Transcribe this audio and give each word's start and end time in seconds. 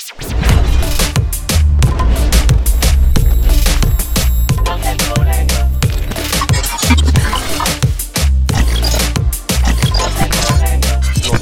Los 0.00 0.08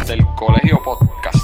del 0.09 0.27
Colegio 0.35 0.83
Podcast. 0.83 1.39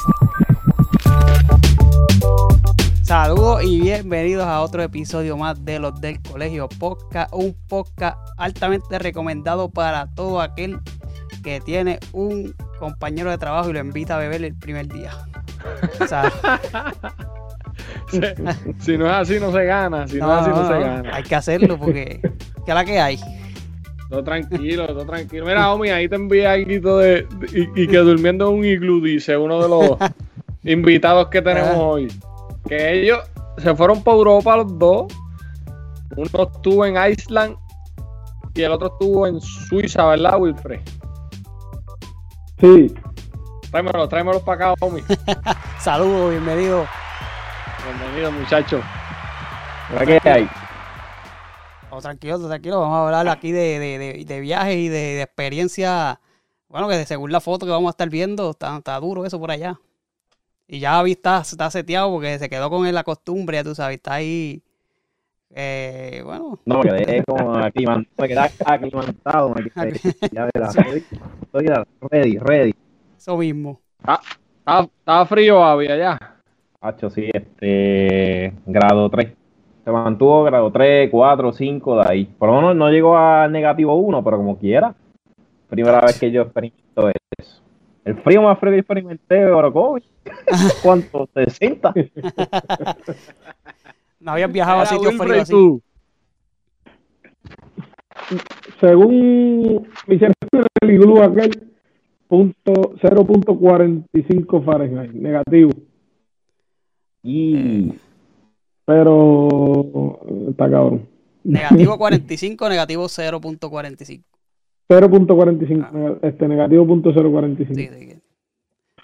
Saludos 3.05 3.63
y 3.63 3.81
bienvenidos 3.81 4.47
a 4.47 4.61
otro 4.61 4.83
episodio 4.83 5.37
más 5.37 5.65
de 5.65 5.79
los 5.79 6.01
del 6.01 6.21
Colegio 6.21 6.69
Podcast, 6.69 7.33
un 7.33 7.55
podcast 7.69 8.19
altamente 8.37 8.99
recomendado 8.99 9.71
para 9.71 10.13
todo 10.15 10.41
aquel 10.41 10.81
que 11.45 11.61
tiene 11.61 12.01
un 12.13 12.55
compañero 12.81 13.31
de 13.31 13.39
trabajo 13.39 13.71
y 13.71 13.75
lo 13.75 13.79
invita 13.81 14.17
a 14.17 14.19
beber 14.19 14.43
el 14.43 14.55
primer 14.55 14.89
día. 14.89 15.13
O 16.01 16.07
sea, 16.07 16.33
Si, 18.09 18.21
si 18.79 18.99
no 18.99 19.07
es 19.07 19.13
así, 19.13 19.39
no 19.41 19.53
se 19.53 19.65
gana. 19.65 20.09
Si 20.09 20.19
no, 20.19 20.33
es 20.35 20.41
así, 20.41 20.51
no, 20.51 20.67
se 20.69 20.79
gana. 20.81 21.11
hay 21.15 21.23
que 21.23 21.35
hacerlo 21.35 21.79
porque 21.79 22.21
¿qué 22.23 22.71
es 22.71 22.75
la 22.75 22.85
que 22.85 22.99
hay? 22.99 23.19
Todo 24.11 24.23
tranquilo, 24.23 24.87
todo 24.87 25.05
tranquilo. 25.07 25.45
Mira, 25.47 25.73
homie, 25.73 25.93
ahí 25.93 26.09
te 26.09 26.17
envié 26.17 26.47
algo 26.47 26.99
de, 26.99 27.23
de- 27.23 27.69
y, 27.77 27.83
y 27.83 27.87
que 27.89 27.97
durmiendo 27.99 28.49
en 28.51 28.59
un 28.59 28.65
iglú, 28.65 29.01
dice 29.03 29.37
uno 29.37 29.63
de 29.63 29.69
los 29.69 29.99
invitados 30.65 31.29
que 31.29 31.43
tenemos 31.43 31.71
Ah. 31.75 31.79
hoy. 31.83 32.09
Que 32.69 33.01
ellos 33.03 33.19
se 33.59 33.75
fueron 33.75 34.03
para 34.03 34.17
Europa 34.17 34.57
los 34.57 34.79
dos. 34.79 35.13
Uno 36.17 36.29
estuvo 36.53 36.87
en 36.87 36.95
Iceland 37.11 37.57
y 38.55 38.63
el 38.63 38.71
otro 38.73 38.89
estuvo 38.89 39.27
en 39.27 39.41
Suiza, 39.41 40.07
¿verdad, 40.07 40.39
Wilfred? 40.39 40.81
Sí, 42.61 42.95
Tráemelo, 43.71 44.09
tráemelo 44.09 44.45
para 44.45 44.71
acá, 44.71 44.85
homie. 44.87 45.03
Saludos, 45.81 46.31
bienvenidos. 46.31 46.89
Bienvenido, 47.85 48.31
muchacho. 48.31 48.81
¿para 49.93 50.07
qué 50.07 50.21
hay? 50.31 50.49
Oh, 51.91 52.01
tranquilo, 52.01 52.39
tranquilo, 52.47 52.81
vamos 52.81 52.97
a 52.97 53.07
hablar 53.07 53.29
aquí 53.29 53.51
de, 53.51 53.81
de, 53.81 53.99
de, 53.99 54.25
de 54.25 54.41
viajes 54.41 54.77
y 54.77 54.89
de, 54.89 54.99
de 54.99 55.23
experiencia. 55.23 56.21
Bueno, 56.69 56.89
que 56.89 57.05
según 57.05 57.33
la 57.33 57.41
foto 57.41 57.67
que 57.67 57.73
vamos 57.73 57.89
a 57.89 57.91
estar 57.91 58.09
viendo, 58.09 58.53
está, 58.53 58.77
está 58.77 59.01
duro 59.01 59.27
eso 59.27 59.41
por 59.41 59.51
allá. 59.51 59.81
Y 60.69 60.79
ya 60.79 61.03
está, 61.05 61.41
está 61.41 61.71
seteado 61.73 62.11
porque 62.13 62.39
se 62.39 62.49
quedó 62.49 62.71
con 62.71 62.93
la 62.93 63.03
costumbre, 63.03 63.57
ya 63.57 63.65
tú 63.65 63.75
sabes, 63.75 63.97
está 63.97 64.15
ahí. 64.15 64.63
Eh, 65.57 66.21
bueno, 66.25 66.59
No, 66.65 66.81
me 66.83 66.91
quedé 66.91 67.23
como 67.25 67.55
acliman- 67.55 68.07
me 68.19 68.29
quedé 68.29 68.41
aclimatado, 68.65 69.51
me 69.51 69.63
quedé 69.71 69.71
ya 70.33 70.47
de 70.47 70.61
la 70.61 70.67
Estoy 71.43 71.67
ya 71.67 71.85
ready, 72.11 72.39
ready. 72.39 72.75
eso 73.17 73.37
mismo. 73.37 73.81
¿Estaba, 74.01 74.83
estaba 74.99 75.27
frío, 75.27 75.63
Avi, 75.63 75.87
allá? 75.87 76.19
Hacho, 76.81 77.09
sí, 77.09 77.31
este, 77.33 78.53
grado 78.67 79.09
3. 79.09 79.33
Se 79.85 79.91
mantuvo 79.93 80.43
grado 80.43 80.73
3, 80.73 81.09
4, 81.11 81.53
5 81.53 81.97
de 82.03 82.09
ahí. 82.09 82.25
Por 82.25 82.49
lo 82.49 82.57
menos 82.57 82.75
no 82.77 82.91
llegó 82.91 83.17
a 83.17 83.47
negativo 83.49 83.95
1, 83.95 84.25
pero 84.25 84.39
como 84.39 84.59
quiera. 84.59 84.93
Primera 85.69 86.01
vez 86.01 86.19
que 86.19 86.31
yo 86.33 86.43
experimento 86.43 87.11
eso. 87.39 87.63
El 88.05 88.17
frío 88.17 88.43
más 88.43 88.59
frío 88.59 88.73
que 88.73 88.79
experimenté, 88.81 89.45
Orocovi. 89.47 90.03
¿Cuánto? 90.83 91.27
¿60? 91.29 92.11
No 94.25 94.33
habías 94.33 94.51
viajado 94.51 94.81
a 94.81 94.87
sitios 94.87 95.15
fríos 95.19 95.39
así. 95.43 95.53
según 98.81 99.87
mi 100.07 100.19
servicio 100.19 100.65
del 100.81 100.91
iglú 100.91 101.23
aquel, 101.23 101.51
punto 102.27 102.73
0.45 103.03 104.65
Fahrenheit, 104.65 105.13
negativo. 105.13 105.71
Y 107.23 107.93
Pero 108.87 110.21
está 110.49 110.71
cabrón. 110.71 111.07
Negativo 111.43 111.99
45, 111.99 112.69
negativo 112.71 113.05
0.45. 113.05 114.23
0.45, 114.89 115.89
Ah. 115.93 116.19
este 116.27 116.49
negativo 116.49 116.87
punto 116.87 117.11
0.45. 117.13 117.75
Sí, 117.75 117.89
sí, 117.89 118.19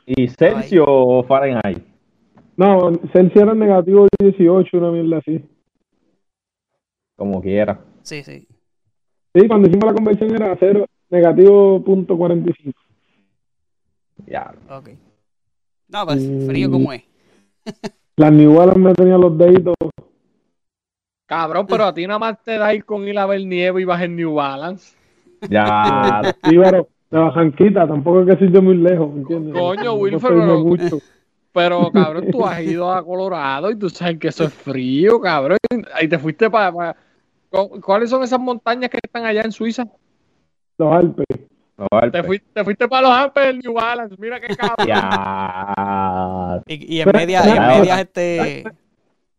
y 0.07 0.29
Celsius 0.29 0.87
o 0.89 1.23
Fahrenheit. 1.25 1.85
No, 2.61 2.93
Celsius 3.15 3.43
era 3.43 3.55
negativo 3.55 4.07
18, 4.19 4.77
una 4.77 4.91
mierda 4.91 5.17
así. 5.17 5.43
Como 7.17 7.41
quiera. 7.41 7.81
sí, 8.03 8.23
sí. 8.23 8.47
Sí, 9.35 9.49
cuando 9.49 9.67
hicimos 9.69 9.87
la 9.87 9.95
conversión 9.95 10.35
era 10.35 10.55
0, 10.61 10.85
negativo 11.09 11.83
punto 11.83 12.19
45. 12.19 12.79
Ya. 14.27 14.53
Ok. 14.69 14.91
No, 15.89 16.05
pues 16.05 16.47
frío 16.47 16.71
como 16.71 16.93
es. 16.93 17.03
Las 18.17 18.31
New 18.31 18.53
Balance 18.55 18.79
me 18.79 18.93
tenían 18.93 19.23
los 19.23 19.39
deditos. 19.39 19.75
Cabrón, 21.27 21.67
pero 21.67 21.85
a 21.85 21.95
ti 21.95 22.07
nada 22.07 22.19
más 22.19 22.43
te 22.43 22.59
da 22.59 22.75
ir 22.75 22.85
con 22.85 23.09
ir 23.09 23.19
a 23.19 23.25
ver 23.25 23.47
nieve 23.47 23.81
y 23.81 23.85
vas 23.87 24.03
en 24.03 24.17
New 24.17 24.35
Balance. 24.35 24.95
Ya. 25.49 26.21
Sí, 26.45 26.59
pero 26.63 26.89
de 27.11 27.19
Bajanquita, 27.19 27.89
tampoco 27.89 28.21
es 28.21 28.27
que 28.37 28.45
sitio 28.45 28.61
muy 28.61 28.77
lejos, 28.77 29.11
¿me 29.15 29.21
entiendes? 29.21 29.55
Coño, 29.55 29.85
No 29.85 29.95
Wilfred, 29.95 30.29
pero- 30.29 30.59
mucho. 30.59 30.99
Pero, 31.53 31.91
cabrón, 31.91 32.31
tú 32.31 32.47
has 32.47 32.63
ido 32.63 32.93
a 32.93 33.05
Colorado 33.05 33.71
y 33.71 33.77
tú 33.77 33.91
sabes 33.91 34.19
que 34.19 34.29
eso 34.29 34.45
es 34.45 34.55
frío, 34.55 35.21
cabrón. 35.21 35.59
Ahí 35.95 36.09
te 36.09 36.19
fuiste 36.19 36.49
para... 36.49 36.95
¿Cuáles 37.83 38.11
son 38.11 38.23
esas 38.23 38.39
montañas 38.39 38.89
que 38.91 38.99
están 39.03 39.25
allá 39.25 39.43
en 39.43 39.51
Suiza? 39.51 39.85
Los 40.79 40.93
Alpes. 40.93 41.27
Te 42.13 42.23
fuiste, 42.23 42.47
te 42.53 42.63
fuiste 42.63 42.87
para 42.89 43.09
los 43.09 43.17
Alpes 43.17 43.45
del 43.47 43.59
New 43.59 43.73
Balance. 43.73 44.15
Mira 44.19 44.39
qué 44.41 44.55
cabrón. 44.55 44.87
Ya. 44.87 46.63
Y, 46.67 46.97
y 46.97 47.01
en 47.01 47.09
media, 47.13 47.43
y 47.45 47.51
en 47.51 47.67
medias 47.67 48.01
este. 48.01 48.65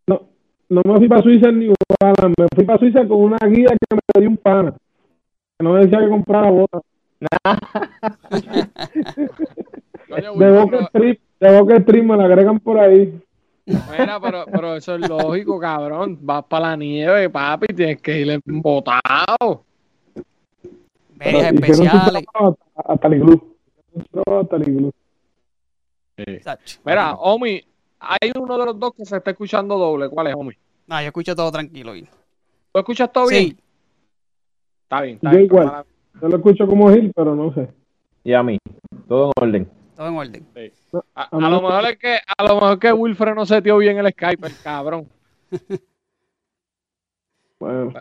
No, 0.07 0.23
no 0.67 0.81
me 0.83 0.97
fui 0.97 1.07
para 1.07 1.21
Suiza 1.21 1.49
en 1.49 1.59
New 1.59 1.73
Balance, 1.99 2.33
me 2.37 2.47
fui 2.55 2.65
para 2.65 2.79
Suiza 2.79 3.07
con 3.07 3.21
una 3.21 3.37
guía 3.47 3.69
que 3.69 3.95
me 3.95 4.01
dio 4.21 4.29
un 4.29 4.37
pana. 4.37 4.73
Que 5.57 5.63
no 5.63 5.73
me 5.73 5.79
decía 5.81 5.99
que 5.99 6.09
comprara 6.09 6.49
botas. 6.49 6.81
De 10.37 10.51
Boca 10.51 10.89
pero- 10.91 11.15
De 11.41 11.59
Boca 11.59 11.75
Street 11.77 12.03
me 12.03 12.15
la 12.15 12.25
agregan 12.25 12.59
por 12.59 12.77
ahí. 12.79 13.19
Mira, 13.65 14.19
pero, 14.21 14.45
pero 14.45 14.75
eso 14.75 14.95
es 14.95 15.09
lógico, 15.09 15.59
cabrón. 15.59 16.17
Vas 16.21 16.45
para 16.45 16.69
la 16.69 16.75
nieve, 16.77 17.29
papi, 17.29 17.73
tienes 17.73 17.99
que 18.01 18.19
ir 18.21 18.41
embotado. 18.45 19.63
medias 21.17 21.51
especiales. 21.53 22.23
hasta, 22.33 22.93
hasta 22.93 23.07
el 23.07 23.13
iglú. 23.15 23.55
El 24.51 24.67
iglú. 24.67 24.91
Mira, 26.85 27.13
Omi, 27.15 27.61
hay 27.99 28.31
uno 28.39 28.57
de 28.59 28.65
los 28.65 28.79
dos 28.79 28.93
que 28.93 29.03
se 29.05 29.17
está 29.17 29.31
escuchando 29.31 29.77
doble. 29.77 30.09
¿Cuál 30.09 30.27
es, 30.27 30.35
Omi? 30.35 30.53
No, 30.87 31.01
yo 31.01 31.07
escucho 31.07 31.35
todo 31.35 31.51
tranquilo. 31.51 31.91
hoy. 31.93 32.07
¿Tú 32.71 32.79
escuchas 32.79 33.11
todo 33.11 33.27
bien? 33.27 33.43
Sí, 33.49 33.57
Está 34.83 35.01
bien, 35.01 35.15
está 35.15 35.31
Yo 35.31 35.37
bien. 35.37 35.45
igual. 35.45 35.65
Mala- 35.65 35.85
Yo 36.21 36.27
lo 36.27 36.37
escucho 36.37 36.67
como 36.67 36.91
Gil, 36.91 37.11
pero 37.15 37.35
no 37.35 37.51
sé. 37.53 37.67
Y 38.23 38.33
a 38.33 38.43
mí. 38.43 38.57
Todo 39.07 39.31
en 39.37 39.43
orden. 39.47 39.69
Todo 40.01 40.09
en 40.09 40.17
orden. 40.17 40.47
A, 41.13 41.23
a 41.23 41.49
lo 41.49 41.61
mejor 41.61 41.85
es 41.85 41.97
que 41.97 42.17
a 42.37 42.43
lo 42.43 42.55
mejor 42.55 42.79
que 42.79 42.91
Wilfred 42.91 43.35
no 43.35 43.45
se 43.45 43.61
dio 43.61 43.77
bien 43.77 43.97
el 43.99 44.11
Skype, 44.11 44.47
el 44.47 44.59
cabrón. 44.59 45.07
Bueno, 47.59 47.93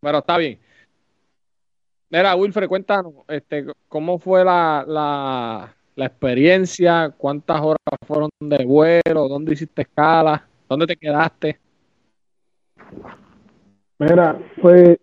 Pero 0.00 0.18
está 0.18 0.38
bien. 0.38 0.58
Mira, 2.08 2.34
Wilfred, 2.34 2.66
cuéntanos, 2.68 3.12
este, 3.28 3.66
¿cómo 3.86 4.18
fue 4.18 4.42
la, 4.42 4.82
la, 4.88 5.76
la 5.94 6.06
experiencia? 6.06 7.10
¿Cuántas 7.10 7.60
horas 7.60 7.76
fueron 8.06 8.30
de 8.40 8.64
vuelo? 8.64 9.28
¿Dónde 9.28 9.52
hiciste 9.52 9.82
escala? 9.82 10.48
¿Dónde 10.66 10.86
te 10.86 10.96
quedaste? 10.96 11.60
mira, 13.98 14.38
pues 14.62 14.98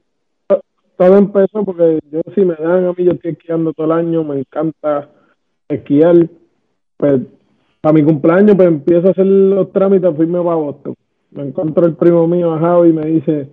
to- 0.47 0.61
todo 0.97 1.15
empezó 1.15 1.63
porque 1.63 1.99
yo 2.11 2.21
si 2.33 2.41
me 2.43 2.55
dan 2.55 2.85
a 2.87 2.93
mí, 2.93 3.03
yo 3.05 3.11
estoy 3.11 3.33
esquiando 3.33 3.71
todo 3.73 3.85
el 3.85 3.91
año, 3.91 4.23
me 4.23 4.39
encanta 4.39 5.07
esquiar. 5.69 6.27
Pues 6.97 7.21
para 7.81 7.93
mi 7.93 8.03
cumpleaños 8.03 8.55
pues 8.55 8.67
empiezo 8.67 9.07
a 9.07 9.11
hacer 9.11 9.25
los 9.25 9.71
trámites, 9.71 10.15
fuirme 10.15 10.39
para 10.39 10.55
Boston. 10.55 10.95
Me 11.31 11.43
encuentro 11.43 11.85
el 11.85 11.95
primo 11.95 12.27
mío, 12.27 12.57
Javi, 12.59 12.89
y 12.89 12.93
me 12.93 13.05
dice, 13.05 13.49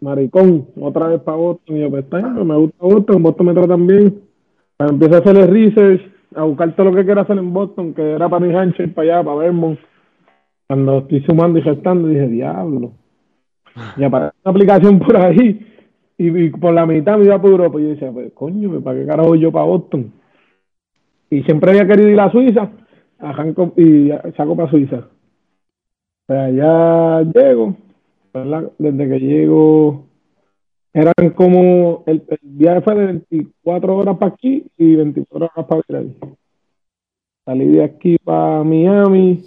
maricón, 0.00 0.66
otra 0.80 1.08
vez 1.08 1.20
para 1.20 1.36
Boston. 1.36 1.76
Y 1.76 1.80
yo, 1.80 1.90
pues 1.90 2.04
está 2.04 2.20
pues, 2.20 2.44
me 2.44 2.56
gusta 2.56 2.76
Boston, 2.80 3.22
Boston 3.22 3.46
me 3.46 3.54
tratan 3.54 3.86
bien. 3.86 4.20
Pues 4.76 4.90
empiezo 4.90 5.14
a 5.14 5.18
hacer 5.18 5.36
el 5.36 5.48
research, 5.48 6.00
a 6.34 6.42
buscar 6.42 6.74
todo 6.74 6.90
lo 6.90 6.96
que 6.96 7.04
quiero 7.04 7.20
hacer 7.20 7.38
en 7.38 7.52
Boston, 7.52 7.94
que 7.94 8.02
era 8.12 8.28
para 8.28 8.46
New 8.46 8.58
Hampshire, 8.58 8.88
para 8.88 9.16
allá, 9.16 9.24
para 9.24 9.36
Vermont. 9.36 9.78
Cuando 10.66 10.98
estoy 10.98 11.22
sumando 11.22 11.58
y 11.58 11.62
gestando, 11.62 12.08
dije, 12.08 12.28
diablo. 12.28 12.92
Y 13.96 14.04
aparece 14.04 14.34
una 14.44 14.50
aplicación 14.50 14.98
por 14.98 15.16
ahí, 15.16 15.66
y, 16.18 16.50
por 16.50 16.74
la 16.74 16.84
mitad 16.86 17.16
me 17.16 17.24
iba 17.24 17.40
por 17.40 17.50
Europa. 17.50 17.80
Y 17.80 17.84
yo 17.84 17.88
decía, 17.90 18.12
pues 18.12 18.32
coño, 18.34 18.80
¿para 18.80 18.98
qué 18.98 19.06
carajo 19.06 19.34
yo 19.36 19.50
para 19.50 19.64
Boston? 19.64 20.12
Y 21.30 21.42
siempre 21.44 21.70
había 21.70 21.86
querido 21.86 22.08
ir 22.08 22.20
a 22.20 22.30
Suiza, 22.30 22.70
arranco 23.18 23.72
y 23.76 24.10
saco 24.36 24.56
para 24.56 24.70
Suiza. 24.70 25.08
Ya 26.28 27.22
llego. 27.22 27.76
Desde 28.78 29.08
que 29.08 29.18
llego, 29.18 30.04
eran 30.92 31.30
como, 31.34 32.04
el, 32.06 32.22
el 32.28 32.38
viaje 32.42 32.80
fue 32.82 32.94
de 32.94 33.06
24 33.06 33.96
horas 33.96 34.18
para 34.18 34.32
aquí 34.32 34.64
y 34.76 34.94
24 34.96 35.50
horas 35.52 35.66
para 35.66 35.80
Israel. 35.80 36.16
Salí 37.44 37.66
de 37.68 37.84
aquí 37.84 38.16
para 38.18 38.62
Miami, 38.62 39.42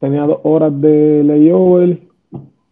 tenía 0.00 0.22
dos 0.22 0.40
horas 0.42 0.80
de 0.80 1.22
layover 1.22 2.00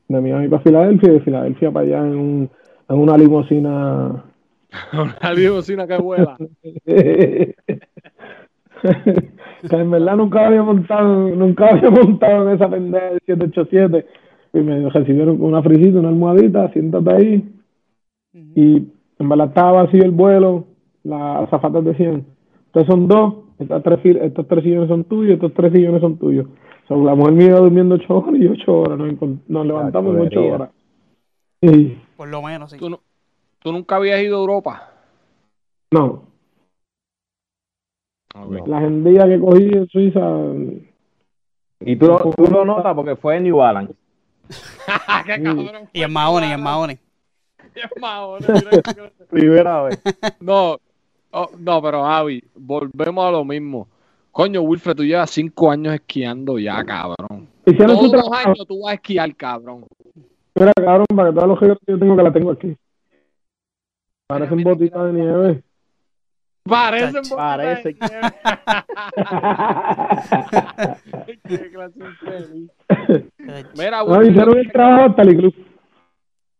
de 0.08 0.20
Miami 0.20 0.49
para 0.49 0.62
Filadelfia 0.62 1.11
y 1.11 1.12
de 1.12 1.20
Filadelfia 1.20 1.70
para 1.70 1.87
allá 1.87 1.99
en, 2.06 2.17
un, 2.17 2.50
en 2.88 2.99
una 2.99 3.17
limusina. 3.17 4.25
Una 4.92 5.32
limusina 5.34 5.86
que 5.86 5.96
vuela. 5.98 6.36
que 6.84 7.54
en 9.76 9.90
verdad 9.90 10.16
nunca 10.16 10.46
había 10.46 10.62
montado, 10.62 11.28
nunca 11.28 11.69
había 11.69 11.90
montado 11.90 12.48
en 12.48 12.56
esa 12.56 12.69
pendeja 12.69 13.10
del 13.10 13.20
787 13.26 14.06
y 14.54 14.58
me 14.58 14.88
recibieron 14.90 15.38
con 15.38 15.48
una 15.48 15.62
frisita, 15.62 15.98
una 15.98 16.08
almohadita, 16.08 16.70
siéntate 16.72 17.10
ahí 17.10 17.48
y 18.54 18.76
en 19.19 19.28
verdad 19.28 19.48
estaba 19.48 19.82
vacío 19.82 20.02
el 20.04 20.10
vuelo, 20.10 20.64
las 21.04 21.44
azafatas 21.44 21.84
decían, 21.84 22.24
ustedes 22.66 22.86
son 22.86 23.08
dos, 23.08 23.34
estas 23.58 23.82
tres, 23.82 23.98
fil- 24.00 24.20
estos 24.22 24.46
tres 24.48 24.64
sillones 24.64 24.88
son 24.88 25.04
tuyos, 25.04 25.34
estos 25.34 25.54
tres 25.54 25.72
sillones 25.72 26.00
son 26.00 26.19
tuyos. 26.19 26.46
So, 26.88 27.02
la 27.02 27.14
mujer 27.14 27.34
mía 27.34 27.46
iba 27.48 27.58
durmiendo 27.60 27.94
ocho 27.94 28.19
horas 28.19 28.40
y 28.40 28.46
ocho 28.46 28.80
horas, 28.80 28.98
nos, 29.48 29.66
levantamos 29.66 30.14
en 30.16 30.20
ocho 30.20 30.46
horas. 30.46 30.70
Y, 31.60 31.96
Por 32.16 32.28
lo 32.28 32.42
menos, 32.42 32.70
sí. 32.70 32.78
¿Tú, 32.78 32.90
no- 32.90 33.00
tú 33.62 33.72
nunca 33.72 33.96
habías 33.96 34.20
ido 34.22 34.36
a 34.36 34.40
Europa? 34.40 34.88
no, 35.90 36.24
No. 38.34 38.66
la 38.66 38.78
agendía 38.78 39.26
que 39.26 39.38
cogí 39.38 39.64
en 39.64 39.86
Suiza, 39.88 40.20
Y 41.80 41.96
tú, 41.96 42.06
lo- 42.06 42.18
tú 42.34 42.44
lo 42.50 42.64
notas 42.64 42.94
porque 42.94 43.16
fue 43.16 43.36
en 43.36 43.44
New 43.44 43.56
Balance. 43.58 43.94
¡Qué 45.26 45.42
cabrón! 45.42 45.88
Y 45.92 46.02
en 46.02 46.12
Mahoney, 46.12 46.48
y 46.50 46.52
en 46.52 46.62
Mahoney. 46.62 46.98
¡Qué 47.74 47.82
Mahoney! 48.00 48.48
Mira 48.48 48.70
que- 48.82 49.24
Primera 49.28 49.82
vez. 49.82 50.02
No, 50.40 50.78
oh, 51.32 51.50
no, 51.58 51.82
pero 51.82 52.04
Javi, 52.04 52.42
volvemos 52.54 53.24
a 53.26 53.30
lo 53.30 53.44
mismo. 53.44 53.88
Coño, 54.30 54.62
Wilfred, 54.62 54.96
tú 54.96 55.04
llevas 55.04 55.30
cinco 55.30 55.70
años 55.70 55.92
esquiando 55.94 56.58
ya, 56.58 56.82
cabrón. 56.84 57.48
hicieron 57.66 57.96
Todos 57.96 58.12
los 58.12 58.32
años 58.32 58.66
tú 58.66 58.80
vas 58.82 58.92
a 58.92 58.94
esquiar, 58.94 59.34
cabrón. 59.36 59.84
Mira, 60.54 60.72
cabrón, 60.74 61.06
para 61.14 61.28
que 61.30 61.34
todos 61.34 61.48
los 61.48 61.58
que 61.60 61.66
yo 61.66 61.98
tengo 61.98 62.16
que 62.16 62.22
la 62.22 62.32
tengo 62.32 62.50
aquí. 62.52 62.76
Parecen 64.32 64.62
botitas 64.62 65.05
de 65.05 65.12
nieve. 65.12 65.62
Parecen 66.64 67.23
Chacho. 67.23 67.37
Parece. 67.37 67.94
Qué 71.49 71.70
clase 71.70 71.99
infeliz. 71.99 72.70
Eh, 72.88 73.64
Mira, 73.76 73.99
no, 73.99 74.05
Wilfred, 74.05 74.31
hicieron 74.31 74.56
el 74.58 74.73
trabajo 74.73 75.05
hasta 75.11 75.23
el 75.23 75.37
club. 75.37 75.55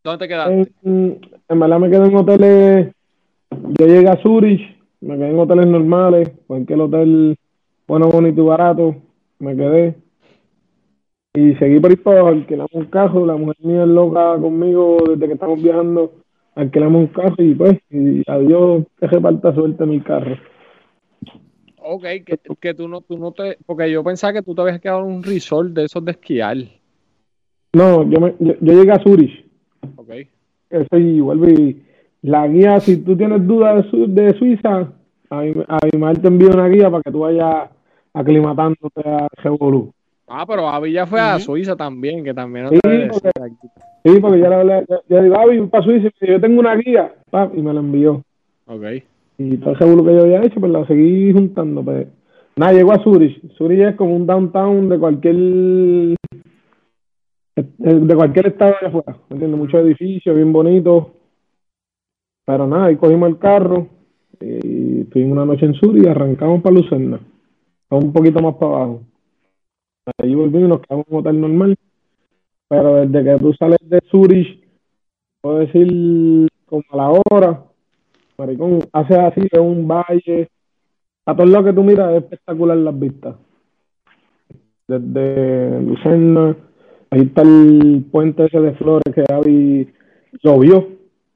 ¿dónde 0.05 0.19
te 0.19 0.29
quedaste? 0.29 0.73
En, 0.85 1.21
en 1.49 1.61
verdad 1.61 1.79
me 1.79 1.89
quedé 1.89 2.07
en 2.07 2.17
hoteles. 2.17 2.93
Yo 3.79 3.87
llegué 3.87 4.09
a 4.09 4.17
Zurich, 4.17 4.61
me 5.01 5.17
quedé 5.17 5.31
en 5.31 5.39
hoteles 5.39 5.67
normales, 5.67 6.31
cualquier 6.47 6.81
hotel 6.81 7.39
bueno, 7.89 8.09
bonito 8.11 8.43
y 8.43 8.45
barato, 8.45 8.97
me 9.39 9.57
quedé. 9.57 9.95
Y 11.35 11.55
seguí 11.55 11.81
por 11.81 11.91
ahí 11.91 11.97
para 11.97 12.21
abajo, 12.21 12.37
alquilamos 12.37 12.73
un 12.75 12.85
carro, 12.87 13.25
la 13.25 13.37
mujer 13.37 13.57
mía 13.61 13.83
es 13.85 13.89
loca 13.89 14.37
conmigo 14.39 14.99
desde 15.09 15.27
que 15.27 15.33
estamos 15.33 15.63
viajando, 15.63 16.13
alquilamos 16.55 17.01
un 17.03 17.07
carro 17.09 17.37
y 17.39 17.55
pues, 17.55 17.79
y 17.91 18.23
adiós, 18.27 18.85
que 18.99 19.07
reparta 19.07 19.55
suerte 19.55 19.85
en 19.85 19.91
mi 19.91 20.01
carro. 20.01 20.37
Ok, 21.85 22.03
que, 22.25 22.39
que 22.61 22.75
tú 22.75 22.87
no, 22.89 23.01
tú 23.01 23.19
no 23.19 23.33
te. 23.33 23.59
Porque 23.67 23.91
yo 23.91 24.05
pensaba 24.05 24.33
que 24.33 24.43
tú 24.43 24.55
te 24.55 24.63
habías 24.63 24.81
quedado 24.81 25.01
en 25.01 25.15
un 25.15 25.23
resort 25.23 25.71
de 25.71 25.85
esos 25.85 26.05
de 26.05 26.13
esquiar. 26.13 26.57
No, 27.73 28.09
yo, 28.09 28.21
me, 28.21 28.35
yo, 28.39 28.53
yo 28.61 28.73
llegué 28.73 28.93
a 28.93 29.03
Zurich, 29.03 29.47
Ok. 29.97 30.11
eso 30.71 30.99
y 30.99 31.21
vuelvo 31.21 31.49
y 31.49 31.83
la 32.21 32.47
guía, 32.47 32.79
si 32.81 32.99
tú 32.99 33.17
tienes 33.17 33.45
dudas 33.47 33.83
de, 33.85 33.91
Su- 33.91 34.07
de 34.15 34.35
Suiza, 34.39 34.93
a 35.31 35.41
mi, 35.41 35.55
a 35.67 35.79
mi 35.91 35.99
madre 35.99 36.21
te 36.21 36.29
envío 36.29 36.51
una 36.51 36.69
guía 36.69 36.91
para 36.91 37.03
que 37.03 37.11
tú 37.11 37.21
vayas 37.21 37.71
aclimatándote 38.13 39.01
a 39.09 39.27
Revolú. 39.43 39.93
Ah, 40.35 40.47
pero 40.47 40.67
Javi 40.67 40.93
ya 40.93 41.07
fue 41.07 41.21
a. 41.21 41.39
Suiza 41.39 41.77
también, 41.77 42.25
que 42.25 42.33
también 42.33 42.71
Sí, 42.71 42.79
porque-. 42.83 43.31
Sí, 44.05 44.19
porque 44.19 44.39
yo 44.39 44.49
le 44.49 44.55
hablé, 44.55 44.85
yo, 44.89 45.03
yo 45.07 45.23
digo, 45.23 45.35
Gaby, 45.35 45.67
para 45.67 45.85
Suiza, 45.85 46.09
y 46.21 46.27
yo 46.27 46.41
tengo 46.41 46.59
una 46.59 46.75
guía, 46.75 47.15
pap, 47.31 47.55
y 47.55 47.61
me 47.61 47.75
la 47.75 47.81
envió. 47.81 48.25
Ok. 48.67 48.83
Y 49.37 49.59
todo 49.59 49.77
seguro 49.77 50.05
que 50.05 50.15
yo 50.15 50.23
había 50.23 50.43
hecho, 50.43 50.59
pues 50.59 50.73
la 50.73 50.87
seguí 50.87 51.33
juntando. 51.35 51.85
Pues. 51.85 52.09
Nada, 52.57 52.73
llegó 52.73 52.93
a 52.93 53.03
Zurich. 53.03 53.43
Zurich 53.59 53.81
es 53.81 53.97
como 53.97 54.17
un 54.17 54.27
downtown 54.27 54.89
de 54.89 54.99
cualquier 54.99 55.37
de 57.55 58.15
cualquier 58.15 58.47
estado 58.47 58.75
de 58.81 58.87
afuera. 58.87 59.17
¿Me 59.29 59.35
entiendes? 59.35 59.59
Muchos 59.59 59.85
edificios, 59.85 60.35
bien 60.35 60.53
bonitos. 60.53 61.09
Pero 62.47 62.67
nada, 62.67 62.87
ahí 62.87 62.97
cogimos 62.97 63.29
el 63.29 63.39
carro 63.39 63.87
y 64.41 65.03
estuvimos 65.03 65.33
una 65.33 65.45
noche 65.45 65.67
en 65.67 65.75
Zurich 65.75 66.05
y 66.05 66.09
arrancamos 66.09 66.63
para 66.63 66.75
Lucerna. 66.75 67.21
Un 67.91 68.13
poquito 68.13 68.41
más 68.41 68.55
para 68.55 68.77
abajo. 68.77 69.03
Allí 70.19 70.35
volvimos 70.35 70.67
y 70.67 70.69
nos 70.69 70.81
quedamos 70.81 71.07
en 71.09 71.17
hotel 71.17 71.41
normal. 71.41 71.77
Pero 72.69 73.07
desde 73.07 73.25
que 73.25 73.39
tú 73.39 73.53
sales 73.55 73.79
de 73.83 74.01
Zurich, 74.11 74.65
puedo 75.41 75.59
decir 75.59 76.49
como 76.67 76.83
a 76.91 76.97
la 76.97 77.11
hora, 77.11 77.65
Maricón, 78.39 78.81
hace 78.93 79.15
así, 79.15 79.41
es 79.51 79.61
un 79.61 79.87
valle. 79.87 80.49
A 81.27 81.37
todos 81.37 81.51
lados 81.51 81.67
que 81.67 81.75
tú 81.75 81.85
miras 81.85 82.13
es 82.13 82.23
espectacular 82.23 82.77
las 82.79 82.99
vistas. 82.99 83.37
Desde 84.89 85.81
Lucerna, 85.83 86.57
ahí 87.11 87.21
está 87.21 87.43
el 87.43 88.05
puente 88.11 88.47
ese 88.47 88.61
de 88.61 88.73
flores 88.73 89.15
que 89.15 89.25
Javi 89.29 89.93
llovió. 90.43 90.89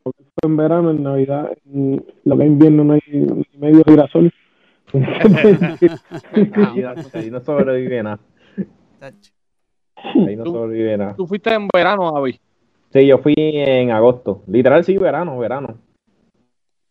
Porque 0.02 0.22
fue 0.22 0.50
en 0.50 0.56
verano, 0.56 0.90
en 0.90 1.02
Navidad, 1.02 1.50
en 1.66 2.02
lo 2.24 2.36
que 2.36 2.44
es 2.44 2.48
invierno 2.48 2.82
no 2.82 2.94
hay 2.94 3.00
ni 3.06 3.58
medio 3.58 3.84
girasol. 3.84 4.32
Ahí 7.12 7.30
no 7.30 7.40
sobrevive 7.40 8.02
nada. 8.02 8.20
Ahí 10.26 10.36
no 10.36 10.44
sobrevive 10.44 10.96
nada. 10.96 11.14
Tú 11.16 11.26
fuiste 11.26 11.52
en 11.52 11.68
verano, 11.72 12.12
Javi. 12.12 12.38
Sí, 12.92 13.06
yo 13.06 13.18
fui 13.18 13.34
en 13.36 13.90
agosto. 13.90 14.42
Literal, 14.46 14.84
sí, 14.84 14.96
verano, 14.96 15.38
verano. 15.38 15.76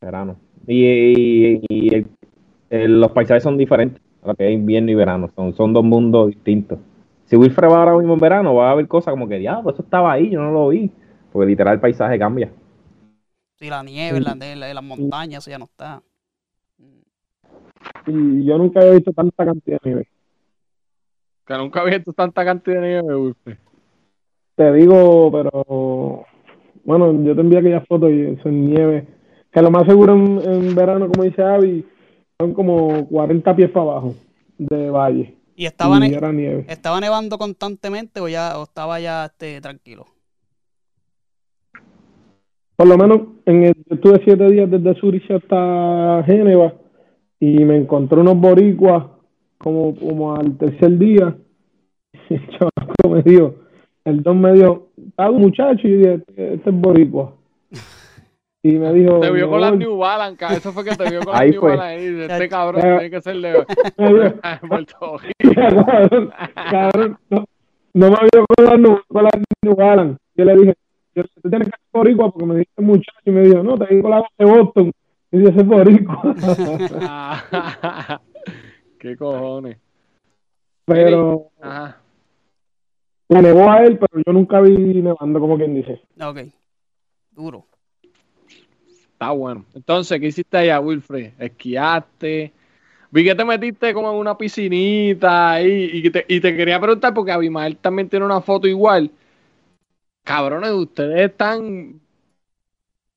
Verano. 0.01 0.37
Y, 0.67 0.85
y- 0.85 1.61
y 1.69 1.95
el- 1.95 2.07
el- 2.69 2.99
los 2.99 3.11
paisajes 3.11 3.43
son 3.43 3.57
diferentes 3.57 4.01
a 4.23 4.27
lo 4.29 4.35
que 4.35 4.47
es 4.47 4.53
invierno 4.53 4.91
y 4.91 4.95
verano. 4.95 5.29
Son, 5.35 5.53
son 5.55 5.73
dos 5.73 5.83
mundos 5.83 6.27
distintos. 6.27 6.79
Si 7.25 7.35
Wilfred 7.35 7.69
va 7.69 7.79
ahora 7.79 7.97
mismo 7.97 8.13
en 8.13 8.19
verano, 8.19 8.53
va 8.53 8.71
a 8.71 8.75
ver 8.75 8.87
cosas 8.87 9.13
como 9.13 9.27
que, 9.27 9.39
diablo, 9.39 9.71
eso 9.71 9.81
estaba 9.81 10.11
ahí, 10.11 10.29
yo 10.29 10.41
no 10.41 10.51
lo 10.51 10.67
vi. 10.69 10.91
Porque 11.31 11.47
literal 11.47 11.75
el 11.75 11.79
paisaje 11.79 12.19
cambia. 12.19 12.51
Sí, 13.57 13.69
la 13.69 13.81
nieve, 13.83 14.19
la, 14.19 14.35
de, 14.35 14.55
la- 14.55 14.67
de 14.67 14.73
las 14.73 14.83
montañas, 14.83 15.43
eso 15.43 15.51
ya 15.51 15.57
no 15.57 15.65
está. 15.65 16.01
y 18.07 18.45
yo 18.45 18.57
nunca 18.57 18.79
había 18.81 18.93
visto 18.93 19.11
tanta 19.13 19.45
cantidad 19.45 19.79
de 19.81 19.89
nieve. 19.89 20.07
Que 21.45 21.53
nunca 21.57 21.81
había 21.81 21.97
visto 21.97 22.13
tanta 22.13 22.43
cantidad 22.43 22.81
de 22.81 22.87
nieve, 23.01 23.15
Wilfred. 23.15 23.57
Te 24.55 24.73
digo, 24.73 25.31
pero 25.31 26.25
bueno, 26.83 27.23
yo 27.23 27.35
te 27.35 27.41
envié 27.41 27.59
aquellas 27.59 27.87
fotos 27.87 28.09
y 28.11 28.21
eso 28.21 28.49
es 28.49 28.53
nieve. 28.53 29.07
Que 29.51 29.61
lo 29.61 29.69
más 29.69 29.85
seguro 29.85 30.13
en, 30.15 30.41
en 30.41 30.75
verano, 30.75 31.07
como 31.09 31.23
dice 31.23 31.43
Avi, 31.43 31.85
son 32.39 32.53
como 32.53 33.07
40 33.07 33.55
pies 33.55 33.69
para 33.69 33.83
abajo 33.91 34.15
de 34.57 34.89
valle. 34.89 35.35
¿Y 35.55 35.65
estaba, 35.65 35.97
y 35.97 35.99
ne- 36.01 36.15
era 36.15 36.31
nieve. 36.31 36.65
estaba 36.67 36.99
nevando 36.99 37.37
constantemente 37.37 38.19
o 38.19 38.27
ya 38.27 38.57
o 38.59 38.63
estaba 38.63 38.99
ya 38.99 39.25
este, 39.25 39.61
tranquilo? 39.61 40.05
Por 42.75 42.87
lo 42.87 42.97
menos 42.97 43.21
en 43.45 43.63
el, 43.63 43.73
yo 43.85 43.95
estuve 43.95 44.21
siete 44.25 44.49
días 44.49 44.69
desde 44.69 44.99
Zurich 44.99 45.29
hasta 45.31 46.23
Génova 46.25 46.73
y 47.39 47.63
me 47.63 47.77
encontré 47.77 48.19
unos 48.19 48.37
boricuas 48.37 49.05
como, 49.57 49.95
como 49.95 50.35
al 50.35 50.57
tercer 50.57 50.97
día. 50.97 51.35
El 52.29 52.47
chavaco 52.49 53.09
me 53.09 53.21
dijo, 53.23 53.55
el 54.05 54.23
don 54.23 54.39
me 54.41 54.53
dijo, 54.53 54.87
está 55.09 55.29
un 55.29 55.41
muchacho 55.41 55.87
y 55.87 55.91
yo 55.91 55.97
dije, 55.97 56.13
este, 56.35 56.53
es 56.55 56.61
boricua. 56.81 57.33
Y 58.63 58.71
me 58.79 58.91
dijo, 58.93 59.19
Te 59.19 59.29
vio 59.31 59.45
"Me 59.45 59.51
con 59.51 59.61
las 59.61 59.69
voy". 59.71 59.79
New 59.79 59.97
Balance, 59.97 60.45
eso 60.57 60.71
fue 60.71 60.83
que 60.83 60.95
te 60.95 61.07
vio 61.09 61.19
con 61.21 61.35
Ahí 61.35 61.51
las 61.51 61.61
New. 61.61 61.69
Balance. 61.69 62.03
Y 62.03 62.09
dice, 62.13 62.25
este 62.33 62.49
cabrón 62.49 62.81
tiene 62.81 63.09
que 63.11 63.21
ser 63.21 63.35
de 63.37 63.53
Puerto 64.67 65.17
Rico. 65.17 65.53
cabrón, 65.55 66.31
cabrón, 66.71 67.17
no, 67.29 67.45
no 67.93 68.09
me 68.09 68.17
vio 68.33 68.45
con 68.55 68.65
las 68.65 68.79
New, 68.79 68.97
con 69.07 69.23
las 69.23 69.33
New 69.61 69.75
Balance. 69.75 70.17
Yo 70.35 70.45
le 70.45 70.55
dije, 70.55 70.73
yo, 71.15 71.23
tú 71.43 71.49
tienes 71.49 71.67
que 71.67 71.77
ser 71.77 71.89
boricua 71.93 72.31
porque 72.31 72.45
me 72.47 72.55
dijiste 72.55 72.81
muchacho 72.81 73.19
y 73.25 73.31
me 73.31 73.41
dijo, 73.43 73.61
no, 73.61 73.77
te 73.77 73.93
digo 73.93 74.09
la 74.09 74.17
voz 74.17 74.27
de 74.37 74.45
Boston. 74.45 74.91
Y 75.31 75.43
yo 75.43 75.51
soy 75.51 75.63
boricua. 75.63 76.35
¿Qué 79.05 79.15
cojones? 79.17 79.77
pero 80.83 81.51
Ajá. 81.61 82.01
le 83.29 83.41
nevó 83.43 83.69
a 83.69 83.83
él, 83.83 83.99
pero 83.99 84.23
yo 84.25 84.33
nunca 84.33 84.59
vi 84.61 84.75
nevando, 84.75 85.39
como 85.39 85.57
quien 85.57 85.75
dice. 85.75 86.01
Ok. 86.19 86.39
Duro. 87.29 87.67
Está 88.87 89.29
bueno. 89.29 89.63
Entonces, 89.75 90.19
¿qué 90.19 90.27
hiciste 90.27 90.57
allá, 90.57 90.79
Wilfred? 90.79 91.33
Esquiaste. 91.37 92.51
Vi 93.11 93.23
que 93.23 93.35
te 93.35 93.45
metiste 93.45 93.93
como 93.93 94.11
en 94.11 94.17
una 94.17 94.35
piscinita 94.35 95.51
ahí 95.51 95.91
y 95.93 96.09
te, 96.09 96.25
y 96.27 96.39
te 96.39 96.55
quería 96.55 96.79
preguntar 96.79 97.13
porque 97.13 97.31
Abimael 97.31 97.77
también 97.77 98.09
tiene 98.09 98.25
una 98.25 98.41
foto 98.41 98.67
igual. 98.67 99.11
Cabrones, 100.23 100.71
ustedes 100.71 101.29
están 101.29 102.01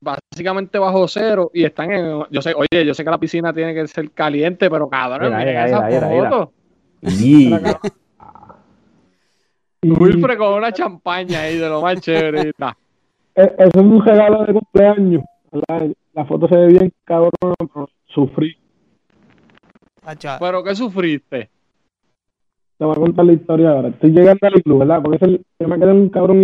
básicamente 0.00 0.78
bajo 0.78 1.08
cero 1.08 1.50
y 1.52 1.64
están 1.64 1.90
en... 1.92 2.22
Yo 2.30 2.42
sé, 2.42 2.54
oye, 2.54 2.84
yo 2.86 2.94
sé 2.94 3.04
que 3.04 3.10
la 3.10 3.18
piscina 3.18 3.52
tiene 3.52 3.74
que 3.74 3.86
ser 3.88 4.10
caliente, 4.12 4.70
pero 4.70 4.88
cabrones, 4.88 5.30
Mira, 5.30 5.44
mira, 5.44 5.66
esa 5.66 5.86
mira, 5.86 6.08
foto. 6.08 6.52
Wilfred 9.82 10.36
con 10.38 10.54
una 10.54 10.72
champaña 10.72 11.42
ahí 11.42 11.56
de 11.56 11.68
lo 11.68 11.80
más 11.82 12.00
chévere. 12.00 12.46
y 12.46 12.48
está. 12.48 12.76
e- 13.34 13.54
eso 13.58 13.70
es 13.74 13.76
un 13.76 14.04
regalo 14.04 14.44
de 14.44 14.52
cumpleaños. 14.52 15.22
La, 15.68 15.88
la 16.14 16.24
foto 16.24 16.48
se 16.48 16.56
ve 16.56 16.66
bien 16.66 16.92
cabrón, 17.04 17.30
pero 17.40 17.88
sufrí. 18.06 18.56
Tacho, 20.04 20.30
Pero 20.40 20.64
¿qué 20.64 20.74
sufriste? 20.74 21.50
Te 22.78 22.84
voy 22.84 22.92
a 22.92 23.00
contar 23.00 23.24
la 23.24 23.32
historia 23.32 23.70
ahora. 23.70 23.88
Estoy 23.88 24.10
llegando 24.10 24.46
al 24.46 24.58
iglú, 24.58 24.78
¿verdad? 24.78 25.00
Porque 25.02 25.16
ese, 25.24 25.40
yo 25.58 25.68
me 25.68 25.78
quedé 25.78 25.92
un 25.92 26.08
cabrón. 26.08 26.42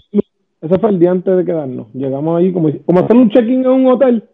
Ese 0.64 0.78
fue 0.78 0.88
el 0.88 0.98
día 0.98 1.10
antes 1.10 1.36
de 1.36 1.44
quedarnos. 1.44 1.92
Llegamos 1.92 2.38
ahí 2.38 2.50
como, 2.50 2.70
como 2.86 3.00
hacer 3.00 3.16
un 3.16 3.28
check-in 3.28 3.60
en 3.60 3.68
un 3.68 3.86
hotel. 3.86 4.24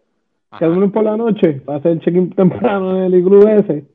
Quedamos 0.57 0.89
por 0.93 1.03
la 1.03 1.17
noche 1.17 1.61
para 1.65 1.79
hacer 1.79 1.91
el 1.91 1.99
check-in 1.99 2.29
temprano 2.29 2.95
en 2.95 3.03
el 3.03 3.15
iglú 3.15 3.45
ese. 3.49 3.85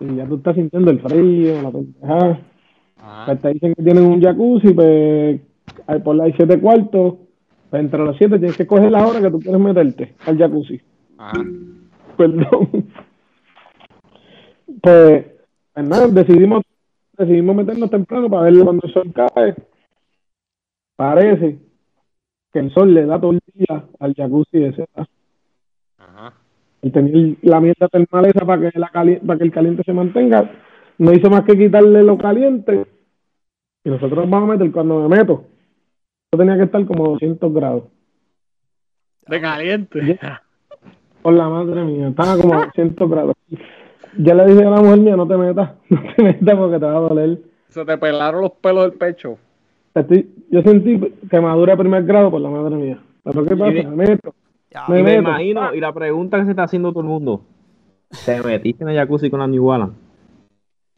Y 0.00 0.16
ya 0.16 0.26
tú 0.26 0.36
estás 0.36 0.54
sintiendo 0.54 0.90
el 0.90 1.00
frío, 1.00 1.60
la 1.60 1.70
pendejada. 1.70 2.40
Pues 3.26 3.40
te 3.42 3.48
dicen 3.52 3.74
que 3.74 3.82
tienen 3.82 4.06
un 4.06 4.22
jacuzzi, 4.22 4.72
pues 4.72 5.40
hay 5.86 5.98
por 6.00 6.16
la 6.16 6.24
hay 6.24 6.32
siete 6.32 6.58
cuartos. 6.58 7.16
Pues 7.68 7.82
entre 7.82 8.02
los 8.02 8.16
siete 8.16 8.38
tienes 8.38 8.56
que 8.56 8.66
coger 8.66 8.90
la 8.90 9.06
hora 9.06 9.20
que 9.20 9.30
tú 9.30 9.38
quieres 9.38 9.60
meterte 9.60 10.14
al 10.24 10.38
jacuzzi. 10.38 10.80
Ajá. 11.18 11.38
Perdón. 12.16 12.86
Pues, 14.80 15.26
pues 15.74 15.86
nada, 15.86 16.08
decidimos, 16.08 16.62
decidimos 17.18 17.54
meternos 17.54 17.90
temprano 17.90 18.30
para 18.30 18.44
ver 18.44 18.64
cuando 18.64 18.86
el 18.86 18.92
sol 18.94 19.12
cae. 19.12 19.54
Parece 20.96 21.58
que 22.52 22.58
el 22.58 22.72
sol 22.72 22.92
le 22.94 23.06
da 23.06 23.20
todo 23.20 23.32
el 23.32 23.40
día 23.54 23.84
al 23.98 24.14
jacuzzi 24.14 24.64
ese. 24.64 24.86
¿verdad? 24.94 25.08
Ajá. 25.98 26.34
El 26.82 26.92
tener 26.92 27.36
la 27.42 27.60
mierda 27.60 27.88
termal 27.88 28.26
esa 28.26 28.44
para 28.44 28.70
que, 28.70 28.78
la 28.78 28.88
cali- 28.88 29.20
para 29.24 29.38
que 29.38 29.44
el 29.44 29.52
caliente 29.52 29.82
se 29.84 29.92
mantenga, 29.92 30.50
no 30.98 31.12
hizo 31.12 31.30
más 31.30 31.42
que 31.44 31.56
quitarle 31.56 32.02
lo 32.02 32.18
caliente. 32.18 32.86
Y 33.84 33.90
nosotros 33.90 34.28
vamos 34.28 34.48
a 34.50 34.52
meter, 34.52 34.70
cuando 34.72 35.08
me 35.08 35.16
meto, 35.16 35.44
yo 36.32 36.38
tenía 36.38 36.56
que 36.56 36.64
estar 36.64 36.84
como 36.86 37.08
200 37.10 37.52
grados. 37.52 37.84
De 39.26 39.40
caliente. 39.40 40.18
Por 41.22 41.34
la 41.34 41.48
madre 41.48 41.84
mía, 41.84 42.08
estaba 42.08 42.36
como 42.36 42.54
a 42.54 42.64
200 42.66 43.08
grados. 43.10 43.34
Ya 44.18 44.34
le 44.34 44.46
dije 44.46 44.64
a 44.64 44.70
la 44.70 44.80
mujer 44.80 44.98
mía, 45.00 45.16
no 45.16 45.26
te 45.26 45.36
metas, 45.36 45.72
no 45.88 46.00
te 46.16 46.22
metas 46.22 46.56
porque 46.56 46.78
te 46.78 46.84
va 46.84 46.96
a 46.96 47.00
doler. 47.00 47.38
Se 47.68 47.84
te 47.84 47.96
pelaron 47.96 48.42
los 48.42 48.52
pelos 48.52 48.82
del 48.90 48.98
pecho. 48.98 49.38
Estoy- 49.94 50.28
yo 50.50 50.62
sentí 50.62 50.98
quemadura 51.30 51.72
de 51.74 51.78
primer 51.78 52.04
grado 52.04 52.30
por 52.30 52.40
la 52.40 52.48
madre 52.50 52.76
mía. 52.76 52.98
¿Pero 53.24 53.44
qué 53.44 53.56
pasa? 53.56 53.72
Me 53.72 54.06
meto. 54.06 54.34
ya, 54.70 54.84
Me 54.88 55.00
Y 55.00 55.02
me 55.02 55.10
meto. 55.18 55.28
imagino, 55.28 55.74
y 55.74 55.80
la 55.80 55.92
pregunta 55.92 56.38
que 56.38 56.44
se 56.44 56.50
está 56.50 56.62
haciendo 56.64 56.90
todo 56.92 57.00
el 57.02 57.08
mundo. 57.08 57.42
¿Te 58.24 58.42
metiste 58.42 58.84
en 58.84 58.90
el 58.90 58.96
jacuzzi 58.96 59.30
con 59.30 59.40
la 59.40 59.46
New 59.46 59.64
Balance? 59.66 59.96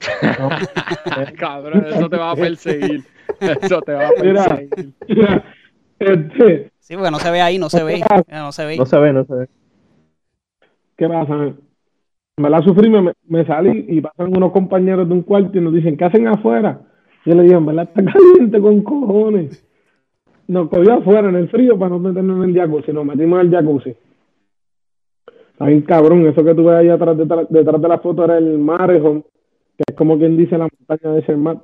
Cabrón, 1.38 1.84
eso 1.86 2.08
te 2.08 2.16
va 2.16 2.32
a 2.32 2.36
perseguir. 2.36 3.02
Eso 3.40 3.80
te 3.82 3.92
va 3.92 4.08
a 4.08 4.10
Mira. 4.22 4.44
perseguir. 4.44 4.92
este, 5.98 6.70
Sí, 6.80 6.94
porque 6.96 7.10
no 7.10 7.18
se 7.18 7.30
ve 7.30 7.40
ahí, 7.40 7.58
no 7.58 7.70
se 7.70 7.82
ve. 7.82 8.00
Ya 8.00 8.42
No 8.42 8.52
se 8.52 8.66
ve. 8.66 8.76
No 8.76 8.84
se 8.86 8.98
ve, 8.98 9.12
no 9.12 9.24
se 9.24 9.34
ve. 9.34 9.48
¿Qué 10.96 11.08
pasa? 11.08 11.34
Me 12.36 12.50
la 12.50 12.60
sufrí, 12.62 12.90
me, 12.90 13.12
me 13.28 13.46
salí 13.46 13.86
y 13.88 14.00
pasan 14.00 14.36
unos 14.36 14.52
compañeros 14.52 15.08
de 15.08 15.14
un 15.14 15.22
cuarto 15.22 15.56
y 15.56 15.60
nos 15.60 15.72
dicen, 15.72 15.96
¿qué 15.96 16.04
hacen 16.04 16.26
afuera? 16.28 16.80
Yo 17.24 17.34
le 17.34 17.42
dije, 17.42 17.54
en 17.54 17.66
verdad 17.66 17.88
está 17.88 18.04
caliente 18.12 18.60
con 18.60 18.82
cojones. 18.82 19.64
Nos 20.46 20.68
cogió 20.68 20.94
afuera 20.94 21.28
en 21.28 21.36
el 21.36 21.48
frío 21.48 21.78
para 21.78 21.90
no 21.90 21.98
meternos 21.98 22.44
en 22.44 22.50
el 22.50 22.56
jacuzzi, 22.56 22.92
nos 22.92 23.06
metimos 23.06 23.40
en 23.40 23.46
el 23.46 23.52
jacuzzi. 23.52 23.94
Está 25.52 25.66
bien 25.66 25.82
cabrón, 25.82 26.26
eso 26.26 26.44
que 26.44 26.54
tú 26.54 26.64
ves 26.64 26.74
ahí 26.74 26.88
atrás, 26.88 27.16
detrás, 27.16 27.46
detrás 27.48 27.80
de 27.80 27.88
la 27.88 27.98
foto 27.98 28.24
era 28.24 28.36
el 28.36 28.58
Marejón, 28.58 29.22
que 29.76 29.84
es 29.88 29.96
como 29.96 30.18
quien 30.18 30.36
dice 30.36 30.58
la 30.58 30.68
montaña 30.68 31.14
de 31.14 31.22
Cermat. 31.22 31.58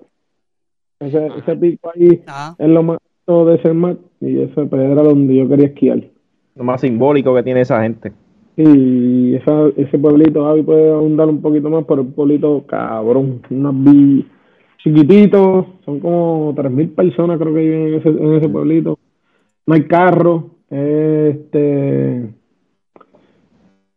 Ese, 1.01 1.27
ese 1.27 1.57
pico 1.57 1.91
ahí 1.95 2.23
Ajá. 2.27 2.55
es 2.59 2.69
lo 2.69 2.83
más 2.83 2.99
alto 3.27 3.47
de 3.47 3.59
Cermat 3.59 3.99
y 4.21 4.43
ese 4.43 4.67
pues, 4.67 4.83
era 4.83 5.03
donde 5.03 5.35
yo 5.35 5.49
quería 5.49 5.67
esquiar. 5.67 6.03
Lo 6.55 6.65
más 6.65 6.81
simbólico 6.81 7.35
que 7.35 7.43
tiene 7.43 7.63
esa 7.63 7.83
gente. 7.83 8.13
Y 8.57 9.35
esa, 9.37 9.69
ese 9.77 9.99
pueblito, 9.99 10.45
Javi 10.45 10.63
puede 10.63 10.91
ahondar 10.91 11.29
un 11.29 11.41
poquito 11.41 11.71
más, 11.71 11.85
pero 11.87 12.03
un 12.03 12.13
pueblito 12.13 12.65
cabrón, 12.67 13.41
unos 13.51 13.75
vi 13.85 14.27
chiquititos, 14.83 15.67
son 15.85 16.01
como 16.01 16.55
3.000 16.55 16.95
personas 16.95 17.39
creo 17.39 17.55
que 17.55 17.61
viven 17.61 17.89
en 17.89 17.95
ese, 17.95 18.09
en 18.09 18.35
ese 18.35 18.49
pueblito. 18.49 18.99
No 19.67 19.75
hay 19.75 19.85
carro, 19.85 20.51
este 20.71 22.31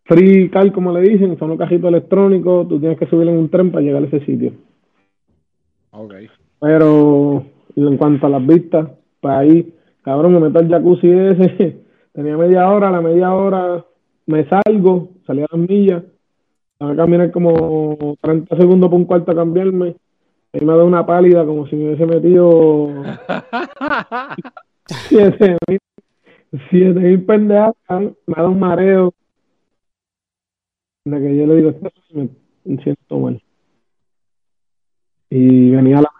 free 0.05 0.49
car 0.49 0.71
como 0.71 0.91
le 0.91 1.01
dicen, 1.01 1.37
son 1.37 1.49
los 1.49 1.57
cajitos 1.57 1.89
electrónicos, 1.89 2.67
tú 2.67 2.79
tienes 2.79 2.97
que 2.97 3.07
subir 3.07 3.27
en 3.27 3.37
un 3.37 3.49
tren 3.49 3.71
para 3.71 3.83
llegar 3.83 4.03
a 4.03 4.07
ese 4.07 4.25
sitio. 4.25 4.53
Ok. 5.91 6.13
Pero 6.59 7.45
en 7.75 7.97
cuanto 7.97 8.27
a 8.27 8.29
las 8.29 8.45
vistas, 8.45 8.89
pues 9.21 9.33
ahí, 9.33 9.73
cabrón, 10.01 10.33
me 10.33 10.39
meto 10.39 10.59
al 10.59 10.69
jacuzzi 10.69 11.09
ese, 11.09 11.77
tenía 12.13 12.37
media 12.37 12.69
hora, 12.69 12.89
a 12.89 12.91
la 12.91 13.01
media 13.01 13.33
hora 13.33 13.85
me 14.25 14.45
salgo, 14.47 15.09
salí 15.25 15.41
a 15.41 15.47
las 15.51 15.69
millas, 15.69 16.03
a 16.79 16.95
caminar 16.95 17.31
como 17.31 18.17
30 18.21 18.55
segundos 18.57 18.89
por 18.89 18.99
un 18.99 19.05
cuarto 19.05 19.31
a 19.31 19.35
cambiarme, 19.35 19.95
ahí 20.53 20.65
me 20.65 20.77
da 20.77 20.83
una 20.83 21.05
pálida 21.05 21.45
como 21.45 21.67
si 21.67 21.75
me 21.75 21.85
hubiese 21.85 22.05
metido 22.05 22.89
siete 25.09 25.57
mil, 25.67 25.79
siete 26.69 26.99
mil 26.99 27.25
pendejas, 27.25 27.73
cabrón, 27.87 28.15
me 28.27 28.35
da 28.35 28.47
un 28.47 28.59
mareo, 28.59 29.13
de 31.05 31.19
que 31.19 31.35
yo 31.37 31.47
le 31.47 31.55
digo, 31.55 31.69
"Esto 31.69 31.89
me 32.65 32.83
siento 32.83 33.19
mal. 33.19 33.41
Y 35.29 35.71
venía 35.71 36.01
la 36.01 36.11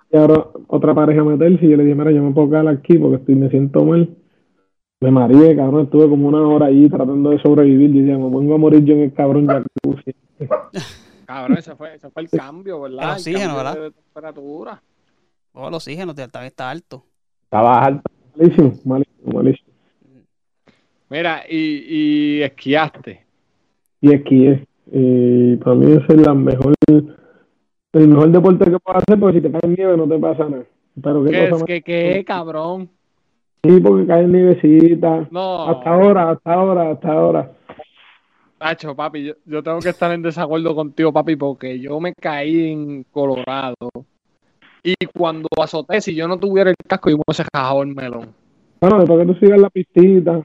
otra 0.68 0.94
pareja 0.94 1.22
a 1.22 1.24
meterse 1.24 1.66
y 1.66 1.70
yo 1.70 1.78
le 1.78 1.84
dije, 1.84 1.96
mira, 1.96 2.12
yo 2.12 2.24
me 2.24 2.34
puedo 2.34 2.50
quedar 2.50 2.68
aquí 2.68 2.98
porque 2.98 3.18
estoy, 3.18 3.36
me 3.36 3.50
siento 3.50 3.84
mal. 3.84 4.10
Me 5.02 5.12
mareé, 5.12 5.56
cabrón, 5.56 5.86
estuve 5.86 6.08
como 6.08 6.28
una 6.28 6.42
hora 6.42 6.68
ahí 6.68 6.88
tratando 6.90 7.32
de 7.32 7.40
sobrevivir. 7.40 7.96
Y 7.96 8.02
decía, 8.02 8.18
me 8.18 8.30
pongo 8.30 8.56
a 8.56 8.58
morir 8.58 8.84
yo 8.84 8.94
en 8.94 9.02
el 9.02 9.14
cabrón 9.14 9.48
jacuzzi. 9.48 10.16
Cabrón, 11.26 11.58
ese 11.58 11.76
fue, 11.76 11.96
ese 11.96 12.10
fue 12.10 12.24
el 12.24 12.30
cambio, 12.30 12.82
¿verdad? 12.82 13.04
El 13.04 13.10
oxígeno, 13.12 13.40
cambio 13.40 13.58
¿verdad? 13.58 13.82
De 13.82 13.92
temperatura. 13.92 14.82
Oh, 15.54 15.68
el 15.68 15.74
oxígeno 15.74 16.14
también 16.16 16.48
está 16.48 16.70
alto. 16.70 17.04
Estaba 17.44 17.84
alto. 17.84 18.04
Malísimo, 18.36 18.74
malísimo, 18.86 19.34
malísimo. 19.34 19.70
Mira, 21.10 21.44
y, 21.48 22.38
y 22.40 22.42
esquiaste. 22.42 23.26
Y 24.02 24.14
esquié. 24.14 24.66
Y 24.92 25.56
para 25.58 25.76
mí 25.76 25.92
ese 25.92 26.14
es 26.14 26.22
la 26.28 26.34
mejor, 26.34 26.74
el 26.88 28.08
mejor 28.08 28.32
deporte 28.32 28.66
que 28.66 28.80
puedo 28.80 28.98
hacer 28.98 29.20
porque 29.20 29.38
si 29.40 29.42
te 29.42 29.52
cae 29.52 29.70
nieve 29.70 29.96
no 29.96 30.08
te 30.08 30.18
pasa 30.20 30.50
nada. 30.50 30.64
Pero 31.02 31.24
qué 31.24 31.32
¿Qué, 31.32 31.38
cosa 31.38 31.46
es, 31.46 31.52
más. 31.52 31.64
que, 31.64 31.82
qué, 31.82 32.26
cabrón? 32.26 32.90
Sí, 33.64 33.80
porque 33.80 34.08
cae 34.08 34.28
nievecita. 34.28 35.28
No. 35.32 35.70
Hasta 35.70 35.90
ahora, 35.90 36.32
hasta 36.32 36.54
ahora, 36.54 36.92
hasta 36.92 37.12
ahora. 37.12 37.52
Tacho, 38.64 38.96
papi, 38.96 39.26
yo, 39.26 39.34
yo 39.44 39.62
tengo 39.62 39.80
que 39.80 39.90
estar 39.90 40.10
en 40.14 40.22
desacuerdo 40.22 40.74
contigo, 40.74 41.12
papi, 41.12 41.36
porque 41.36 41.78
yo 41.82 42.00
me 42.00 42.14
caí 42.14 42.72
en 42.72 43.04
Colorado. 43.04 43.90
Y 44.82 44.96
cuando 45.14 45.50
azoté, 45.62 46.00
si 46.00 46.16
yo 46.16 46.30
no 46.30 46.40
tuviera 46.40 46.70
el 46.70 46.76
casco, 46.88 47.10
yo 47.10 47.18
me 47.18 47.24
hubiese 47.28 47.44
rajado 47.54 47.84
el 47.84 47.94
melón. 47.94 48.34
Bueno, 48.80 49.00
después 49.00 49.20
que 49.20 49.34
tú 49.34 49.40
sigas 49.40 49.60
la 49.60 49.70
pistita, 49.70 50.42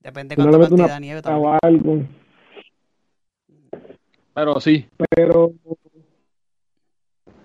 Depende 0.00 0.34
si 0.34 0.40
no 0.40 0.50
cantidad 0.50 0.72
una 0.72 0.94
de 0.94 1.00
nieve 1.00 1.20
también. 1.20 1.46
o 1.46 1.58
algo. 1.62 2.02
Pero 4.32 4.60
sí, 4.60 4.86
pero 5.10 5.52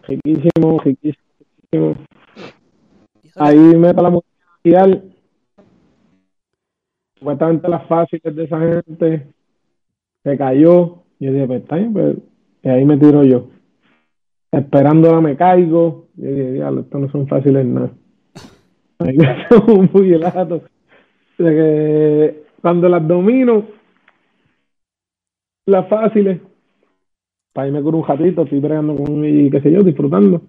riquísimo, 0.03 0.79
riquísimo. 0.79 1.95
Ahí 3.35 3.57
meto 3.57 4.01
la 4.01 4.09
música 4.09 4.35
mundial. 4.63 5.15
Supuestamente 7.15 7.67
las 7.67 7.85
fáciles 7.87 8.33
de 8.33 8.43
esa 8.45 8.57
gente 8.57 9.38
se 10.23 10.37
cayó. 10.37 11.03
Yo 11.19 11.33
dije, 11.33 11.47
pues 11.47 11.61
está 11.61 11.77
pues, 11.91 12.17
y 12.63 12.69
ahí 12.69 12.85
me 12.85 12.97
tiro 12.97 13.23
yo. 13.23 13.49
Esperándola 14.51 15.21
me 15.21 15.35
caigo. 15.35 16.07
Yo 16.15 16.29
dije, 16.29 16.51
diablo, 16.53 16.81
esto 16.81 16.99
no 16.99 17.09
son 17.11 17.27
fáciles 17.27 17.65
nada. 17.65 17.91
Ahí 18.99 19.15
me 19.15 19.27
hago 19.27 19.73
un 19.75 19.89
que 21.37 22.43
cuando 22.61 22.89
las 22.89 23.07
domino, 23.07 23.65
las 25.65 25.87
fáciles, 25.87 26.41
para 27.53 27.67
irme 27.67 27.81
con 27.81 27.95
un 27.95 28.05
ratito, 28.05 28.43
estoy 28.43 28.59
bregando 28.59 28.95
con 28.95 29.23
y 29.23 29.49
qué 29.49 29.61
sé 29.61 29.71
yo, 29.71 29.83
disfrutando. 29.83 30.41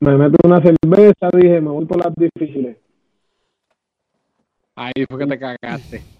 Me 0.00 0.16
meto 0.16 0.36
una 0.44 0.60
cerveza, 0.60 1.30
dije, 1.32 1.60
me 1.60 1.70
voy 1.70 1.86
por 1.86 2.04
las 2.04 2.14
difíciles. 2.14 2.76
ahí 4.76 5.06
fue 5.08 5.18
que 5.18 5.26
te 5.26 5.38
cagaste. 5.38 6.17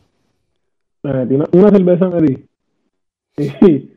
Me 1.02 1.12
metí 1.12 1.34
una, 1.34 1.44
una 1.52 1.70
cerveza, 1.70 2.08
me 2.08 2.20
di. 2.22 2.44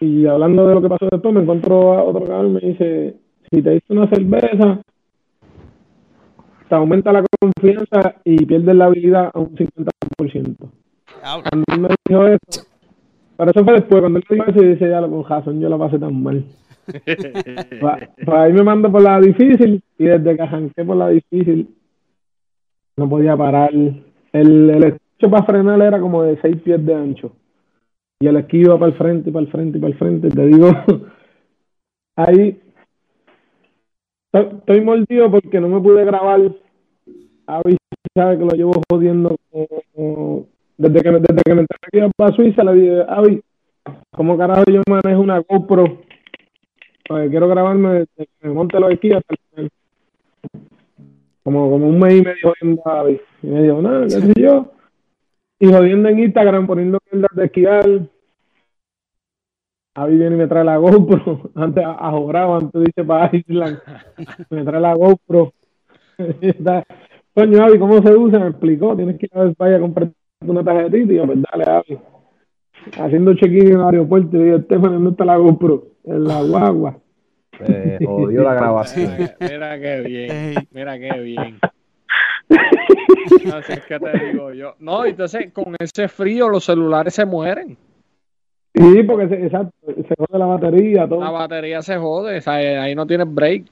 Y, 0.00 0.06
y 0.22 0.26
hablando 0.26 0.66
de 0.66 0.74
lo 0.74 0.82
que 0.82 0.88
pasó 0.88 1.06
después, 1.10 1.32
me 1.34 1.42
encontró 1.42 1.94
a 1.94 2.02
otro 2.02 2.24
cabrón 2.24 2.50
y 2.50 2.54
me 2.54 2.60
dice, 2.60 3.14
si 3.50 3.62
te 3.62 3.70
diste 3.70 3.92
una 3.92 4.08
cerveza, 4.08 4.80
te 6.68 6.74
aumenta 6.74 7.12
la 7.12 7.24
confianza 7.40 8.16
y 8.24 8.44
pierdes 8.44 8.74
la 8.74 8.86
habilidad 8.86 9.30
a 9.32 9.38
un 9.38 9.54
50%. 9.54 9.70
Diablo. 10.18 11.44
Cuando 11.48 11.64
él 11.72 11.80
me 11.80 11.88
dijo 12.08 12.26
eso, 12.26 12.66
pero 13.36 13.50
eso 13.52 13.64
fue 13.64 13.72
después, 13.74 14.00
cuando 14.00 14.18
él 14.18 14.24
me 14.28 14.34
dijo 14.36 14.50
eso, 14.50 14.62
y 14.64 14.68
dice, 14.70 14.90
ya 14.90 15.00
lo 15.00 15.10
con 15.10 15.22
Jason, 15.22 15.60
yo 15.60 15.68
la 15.68 15.78
pasé 15.78 15.98
tan 15.98 16.22
mal. 16.22 16.44
Pa- 17.80 17.98
Pues 18.16 18.36
ahí 18.36 18.52
me 18.52 18.62
mando 18.64 18.90
por 18.90 19.00
la 19.00 19.20
difícil 19.20 19.80
y 19.96 20.04
desde 20.04 20.36
que 20.36 20.42
arranqué 20.42 20.84
por 20.84 20.96
la 20.96 21.08
difícil 21.08 21.68
no 22.96 23.08
podía 23.08 23.36
parar. 23.36 23.72
El, 23.72 24.00
el 24.70 24.84
para 25.28 25.44
frenar 25.44 25.80
era 25.80 26.00
como 26.00 26.22
de 26.22 26.38
seis 26.40 26.56
pies 26.62 26.84
de 26.84 26.94
ancho. 26.94 27.32
Y 28.20 28.26
el 28.26 28.36
esquí 28.36 28.58
iba 28.58 28.78
para 28.78 28.92
el 28.92 28.98
frente, 28.98 29.30
para 29.32 29.44
el 29.44 29.50
frente, 29.50 29.78
para 29.78 29.92
el 29.92 29.98
frente. 29.98 30.28
Te 30.30 30.46
digo, 30.46 30.68
ahí 32.16 32.60
estoy- 34.32 34.80
mordido 34.80 35.30
porque 35.30 35.60
no 35.60 35.68
me 35.68 35.80
pude 35.80 36.04
grabar. 36.04 36.40
Avi 37.46 37.76
sabe 38.14 38.38
que 38.38 38.44
lo 38.44 38.50
llevo 38.52 38.72
jodiendo 38.90 39.36
desde 39.52 41.02
que, 41.02 41.10
desde 41.10 41.42
que 41.44 41.54
me 41.54 41.60
entré 41.60 41.78
aquí 41.82 42.12
para 42.16 42.34
Suiza. 42.34 42.64
Le 42.64 42.74
dije, 42.74 43.04
Avi, 43.08 43.42
¿cómo 44.12 44.38
carajo 44.38 44.64
yo 44.68 44.80
manejo 44.88 45.20
una 45.20 45.40
GoPro? 45.40 45.98
Porque 47.06 47.28
quiero 47.28 47.48
grabarme 47.48 47.90
desde 47.92 48.26
que 48.40 48.48
me 48.48 48.54
monte 48.54 48.80
los 48.80 48.90
esquís 48.92 49.14
hasta 49.14 49.34
el 49.34 49.38
final. 49.50 49.70
Como, 51.42 51.70
como 51.70 51.88
un 51.88 51.98
mes 51.98 52.14
y 52.14 52.22
medio 52.22 52.54
jodiendo 52.54 52.82
a 52.86 53.00
Avi. 53.00 53.20
Y 53.42 53.46
me 53.46 53.62
dijo, 53.62 53.82
nada, 53.82 54.04
qué 54.04 54.10
sé 54.10 54.32
yo. 54.36 54.72
Y 55.64 55.72
jodiendo 55.72 56.10
en 56.10 56.18
Instagram, 56.18 56.66
poniendo 56.66 56.98
mierdas 57.10 57.30
de 57.34 57.44
esquiar. 57.46 57.86
Avi 59.94 60.18
viene 60.18 60.36
y 60.36 60.38
me 60.40 60.46
trae 60.46 60.62
la 60.62 60.76
GoPro. 60.76 61.52
Antes, 61.54 61.82
a 61.86 62.10
Jorado, 62.10 62.56
antes 62.56 62.84
dice 62.84 63.02
para 63.02 63.34
Island. 63.34 63.78
Me 64.50 64.62
trae 64.62 64.80
la 64.80 64.92
GoPro. 64.92 65.54
Coño, 67.34 67.64
Avi, 67.64 67.78
¿cómo 67.78 68.02
se 68.02 68.14
usa? 68.14 68.40
Me 68.40 68.48
explicó. 68.48 68.94
Tienes 68.94 69.18
que 69.18 69.24
ir 69.24 69.38
a 69.38 69.44
ver 69.44 69.54
vaya 69.56 69.76
a 69.76 69.80
comprar 69.80 70.10
una 70.42 70.62
tarjetita. 70.62 71.12
Y 71.14 71.16
yo, 71.16 71.24
pues 71.24 71.38
dale, 71.50 71.64
Avi. 71.64 71.98
Haciendo 72.98 73.32
check-in 73.32 73.68
en 73.68 73.80
el 73.80 73.84
aeropuerto. 73.84 74.36
Y 74.36 74.44
digo, 74.44 74.56
Estefan, 74.58 74.92
¿dónde 74.92 75.10
está 75.12 75.24
la 75.24 75.38
GoPro? 75.38 75.86
En 76.04 76.24
la 76.24 76.42
guagua. 76.42 76.98
Se 77.56 78.04
jodió 78.04 78.42
la 78.42 78.54
grabación. 78.60 79.12
Mira, 79.18 79.36
mira 79.40 79.80
qué 79.80 80.00
bien, 80.02 80.68
mira 80.72 80.98
qué 80.98 81.20
bien. 81.20 81.58
Así 82.48 83.72
es 83.72 83.86
que 83.86 83.98
te 83.98 84.26
digo 84.26 84.52
yo. 84.52 84.74
No, 84.78 85.04
entonces 85.04 85.52
con 85.52 85.74
ese 85.78 86.08
frío 86.08 86.48
los 86.48 86.64
celulares 86.64 87.14
se 87.14 87.24
mueren. 87.24 87.76
Sí, 88.74 89.02
porque 89.04 89.28
se, 89.28 89.44
exacto, 89.44 89.72
se 89.86 90.14
jode 90.18 90.38
la 90.38 90.46
batería, 90.46 91.08
todo. 91.08 91.20
La 91.20 91.30
batería 91.30 91.80
se 91.80 91.96
jode, 91.96 92.38
o 92.38 92.40
sea, 92.40 92.54
ahí 92.54 92.94
no 92.94 93.06
tienes 93.06 93.32
break. 93.32 93.66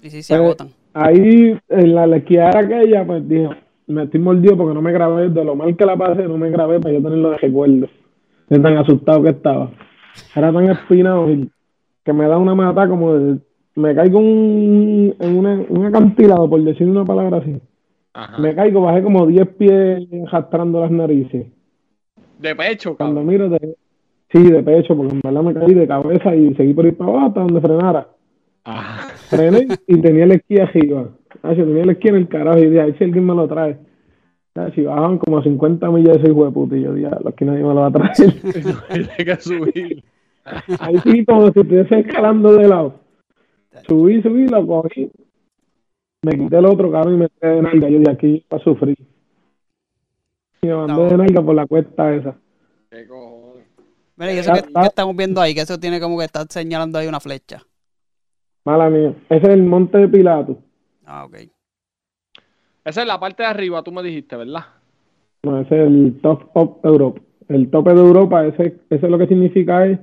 Sí, 0.00 0.10
sí, 0.10 0.22
se 0.22 0.34
agotan. 0.34 0.68
Ahí, 0.94 1.58
en 1.68 1.94
la, 1.94 2.04
esquiadera 2.16 2.60
aquella, 2.60 3.04
pues 3.04 3.28
dije, 3.28 3.48
me 3.88 4.04
estoy 4.04 4.20
mordido 4.20 4.56
porque 4.56 4.74
no 4.74 4.82
me 4.82 4.92
grabé, 4.92 5.28
de 5.28 5.44
lo 5.44 5.56
mal 5.56 5.76
que 5.76 5.86
la 5.86 5.96
pasé, 5.96 6.22
no 6.22 6.38
me 6.38 6.50
grabé 6.50 6.78
para 6.78 6.94
yo 6.94 7.02
tenerlo 7.02 7.30
de 7.30 7.38
recuerdo. 7.38 7.88
De 8.48 8.58
tan 8.58 8.76
asustado 8.76 9.22
que 9.22 9.30
estaba. 9.30 9.70
Era 10.36 10.52
tan 10.52 10.70
espinado 10.70 11.30
y 11.30 11.50
que 12.04 12.12
me 12.12 12.28
da 12.28 12.38
una 12.38 12.54
mata 12.54 12.86
como 12.86 13.14
de, 13.14 13.38
me 13.74 13.94
caigo 13.94 14.18
un, 14.18 15.14
en 15.18 15.36
una, 15.36 15.64
un 15.68 15.86
acantilado, 15.86 16.48
por 16.48 16.62
decir 16.62 16.86
una 16.88 17.04
palabra 17.04 17.38
así. 17.38 17.56
Ajá. 18.14 18.38
Me 18.40 18.54
caigo, 18.54 18.82
bajé 18.82 19.02
como 19.02 19.26
10 19.26 19.48
pies 19.56 20.06
arrastrando 20.26 20.80
las 20.80 20.90
narices. 20.90 21.46
De 22.38 22.54
pecho, 22.56 22.96
Cuando 22.96 23.22
miro, 23.22 23.48
de, 23.48 23.76
sí, 24.30 24.42
de 24.42 24.62
pecho, 24.62 24.96
porque 24.96 25.14
en 25.14 25.20
verdad 25.22 25.42
me 25.42 25.54
caí 25.54 25.74
de 25.74 25.86
cabeza 25.86 26.34
y 26.34 26.54
seguí 26.54 26.74
por 26.74 26.86
ir 26.86 26.96
para 26.96 27.10
abajo 27.10 27.26
hasta 27.28 27.40
donde 27.40 27.60
frenara. 27.60 28.08
Ajá. 28.64 29.08
frené 29.28 29.66
y 29.86 30.00
tenía 30.00 30.24
el 30.24 30.32
esquí 30.32 30.58
arriba. 30.60 31.08
Ah, 31.42 31.52
yo 31.54 31.64
tenía 31.64 31.82
el 31.84 31.90
esquí 31.90 32.08
en 32.08 32.16
el 32.16 32.28
carajo 32.28 32.58
y 32.58 32.66
dije, 32.66 32.80
a 32.80 32.84
ver 32.86 32.98
si 32.98 33.04
alguien 33.04 33.26
me 33.26 33.34
lo 33.34 33.48
trae. 33.48 33.76
Ah, 34.54 34.68
Si 34.74 34.82
bajaban 34.82 35.18
como 35.18 35.38
a 35.38 35.42
50 35.42 35.90
millas 35.90 36.14
de 36.16 36.20
ese 36.22 36.30
hijo 36.30 36.44
de 36.44 36.50
puta, 36.50 36.76
y 36.76 36.82
yo 36.82 36.92
dije, 36.92 37.08
"Diablo, 37.08 37.28
aquí 37.30 37.44
nadie 37.44 37.62
me 37.62 37.68
lo 37.74 37.76
va 37.76 37.86
a 37.86 37.90
traer. 37.90 38.12
Hay 38.90 39.24
que 39.24 39.36
subir. 39.36 40.04
Ahí 40.80 40.98
sí, 41.04 41.24
como 41.24 41.50
si 41.52 41.60
estuviese 41.60 42.00
escalando 42.00 42.52
de 42.52 42.68
lado. 42.68 42.94
Subí, 43.86 44.22
subí, 44.22 44.46
lo 44.48 44.66
cogí. 44.66 45.10
Me 46.22 46.38
quité 46.38 46.58
el 46.58 46.66
otro 46.66 46.90
carro 46.92 47.12
y 47.12 47.16
me 47.16 47.28
quedé 47.28 47.56
de 47.56 47.62
nalga. 47.62 47.88
Yo 47.88 47.98
dije, 47.98 48.10
aquí 48.10 48.44
para 48.48 48.62
sufrir. 48.62 48.96
Y 50.62 50.66
me 50.66 50.74
mandé 50.74 51.04
de 51.04 51.16
nalga 51.16 51.42
por 51.42 51.54
la 51.54 51.66
cuesta 51.66 52.14
esa. 52.14 52.36
¿Qué 52.90 53.06
cojones? 53.06 53.66
Mira, 54.16 54.32
y 54.32 54.38
eso 54.38 54.52
que, 54.52 54.86
estamos 54.86 55.16
viendo 55.16 55.40
ahí, 55.40 55.54
que 55.54 55.62
eso 55.62 55.80
tiene 55.80 56.00
como 56.00 56.18
que 56.18 56.24
está 56.24 56.44
señalando 56.48 56.98
ahí 56.98 57.08
una 57.08 57.18
flecha. 57.18 57.62
Mala 58.64 58.88
mía. 58.90 59.14
Ese 59.28 59.46
es 59.46 59.52
el 59.54 59.62
monte 59.62 59.98
de 59.98 60.08
Pilato. 60.08 60.58
Ah, 61.04 61.24
ok. 61.24 61.36
Esa 62.84 63.00
es 63.02 63.06
la 63.06 63.18
parte 63.18 63.42
de 63.42 63.48
arriba, 63.48 63.82
tú 63.82 63.90
me 63.90 64.02
dijiste, 64.02 64.36
¿verdad? 64.36 64.64
No, 65.42 65.60
ese 65.60 65.74
es 65.74 65.86
el 65.88 66.20
Top 66.22 66.50
of 66.54 66.84
Europe. 66.84 67.20
El 67.48 67.70
tope 67.70 67.92
de 67.92 68.00
Europa, 68.00 68.46
ese, 68.46 68.80
ese 68.88 69.08
lo 69.08 69.18
que 69.18 69.26
significa 69.26 69.86
es, 69.86 69.98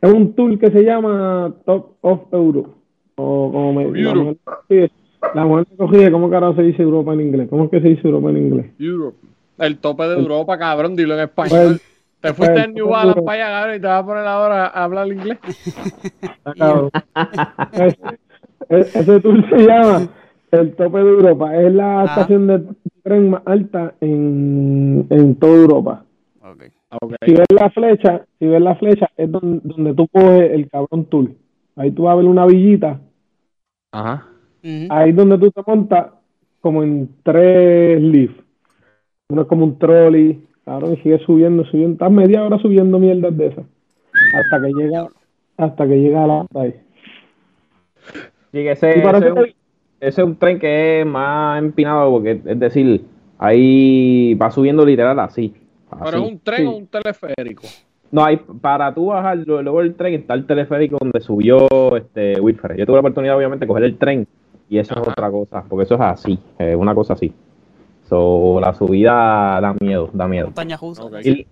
es 0.00 0.12
un 0.12 0.34
tour 0.34 0.58
que 0.58 0.70
se 0.70 0.82
llama 0.82 1.54
Top 1.64 1.96
of 2.00 2.32
Europe. 2.32 2.81
O 3.16 3.50
como 3.52 3.72
me, 3.74 3.84
la 3.90 3.98
Europe. 4.10 4.36
mujer, 4.68 4.90
sí, 4.90 4.92
la 5.34 5.44
mujer 5.44 5.66
me 5.70 5.76
corrige, 5.76 6.10
¿cómo 6.12 6.30
carajo 6.30 6.54
se 6.56 6.62
dice 6.62 6.82
Europa 6.82 7.12
en 7.12 7.20
inglés? 7.20 7.48
¿Cómo 7.50 7.64
es 7.64 7.70
que 7.70 7.80
se 7.80 7.88
dice 7.88 8.08
Europa 8.08 8.30
en 8.30 8.36
inglés? 8.38 8.66
Europe. 8.78 9.16
El 9.58 9.78
tope 9.78 10.04
de 10.04 10.18
Europa, 10.18 10.58
cabrón, 10.58 10.96
dilo 10.96 11.14
en 11.14 11.20
español. 11.20 11.78
Pues, 11.80 11.82
Te 12.20 12.34
fuiste 12.34 12.54
pues, 12.54 12.64
en 12.66 12.74
New 12.74 12.88
Balance 12.88 13.22
para 13.22 13.44
allá, 13.46 13.58
cabrón, 13.60 13.76
y 13.76 13.80
te 13.80 13.86
vas 13.86 14.02
a 14.02 14.06
poner 14.06 14.26
ahora 14.26 14.66
a 14.66 14.84
hablar 14.84 15.08
inglés. 15.08 15.38
está 16.22 16.54
cabrón. 16.58 16.90
Ese- 18.68 18.98
ese 18.98 19.20
tour 19.20 19.48
se 19.50 19.66
llama 19.66 20.08
el 20.52 20.74
tope 20.74 20.98
de 20.98 21.10
Europa. 21.10 21.56
Es 21.56 21.72
la 21.74 22.00
Ah. 22.00 22.04
estación 22.06 22.46
de 22.46 22.62
tren 23.02 23.30
más 23.30 23.42
alta 23.46 23.94
en, 24.00 25.06
en 25.10 25.34
toda 25.36 25.54
Europa. 25.56 26.04
Ok. 26.42 26.62
Ok. 27.00 27.14
si 27.24 27.32
ves 27.34 27.46
la 27.54 27.70
flecha, 27.70 28.24
si 28.38 28.46
ves 28.46 28.60
la 28.62 28.74
flecha, 28.76 29.08
es 29.16 29.30
donde, 29.30 29.60
donde 29.64 29.94
tú 29.94 30.06
coges 30.08 30.50
el 30.52 30.68
cabrón 30.70 31.04
tour. 31.06 31.30
Ahí 31.76 31.90
tú 31.90 32.02
vas 32.04 32.12
a 32.12 32.16
ver 32.16 32.26
una 32.26 32.46
villita, 32.46 33.00
Ajá. 33.92 34.26
Ahí 34.90 35.10
es 35.10 35.16
donde 35.16 35.38
tú 35.38 35.50
te 35.50 35.60
montas 35.66 36.06
como 36.60 36.82
en 36.82 37.08
tres 37.22 38.00
lifts. 38.00 38.42
Uno 39.28 39.42
es 39.42 39.48
como 39.48 39.64
un 39.64 39.78
trolley, 39.78 40.46
cabrón, 40.64 40.92
y 40.94 40.96
sigue 41.02 41.18
subiendo, 41.20 41.64
subiendo, 41.64 41.94
estás 41.94 42.10
media 42.12 42.44
hora 42.44 42.58
subiendo 42.58 42.98
mierdas 42.98 43.36
de 43.36 43.46
esas. 43.48 43.64
Hasta 44.34 44.60
que 44.62 44.72
llega, 44.72 45.08
hasta 45.56 45.86
que 45.88 45.96
llega 46.00 46.24
a 46.24 46.26
la 46.26 46.46
ahí. 46.54 46.74
Sí, 48.52 48.58
que 48.58 48.70
ese, 48.72 48.90
ese 48.98 49.08
es 49.08 49.24
un, 49.24 49.34
que- 49.34 49.54
ese 50.00 50.20
es 50.20 50.26
un 50.26 50.36
tren 50.36 50.58
que 50.58 51.00
es 51.00 51.06
más 51.06 51.58
empinado 51.62 52.10
porque, 52.10 52.40
es 52.44 52.58
decir, 52.60 53.04
ahí 53.38 54.34
va 54.34 54.50
subiendo 54.50 54.84
literal 54.84 55.18
así. 55.20 55.54
Pero 55.90 56.04
así. 56.04 56.16
es 56.24 56.32
un 56.32 56.38
tren 56.40 56.58
Sí. 56.58 56.66
o 56.66 56.70
un 56.76 56.86
teleférico. 56.86 57.62
No, 58.12 58.22
hay, 58.24 58.36
para 58.36 58.92
tú 58.94 59.06
bajar 59.06 59.38
lo- 59.38 59.62
luego 59.62 59.80
el 59.80 59.94
tren 59.94 60.12
está 60.14 60.34
el 60.34 60.46
teleférico 60.46 60.98
donde 61.00 61.20
subió 61.20 61.66
este 61.96 62.38
Wilfred. 62.40 62.76
Yo 62.76 62.84
tuve 62.86 62.96
la 62.96 63.00
oportunidad, 63.00 63.36
obviamente, 63.36 63.64
de 63.64 63.68
coger 63.68 63.84
el 63.84 63.96
tren 63.96 64.28
y 64.68 64.78
eso 64.78 64.92
Ajá. 64.92 65.00
es 65.02 65.08
otra 65.08 65.30
cosa, 65.30 65.64
porque 65.66 65.84
eso 65.84 65.94
es 65.94 66.00
así, 66.02 66.38
es 66.58 66.76
una 66.76 66.94
cosa 66.94 67.14
así. 67.14 67.32
So, 68.08 68.58
la 68.60 68.74
subida 68.74 69.58
da 69.60 69.74
miedo, 69.80 70.10
da 70.12 70.28
miedo. 70.28 70.46
Montaña. 70.48 70.78
Y- 71.24 71.46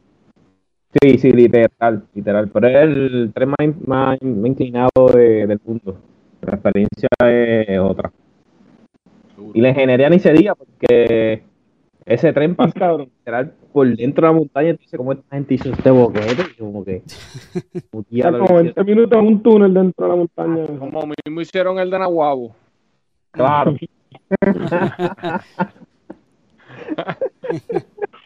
sí, 1.00 1.18
sí, 1.18 1.32
literal, 1.32 2.02
literal. 2.14 2.48
Pero 2.52 2.68
es 2.68 2.74
el 2.76 3.32
tren 3.34 3.48
más, 3.48 3.68
más 3.86 4.18
in- 4.20 4.44
inclinado 4.46 4.90
de- 5.14 5.46
del 5.46 5.60
mundo. 5.64 5.96
La 6.42 6.54
experiencia 6.54 7.08
es 7.26 7.78
otra. 7.78 8.12
Y 9.54 9.60
la 9.62 9.70
ingeniería 9.70 10.10
ni 10.10 10.18
se 10.18 10.32
diga 10.32 10.54
porque 10.54 11.42
ese 12.06 12.32
tren 12.32 12.54
pasa 12.54 12.72
cabrón. 12.78 13.10
literal 13.18 13.52
por 13.72 13.96
dentro 13.96 14.26
de 14.26 14.32
la 14.32 14.38
montaña. 14.38 14.70
Entonces, 14.70 14.96
¿cómo 14.96 15.12
esta 15.12 15.36
gente 15.36 15.54
hizo 15.54 15.70
este 15.70 15.90
boquete? 15.90 16.42
Y 16.56 16.60
Como 16.60 16.84
que. 16.84 17.02
lo 17.74 17.90
como 17.90 18.04
hicieron. 18.10 18.46
20 18.46 18.84
minutos 18.84 19.18
en 19.18 19.26
un 19.26 19.42
túnel 19.42 19.74
dentro 19.74 20.06
de 20.06 20.10
la 20.10 20.16
montaña. 20.16 20.66
Como 20.78 21.06
mismo 21.06 21.40
hicieron 21.40 21.78
el 21.78 21.90
de 21.90 21.98
Nahuabo. 21.98 22.54
Claro. 23.32 23.74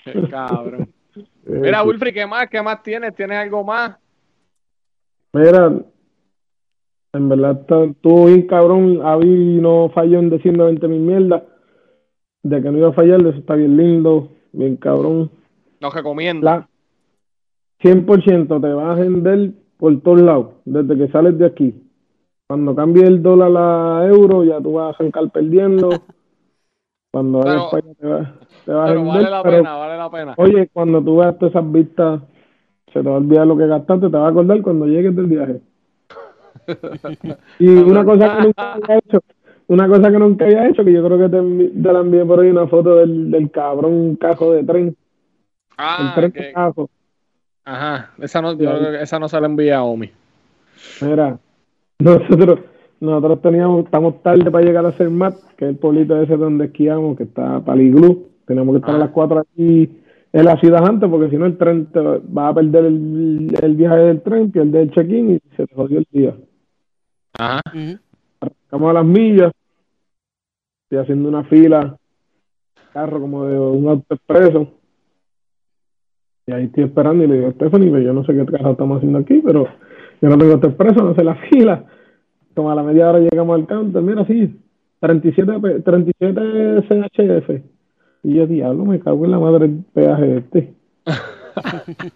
Qué 0.04 0.28
cabrón. 0.30 0.88
Mira, 1.46 1.82
sí. 1.82 1.88
Wilfrid, 1.88 2.14
¿qué 2.14 2.26
más? 2.26 2.48
¿Qué 2.48 2.62
más 2.62 2.82
tienes? 2.82 3.14
¿Tienes 3.14 3.38
algo 3.38 3.62
más? 3.64 3.96
Mira, 5.32 5.72
en 7.12 7.28
verdad 7.28 7.60
estuvo 7.90 8.26
bien 8.26 8.46
cabrón. 8.46 9.00
Avi 9.04 9.58
no 9.60 9.90
falló 9.94 10.18
en 10.20 10.30
decirme 10.30 10.64
20 10.64 10.88
mil 10.88 11.00
mierdas. 11.00 11.42
De 12.44 12.62
que 12.62 12.70
no 12.70 12.78
iba 12.78 12.88
a 12.90 12.92
fallar, 12.92 13.20
eso 13.20 13.30
está 13.38 13.56
bien 13.56 13.76
lindo, 13.76 14.28
bien 14.52 14.76
cabrón. 14.76 15.30
Lo 15.80 15.90
recomiendo. 15.90 16.44
La 16.44 16.68
100% 17.82 18.60
te 18.60 18.72
vas 18.72 18.98
a 18.98 19.00
vender 19.00 19.50
por 19.78 20.00
todos 20.00 20.20
lados, 20.20 20.46
desde 20.64 20.96
que 20.96 21.08
sales 21.10 21.36
de 21.38 21.46
aquí. 21.46 21.74
Cuando 22.46 22.74
cambie 22.74 23.04
el 23.04 23.22
dólar 23.22 23.50
a 23.56 24.06
euro, 24.06 24.44
ya 24.44 24.60
tú 24.60 24.74
vas 24.74 24.94
a 24.94 24.96
arrancar 24.96 25.30
perdiendo. 25.30 25.88
Cuando 27.10 27.38
vayas 27.40 27.64
para 27.70 27.86
allá, 27.86 27.94
te 27.94 28.06
vas, 28.06 28.28
te 28.64 28.72
vas 28.72 28.84
a 28.84 28.92
Pero 28.92 29.00
vender. 29.04 29.14
vale 29.22 29.30
la 29.30 29.42
pero, 29.42 29.56
pena, 29.58 29.76
vale 29.76 29.96
la 29.96 30.10
pena. 30.10 30.34
oye, 30.36 30.68
cuando 30.72 31.02
tú 31.02 31.16
veas 31.18 31.38
todas 31.38 31.54
esas 31.54 31.72
vistas, 31.72 32.20
se 32.92 33.02
te 33.02 33.08
va 33.08 33.14
a 33.14 33.18
olvidar 33.18 33.46
lo 33.46 33.56
que 33.56 33.66
gastaste, 33.66 34.06
te 34.10 34.16
vas 34.16 34.24
a 34.26 34.28
acordar 34.28 34.60
cuando 34.62 34.86
llegues 34.86 35.14
del 35.16 35.26
viaje. 35.26 35.60
Y 37.58 37.68
una 37.68 38.04
cosa 38.04 38.36
que 38.36 38.42
nunca 38.44 38.72
había 38.74 38.98
hecho, 38.98 39.20
una 39.68 39.88
cosa 39.88 40.10
que 40.10 40.18
nunca 40.18 40.44
había 40.44 40.68
hecho, 40.68 40.84
que 40.84 40.92
yo 40.92 41.04
creo 41.04 41.18
que 41.18 41.28
te, 41.28 41.68
te 41.82 41.92
la 41.92 42.00
envié 42.00 42.24
por 42.24 42.40
ahí 42.40 42.50
una 42.50 42.66
foto 42.66 42.96
del, 42.96 43.30
del 43.30 43.50
cabrón 43.50 44.16
cajo 44.16 44.52
de 44.52 44.64
tren, 44.64 44.86
el 44.88 44.96
Ah, 45.78 46.12
tren 46.14 46.32
que- 46.32 46.42
de 46.42 46.52
cajo. 46.52 46.90
ajá. 47.64 48.10
Esa 48.20 48.42
no, 48.42 48.56
yo 48.58 48.70
esa 48.94 49.18
no 49.18 49.28
se 49.28 49.40
la 49.40 49.46
envía 49.46 49.78
a 49.78 49.84
Omi. 49.84 50.10
Mira, 51.00 51.38
nosotros, 51.98 52.60
nosotros 53.00 53.42
teníamos, 53.42 53.84
estamos 53.84 54.22
tarde 54.22 54.50
para 54.50 54.64
llegar 54.64 54.84
a 54.86 54.92
Cermat, 54.92 55.34
que 55.56 55.64
es 55.64 55.70
el 55.70 55.76
pueblito 55.76 56.20
ese 56.20 56.36
donde 56.36 56.66
esquiamos, 56.66 57.16
que 57.16 57.22
está 57.24 57.60
Paliglú. 57.60 58.28
Tenemos 58.46 58.74
que 58.74 58.78
estar 58.80 58.94
a 58.94 58.98
las 58.98 59.10
4 59.10 59.38
aquí 59.40 59.90
en 60.32 60.44
la 60.44 60.56
ciudad 60.58 60.84
antes, 60.86 61.08
porque 61.08 61.30
si 61.30 61.36
no 61.38 61.46
el 61.46 61.56
tren 61.56 61.86
te 61.86 62.00
va 62.00 62.48
a 62.48 62.54
perder 62.54 62.84
el, 62.84 63.54
el 63.62 63.74
viaje 63.76 63.96
del 63.96 64.20
tren, 64.22 64.50
pierde 64.52 64.82
el 64.82 64.90
check-in 64.90 65.30
y 65.36 65.56
se 65.56 65.66
te 65.66 65.74
jodió 65.74 65.98
el 66.00 66.06
día. 66.10 66.34
Ajá. 67.38 67.60
Arrancamos 68.74 68.90
a 68.90 68.94
las 68.94 69.04
millas, 69.04 69.52
estoy 70.84 70.98
haciendo 70.98 71.28
una 71.28 71.44
fila, 71.44 71.96
carro 72.92 73.20
como 73.20 73.44
de 73.44 73.56
un 73.56 73.88
auto 73.88 74.14
expreso. 74.14 74.66
Y 76.48 76.52
ahí 76.52 76.64
estoy 76.64 76.82
esperando 76.84 77.22
y 77.22 77.28
le 77.28 77.36
digo, 77.36 77.52
Stephanie, 77.52 77.88
pues 77.90 78.04
yo 78.04 78.12
no 78.12 78.24
sé 78.24 78.34
qué 78.34 78.44
carro 78.44 78.72
estamos 78.72 78.96
haciendo 78.96 79.20
aquí, 79.20 79.40
pero 79.44 79.68
yo 80.20 80.28
no 80.28 80.36
tengo 80.36 80.54
auto 80.54 80.66
expreso, 80.66 81.04
no 81.04 81.14
sé 81.14 81.22
la 81.22 81.36
fila. 81.50 81.84
Como 82.56 82.68
a 82.72 82.74
la 82.74 82.82
media 82.82 83.10
hora 83.10 83.20
llegamos 83.20 83.54
al 83.54 83.66
counter, 83.68 84.02
mira, 84.02 84.26
sí, 84.26 84.58
37, 84.98 85.52
pe- 85.60 85.80
37 85.80 86.82
CHF. 86.88 87.50
Y 88.24 88.34
yo, 88.34 88.46
diablo, 88.48 88.84
me 88.86 88.98
cago 88.98 89.24
en 89.24 89.30
la 89.30 89.38
madre 89.38 89.66
el 89.66 89.84
peaje 89.92 90.38
este. 90.38 90.74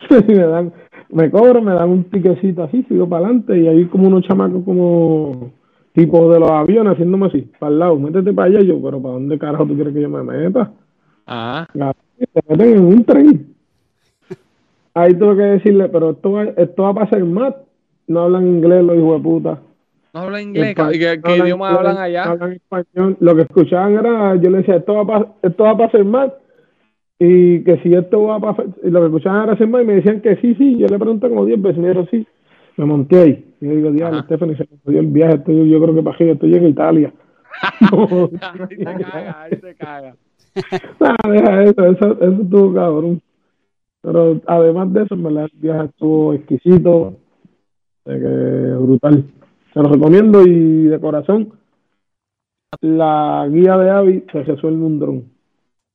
y 0.28 0.32
me 0.32 0.46
dan, 0.46 0.72
me 1.10 1.30
cobro, 1.30 1.62
me 1.62 1.72
dan 1.72 1.90
un 1.90 2.04
tiquecito 2.04 2.64
así, 2.64 2.82
sigo 2.84 3.08
para 3.08 3.26
adelante 3.26 3.58
y 3.58 3.66
hay 3.66 3.84
como 3.86 4.08
unos 4.08 4.24
chamacos 4.24 4.64
como 4.64 5.50
tipo 5.92 6.30
de 6.30 6.40
los 6.40 6.50
aviones 6.50 6.92
haciéndome 6.92 7.26
así, 7.26 7.50
para 7.58 7.72
el 7.72 7.78
lado, 7.78 7.98
métete 7.98 8.32
para 8.32 8.48
allá, 8.48 8.60
Y 8.60 8.66
yo, 8.66 8.82
pero 8.82 9.00
¿para 9.00 9.14
dónde 9.14 9.38
carajo 9.38 9.66
tú 9.66 9.74
quieres 9.74 9.94
que 9.94 10.02
yo 10.02 10.10
me 10.10 10.22
meta? 10.22 10.72
Ajá. 11.24 11.68
te 11.74 12.40
meten 12.48 12.76
en 12.76 12.84
un 12.84 13.04
tren. 13.04 13.54
Ahí 14.94 15.14
tuve 15.14 15.36
que 15.36 15.42
decirle, 15.42 15.88
pero 15.88 16.10
esto 16.10 16.32
va, 16.32 16.44
esto 16.44 16.82
va 16.82 16.90
a 16.90 16.94
pasar 16.94 17.24
más. 17.24 17.54
No 18.06 18.20
hablan 18.20 18.46
inglés 18.46 18.84
los 18.84 18.96
hijos 18.96 19.16
de 19.16 19.22
puta. 19.22 19.58
No 20.14 20.20
habla 20.20 20.40
inglés. 20.40 20.74
¿Qué, 20.76 20.98
qué 20.98 21.20
no 21.22 21.30
hablan 21.30 21.46
idioma 21.46 21.70
hablan 21.70 21.98
allá? 21.98 22.24
Hablan 22.24 22.52
español. 22.52 23.16
Lo 23.20 23.34
que 23.34 23.42
escuchaban 23.42 23.94
era, 23.94 24.36
yo 24.36 24.50
le 24.50 24.58
decía, 24.58 24.76
esto 24.76 25.04
va 25.04 25.16
a, 25.16 25.26
esto 25.42 25.64
va 25.64 25.70
a 25.70 25.76
pasar 25.76 26.04
más. 26.04 26.30
Y 27.18 27.64
que 27.64 27.78
si 27.78 27.94
esto 27.94 28.24
va 28.24 28.36
a 28.36 28.40
pasar, 28.40 28.66
y 28.82 28.90
lo 28.90 29.00
que 29.00 29.06
escuchaban 29.06 29.48
hacer 29.48 29.68
más, 29.68 29.82
y 29.82 29.86
me 29.86 29.94
decían 29.94 30.20
que 30.20 30.36
sí, 30.36 30.54
sí. 30.54 30.76
Yo 30.78 30.86
le 30.86 30.98
pregunté 30.98 31.28
como 31.28 31.44
10 31.44 31.62
veces, 31.62 31.78
me 31.78 31.88
dijeron 31.88 32.08
sí. 32.10 32.26
Me 32.76 32.84
monté 32.84 33.18
ahí. 33.18 33.54
Y 33.60 33.66
yo 33.66 33.74
digo, 33.74 33.90
diablo. 33.90 34.22
Stephanie, 34.22 34.56
se 34.56 34.68
me 34.84 34.98
el 34.98 35.06
viaje. 35.06 35.36
Estoy, 35.36 35.70
yo 35.70 35.80
creo 35.80 35.94
que 35.94 36.02
para 36.02 36.16
esto 36.18 36.46
llega 36.46 36.66
a 36.66 36.70
Italia. 36.70 37.12
No, 37.90 38.04
ahí 38.04 38.68
se 38.68 38.84
caga, 38.84 39.42
ahí 39.42 39.56
se 39.58 39.74
caga. 39.76 40.16
Nah, 41.00 41.30
deja 41.30 41.62
eso, 41.64 41.84
eso, 41.86 42.12
eso 42.20 42.42
estuvo 42.42 42.74
cabrón. 42.74 43.22
Pero 44.02 44.40
además 44.46 44.92
de 44.92 45.02
eso, 45.02 45.14
en 45.14 45.22
verdad, 45.22 45.48
el 45.52 45.58
viaje 45.58 45.84
estuvo 45.86 46.34
exquisito, 46.34 47.16
de 48.04 48.20
que 48.20 48.74
brutal. 48.76 49.24
Se 49.72 49.82
lo 49.82 49.88
recomiendo 49.88 50.46
y 50.46 50.84
de 50.84 51.00
corazón, 51.00 51.52
la 52.80 53.48
guía 53.50 53.76
de 53.76 53.90
Avi 53.90 54.24
se 54.30 54.42
resuelve 54.42 54.84
un 54.84 54.98
dron. 54.98 55.35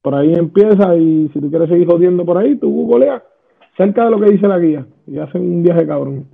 Por 0.02 0.16
ahí 0.16 0.34
empieza 0.34 0.96
y 0.96 1.30
si 1.30 1.40
tú 1.40 1.50
quieres 1.50 1.70
seguir 1.70 1.88
jodiendo 1.88 2.26
por 2.26 2.38
ahí, 2.38 2.56
tú 2.56 2.72
googleas 2.72 3.22
cerca 3.78 4.06
de 4.06 4.12
lo 4.12 4.20
que 4.20 4.32
dice 4.32 4.48
la 4.48 4.58
guía 4.60 4.86
y 5.08 5.20
hacen 5.20 5.42
un 5.42 5.64
viaje 5.64 5.86
cabrón. 5.86 6.28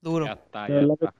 Duro. 0.00 0.24
Ya 0.26 0.32
está, 0.32 0.68
ya. 0.68 1.12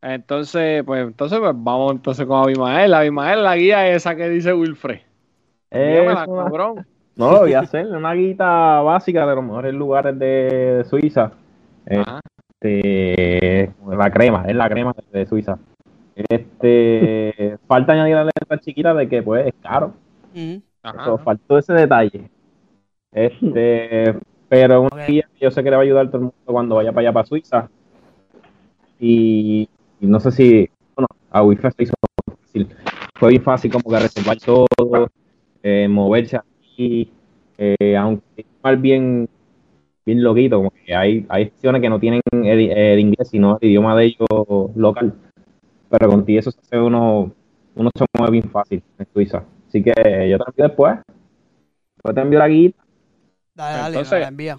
Entonces, 0.00 0.84
pues, 0.84 1.02
entonces, 1.06 1.38
pues, 1.40 1.52
vamos 1.56 1.92
entonces 1.92 2.24
con 2.26 2.42
Abimael. 2.42 2.94
Abimael, 2.94 3.42
la 3.42 3.56
guía 3.56 3.88
esa 3.88 4.14
que 4.14 4.28
dice 4.28 4.52
Wilfred. 4.54 5.00
Dígamela, 5.70 6.22
Es 6.22 6.28
una- 6.28 6.44
cabrón. 6.44 6.86
No 7.16 7.32
lo 7.32 7.40
voy 7.40 7.52
a 7.52 7.60
hacer, 7.60 7.88
una 7.88 8.14
guita 8.14 8.80
básica 8.80 9.26
de 9.26 9.34
los 9.34 9.44
mejores 9.44 9.74
lugares 9.74 10.16
de 10.18 10.84
Suiza. 10.88 11.32
Ajá. 11.90 12.20
Este, 12.60 13.72
la 13.88 14.10
crema, 14.10 14.44
es 14.46 14.54
la 14.54 14.68
crema 14.68 14.94
de 15.12 15.26
Suiza. 15.26 15.58
Este, 16.28 17.58
falta 17.68 17.92
añadir 17.92 18.16
la 18.16 18.24
letra 18.24 18.58
chiquita 18.58 18.92
de 18.92 19.08
que 19.08 19.22
pues 19.22 19.46
es 19.46 19.54
caro. 19.62 19.94
Ujú. 20.34 20.60
Ajá. 20.82 21.02
Eso, 21.02 21.18
faltó 21.18 21.58
ese 21.58 21.72
detalle. 21.74 22.28
Este, 23.12 24.14
pero 24.48 24.82
una 24.82 25.06
guía 25.06 25.28
que 25.32 25.44
yo 25.44 25.50
sé 25.52 25.62
que 25.62 25.70
le 25.70 25.76
va 25.76 25.82
a 25.82 25.84
ayudar 25.84 26.06
a 26.06 26.10
todo 26.10 26.18
el 26.18 26.22
mundo 26.22 26.36
cuando 26.46 26.74
vaya 26.74 26.90
para 26.90 27.08
allá 27.08 27.12
para 27.12 27.26
Suiza. 27.26 27.70
Y, 28.98 29.68
y 30.00 30.06
no 30.06 30.18
sé 30.18 30.32
si, 30.32 30.68
bueno, 30.96 31.06
a 31.30 31.42
Wi-Fi 31.44 31.68
se 31.76 31.82
hizo 31.84 31.94
fácil. 32.26 32.68
Fue 33.14 33.30
bien 33.30 33.42
fácil 33.42 33.70
como 33.70 33.88
que 33.88 34.00
reservar 34.00 34.38
todo, 34.38 34.66
eh, 35.62 35.86
moverse 35.88 36.36
aquí, 36.36 37.12
eh, 37.58 37.96
aunque 37.96 38.24
es 38.38 38.46
mal 38.62 38.76
bien, 38.76 39.28
bien 40.04 40.22
loquito, 40.22 40.56
como 40.56 40.70
que 40.70 40.96
hay, 40.96 41.24
hay 41.28 41.52
que 41.60 41.88
no 41.88 42.00
tienen 42.00 42.22
el, 42.32 42.70
el 42.72 42.98
inglés, 42.98 43.28
sino 43.28 43.58
el 43.60 43.68
idioma 43.68 43.96
de 43.96 44.04
ellos 44.06 44.28
local. 44.74 45.14
Pero 45.90 46.08
contigo 46.08 46.40
eso 46.40 46.50
se 46.50 46.60
hace 46.60 46.78
uno, 46.78 47.32
uno 47.74 47.90
se 47.96 48.04
mueve 48.18 48.32
bien 48.32 48.50
fácil 48.50 48.82
en 48.98 49.06
Suiza. 49.12 49.42
Así 49.68 49.82
que 49.82 49.92
yo 50.30 50.38
te 50.38 50.44
envío 50.50 50.66
después. 50.68 50.98
Después 51.96 52.14
te 52.14 52.20
envío 52.20 52.38
la 52.38 52.48
guía. 52.48 52.70
Dale, 53.54 53.76
dale, 53.76 53.86
Entonces- 53.88 54.12
me 54.12 54.20
la 54.20 54.28
envía. 54.28 54.58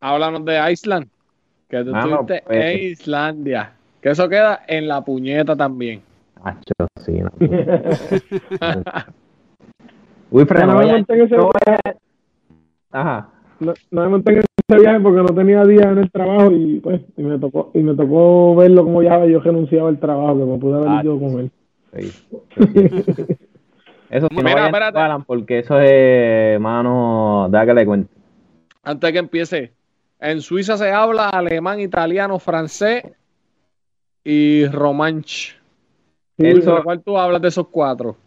Háblanos 0.00 0.44
de 0.44 0.72
Island. 0.72 1.08
Que 1.68 1.82
tú 1.82 1.90
Mano, 1.92 2.20
estuviste 2.20 2.42
pues- 2.46 2.64
en 2.64 2.80
Islandia. 2.90 3.72
Que 4.02 4.10
eso 4.10 4.28
queda 4.28 4.62
en 4.68 4.86
la 4.86 5.00
puñeta 5.02 5.56
también. 5.56 6.02
Acho, 6.42 6.74
sí, 7.00 7.12
no. 7.12 7.30
No 10.30 10.44
vaya- 10.44 11.96
Ajá. 12.90 13.28
No, 13.64 13.74
no 13.90 14.02
me 14.02 14.08
monté 14.08 14.32
en 14.32 14.38
ese 14.38 14.80
viaje 14.80 15.00
porque 15.00 15.18
no 15.22 15.26
tenía 15.34 15.64
días 15.64 15.86
en 15.86 15.98
el 15.98 16.10
trabajo 16.10 16.50
y 16.52 16.80
pues 16.80 17.00
y 17.16 17.22
me 17.22 17.38
tocó 17.38 17.70
y 17.74 17.78
me 17.80 17.94
tocó 17.94 18.54
verlo 18.56 18.84
como 18.84 19.00
viajaba 19.00 19.26
y 19.26 19.32
yo 19.32 19.40
renunciaba 19.40 19.88
al 19.88 19.98
trabajo 19.98 20.38
que 20.38 20.44
me 20.44 20.58
pude 20.58 20.74
haber 20.76 20.88
Ah. 20.88 21.00
ido 21.02 21.18
con 21.18 21.40
él. 21.40 21.50
Sí. 21.96 22.12
Eso 24.10 24.28
no 24.30 24.42
Mira, 24.42 24.70
vayan 24.70 24.96
Alan, 24.96 25.24
porque 25.24 25.58
eso 25.60 25.80
es, 25.80 26.60
mano, 26.60 27.48
da 27.50 27.66
que 27.66 27.74
le 27.74 27.84
cuente. 27.84 28.12
Antes 28.84 29.10
que 29.12 29.18
empiece. 29.18 29.72
En 30.20 30.40
Suiza 30.40 30.76
se 30.76 30.92
habla 30.92 31.30
alemán, 31.30 31.80
italiano, 31.80 32.38
francés 32.38 33.02
y 34.22 34.66
romanche. 34.66 35.54
Sí, 36.38 36.44
Wilfred, 36.46 36.82
¿Cuál 36.84 37.02
tú 37.02 37.18
hablas 37.18 37.42
de 37.42 37.48
esos 37.48 37.66
cuatro? 37.68 38.16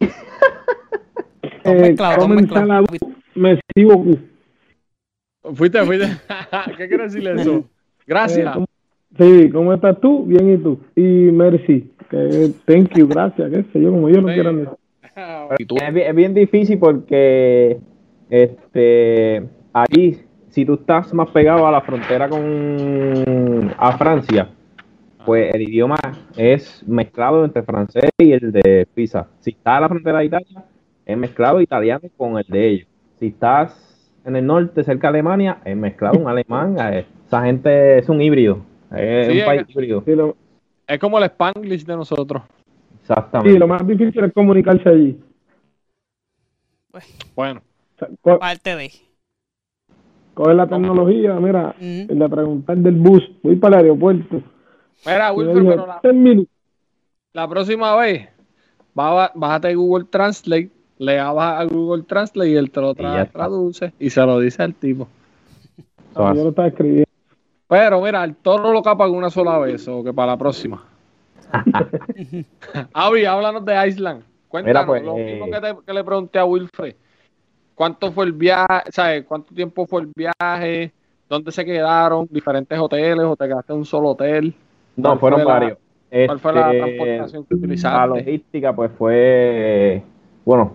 Eh, 1.64 1.74
mezclado, 1.74 2.28
mezclado. 2.28 2.86
merci 3.34 3.84
beaucoup. 3.84 4.18
Fuiste, 5.54 5.82
fuiste. 5.84 6.06
¿Qué 6.76 6.88
quiere 6.88 7.04
decir 7.04 7.26
eso? 7.28 7.56
Eh, 7.56 7.64
Gracias. 8.06 8.54
¿cómo- 8.54 8.66
sí, 9.18 9.50
¿cómo 9.50 9.72
estás 9.72 10.00
tú? 10.00 10.24
Bien, 10.24 10.52
¿y 10.54 10.58
tú? 10.58 10.78
Y 10.96 11.00
merci. 11.32 11.90
Que, 12.10 12.50
thank 12.64 12.94
you, 12.96 13.06
gracias, 13.06 13.50
qué 13.50 13.62
sé 13.72 13.80
yo, 13.82 13.90
como 13.90 14.08
yo 14.08 14.20
no 14.22 14.28
quiero 14.28 14.52
decir. 14.52 14.68
Es 15.58 15.92
bien, 15.94 16.06
es 16.08 16.14
bien 16.14 16.34
difícil 16.34 16.78
porque 16.78 17.78
este 18.30 19.42
ahí, 19.72 20.20
si 20.48 20.64
tú 20.64 20.74
estás 20.74 21.12
más 21.12 21.28
pegado 21.30 21.66
a 21.66 21.72
la 21.72 21.80
frontera 21.80 22.28
con 22.28 23.74
a 23.76 23.98
Francia, 23.98 24.48
pues 25.26 25.54
el 25.54 25.62
idioma 25.62 25.96
es 26.36 26.82
mezclado 26.86 27.44
entre 27.44 27.62
francés 27.62 28.10
y 28.18 28.32
el 28.32 28.52
de 28.52 28.86
Suiza. 28.94 29.26
Si 29.40 29.50
estás 29.50 29.76
a 29.78 29.80
la 29.80 29.88
frontera 29.88 30.20
de 30.20 30.26
Italia, 30.26 30.64
es 31.04 31.16
mezclado 31.18 31.60
italiano 31.60 32.08
con 32.16 32.38
el 32.38 32.46
de 32.48 32.68
ellos. 32.68 32.88
Si 33.18 33.26
estás 33.26 33.97
en 34.28 34.36
el 34.36 34.46
norte, 34.46 34.84
cerca 34.84 35.08
de 35.08 35.18
Alemania, 35.18 35.58
es 35.64 35.76
mezclado 35.76 36.18
un 36.18 36.28
alemán. 36.28 36.76
eh, 36.78 37.06
Esa 37.26 37.42
gente 37.42 37.98
es 37.98 38.08
un 38.08 38.20
híbrido. 38.22 38.60
Es 38.94 39.26
Sí, 39.28 39.38
un 39.40 39.44
país 39.44 39.62
es- 39.62 39.70
híbrido. 39.74 40.02
Sí, 40.04 40.14
lo, 40.14 40.36
Es 40.86 40.98
como 40.98 41.18
el 41.18 41.24
Spanglish 41.24 41.84
de 41.84 41.96
nosotros. 41.96 42.42
Exactamente. 43.00 43.52
sí, 43.52 43.58
lo 43.58 43.66
más 43.66 43.86
difícil 43.86 44.24
es 44.24 44.32
comunicarse 44.32 44.88
allí. 44.88 45.18
Bueno, 47.34 47.60
O 47.94 47.98
sea, 47.98 48.08
co- 48.20 48.38
Parte 48.38 48.74
de. 48.76 48.90
coger 50.34 50.54
la 50.56 50.66
tecnología, 50.66 51.34
mira, 51.34 51.74
Ujú. 51.78 52.14
le 52.14 52.28
preguntar 52.28 52.76
del 52.78 52.94
bus, 52.96 53.30
voy 53.42 53.56
para 53.56 53.78
el 53.78 53.84
aeropuerto. 53.86 54.42
mira, 55.04 55.32
Wilfred, 55.32 55.66
pero 55.68 55.86
la, 55.86 56.00
10 56.02 56.14
minutos. 56.14 56.52
la 57.32 57.48
próxima 57.48 57.96
vez, 57.96 58.28
bájate 58.94 59.74
Google 59.74 60.06
Translate, 60.06 60.70
le 60.98 61.14
dabas 61.16 61.60
a 61.60 61.64
Google 61.64 62.02
Translate 62.04 62.50
y 62.50 62.56
él 62.56 62.70
te 62.70 62.80
lo 62.80 62.94
tra- 62.94 63.26
Y 63.26 63.30
traduce 63.32 63.92
y 63.98 64.10
se 64.10 64.20
lo 64.26 64.38
dice 64.40 64.62
al 64.62 64.74
tipo. 64.74 65.08
Ah, 66.14 66.30
hace. 66.30 66.38
yo 66.38 66.44
lo 66.44 66.50
estaba 66.50 66.68
escribiendo. 66.68 67.04
Pero 67.68 68.00
mira, 68.00 68.24
el 68.24 68.34
toro 68.36 68.72
lo 68.72 68.82
capa 68.82 69.06
una 69.08 69.30
sola 69.30 69.58
vez, 69.58 69.86
o 69.88 70.02
que 70.02 70.12
para 70.12 70.32
la 70.32 70.38
próxima. 70.38 70.82
Avi, 72.92 73.24
háblanos 73.24 73.64
de 73.64 73.88
Island. 73.88 74.22
Cuéntanos 74.48 74.74
Mira, 74.82 74.86
pues, 74.86 75.02
lo 75.04 75.16
eh, 75.18 75.24
mismo 75.32 75.50
que, 75.50 75.60
te- 75.60 75.76
que 75.86 75.92
le 75.92 76.04
pregunté 76.04 76.38
a 76.38 76.44
Wilfred. 76.44 76.94
¿Cuánto 77.74 78.10
fue 78.12 78.24
el 78.24 78.32
viaje? 78.32 78.90
¿Sabes? 78.90 79.24
¿Cuánto 79.24 79.54
tiempo 79.54 79.86
fue 79.86 80.02
el 80.02 80.10
viaje? 80.16 80.92
¿Dónde 81.28 81.52
se 81.52 81.64
quedaron? 81.64 82.26
¿Diferentes 82.30 82.78
hoteles? 82.78 83.24
¿O 83.26 83.36
te 83.36 83.46
quedaste 83.46 83.72
en 83.72 83.78
un 83.80 83.84
solo 83.84 84.08
hotel? 84.10 84.54
No, 84.96 85.10
¿Cuál 85.10 85.18
fueron 85.18 85.40
fue 85.40 85.48
la- 85.48 85.52
varios. 85.60 85.78
¿Cuál 86.26 86.38
fue 86.40 86.52
la 86.54 86.60
Este, 86.72 86.78
transportación 86.78 87.44
que 87.44 87.54
La 87.54 87.58
utilizaste? 87.58 88.08
logística, 88.08 88.74
pues 88.74 88.90
fue, 88.96 90.02
bueno, 90.44 90.72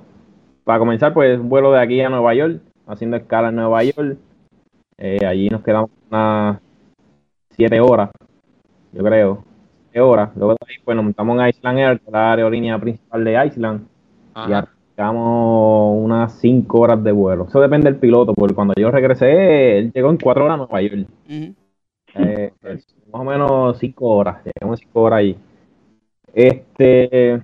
para 0.64 0.80
comenzar, 0.80 1.14
pues 1.14 1.40
un 1.40 1.50
vuelo 1.50 1.72
de 1.72 1.82
aquí 1.82 2.02
a 2.02 2.10
Nueva 2.10 2.34
York, 2.34 2.62
haciendo 2.88 3.18
escala 3.18 3.50
en 3.50 3.56
Nueva 3.56 3.84
York. 3.84 4.18
Eh, 4.98 5.26
allí 5.26 5.50
nos 5.50 5.64
quedamos 5.64 5.90
una, 6.10 6.62
siete 7.50 7.80
horas, 7.80 8.10
yo 8.92 9.04
creo, 9.04 9.44
siete 9.84 10.02
horas. 10.02 10.30
Luego 10.36 10.54
de 10.54 10.58
ahí, 10.68 10.76
pues 10.84 10.96
nos 10.96 11.04
montamos 11.04 11.40
en 11.40 11.50
Island 11.50 11.80
Air, 11.80 12.00
que 12.00 12.06
es 12.06 12.12
la 12.12 12.32
aerolínea 12.32 12.80
principal 12.80 13.24
de 13.24 13.46
Island, 13.46 13.88
y 14.48 14.54
arrancamos 14.54 16.04
unas 16.04 16.40
cinco 16.40 16.80
horas 16.82 17.04
de 17.04 17.12
vuelo. 17.12 17.46
Eso 17.48 17.60
depende 17.60 17.90
del 17.90 18.00
piloto, 18.00 18.34
porque 18.34 18.56
cuando 18.56 18.74
yo 18.78 18.92
regresé, 18.92 19.80
él 19.80 19.92
llegó 19.92 20.10
en 20.10 20.18
cuatro 20.18 20.46
horas 20.46 20.56
a 20.56 20.58
Nueva 20.58 20.82
York. 20.82 21.08
Eh, 22.16 22.54
es 22.62 22.96
más 23.12 23.22
o 23.22 23.26
menos 23.26 23.78
cinco 23.80 24.08
horas, 24.08 24.38
llegamos 24.46 24.80
cinco 24.80 25.02
horas 25.02 25.18
ahí. 25.18 25.38
Este, 26.34 27.42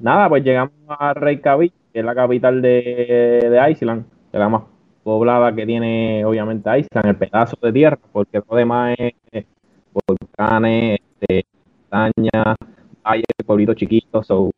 nada, 0.00 0.28
pues 0.28 0.44
llegamos 0.44 0.72
a 0.88 1.14
Reykjavik, 1.14 1.72
que 1.94 2.00
es 2.00 2.04
la 2.04 2.14
capital 2.14 2.60
de, 2.60 3.48
de 3.48 3.70
Iceland, 3.70 4.04
que 4.04 4.36
es 4.36 4.40
la 4.40 4.48
más 4.48 4.64
poblada 5.04 5.54
que 5.54 5.64
tiene 5.64 6.24
obviamente 6.24 6.68
Iceland, 6.80 7.06
el 7.06 7.16
pedazo 7.16 7.56
de 7.62 7.72
tierra, 7.72 7.98
porque 8.10 8.42
lo 8.50 8.56
demás 8.56 8.96
es 8.98 9.14
eh, 9.30 9.46
volcanes, 9.92 10.98
este, 11.20 11.46
montañas, 11.82 12.56
valles, 13.04 13.24
pueblitos 13.46 13.76
chiquitos, 13.76 14.26
so, 14.26 14.50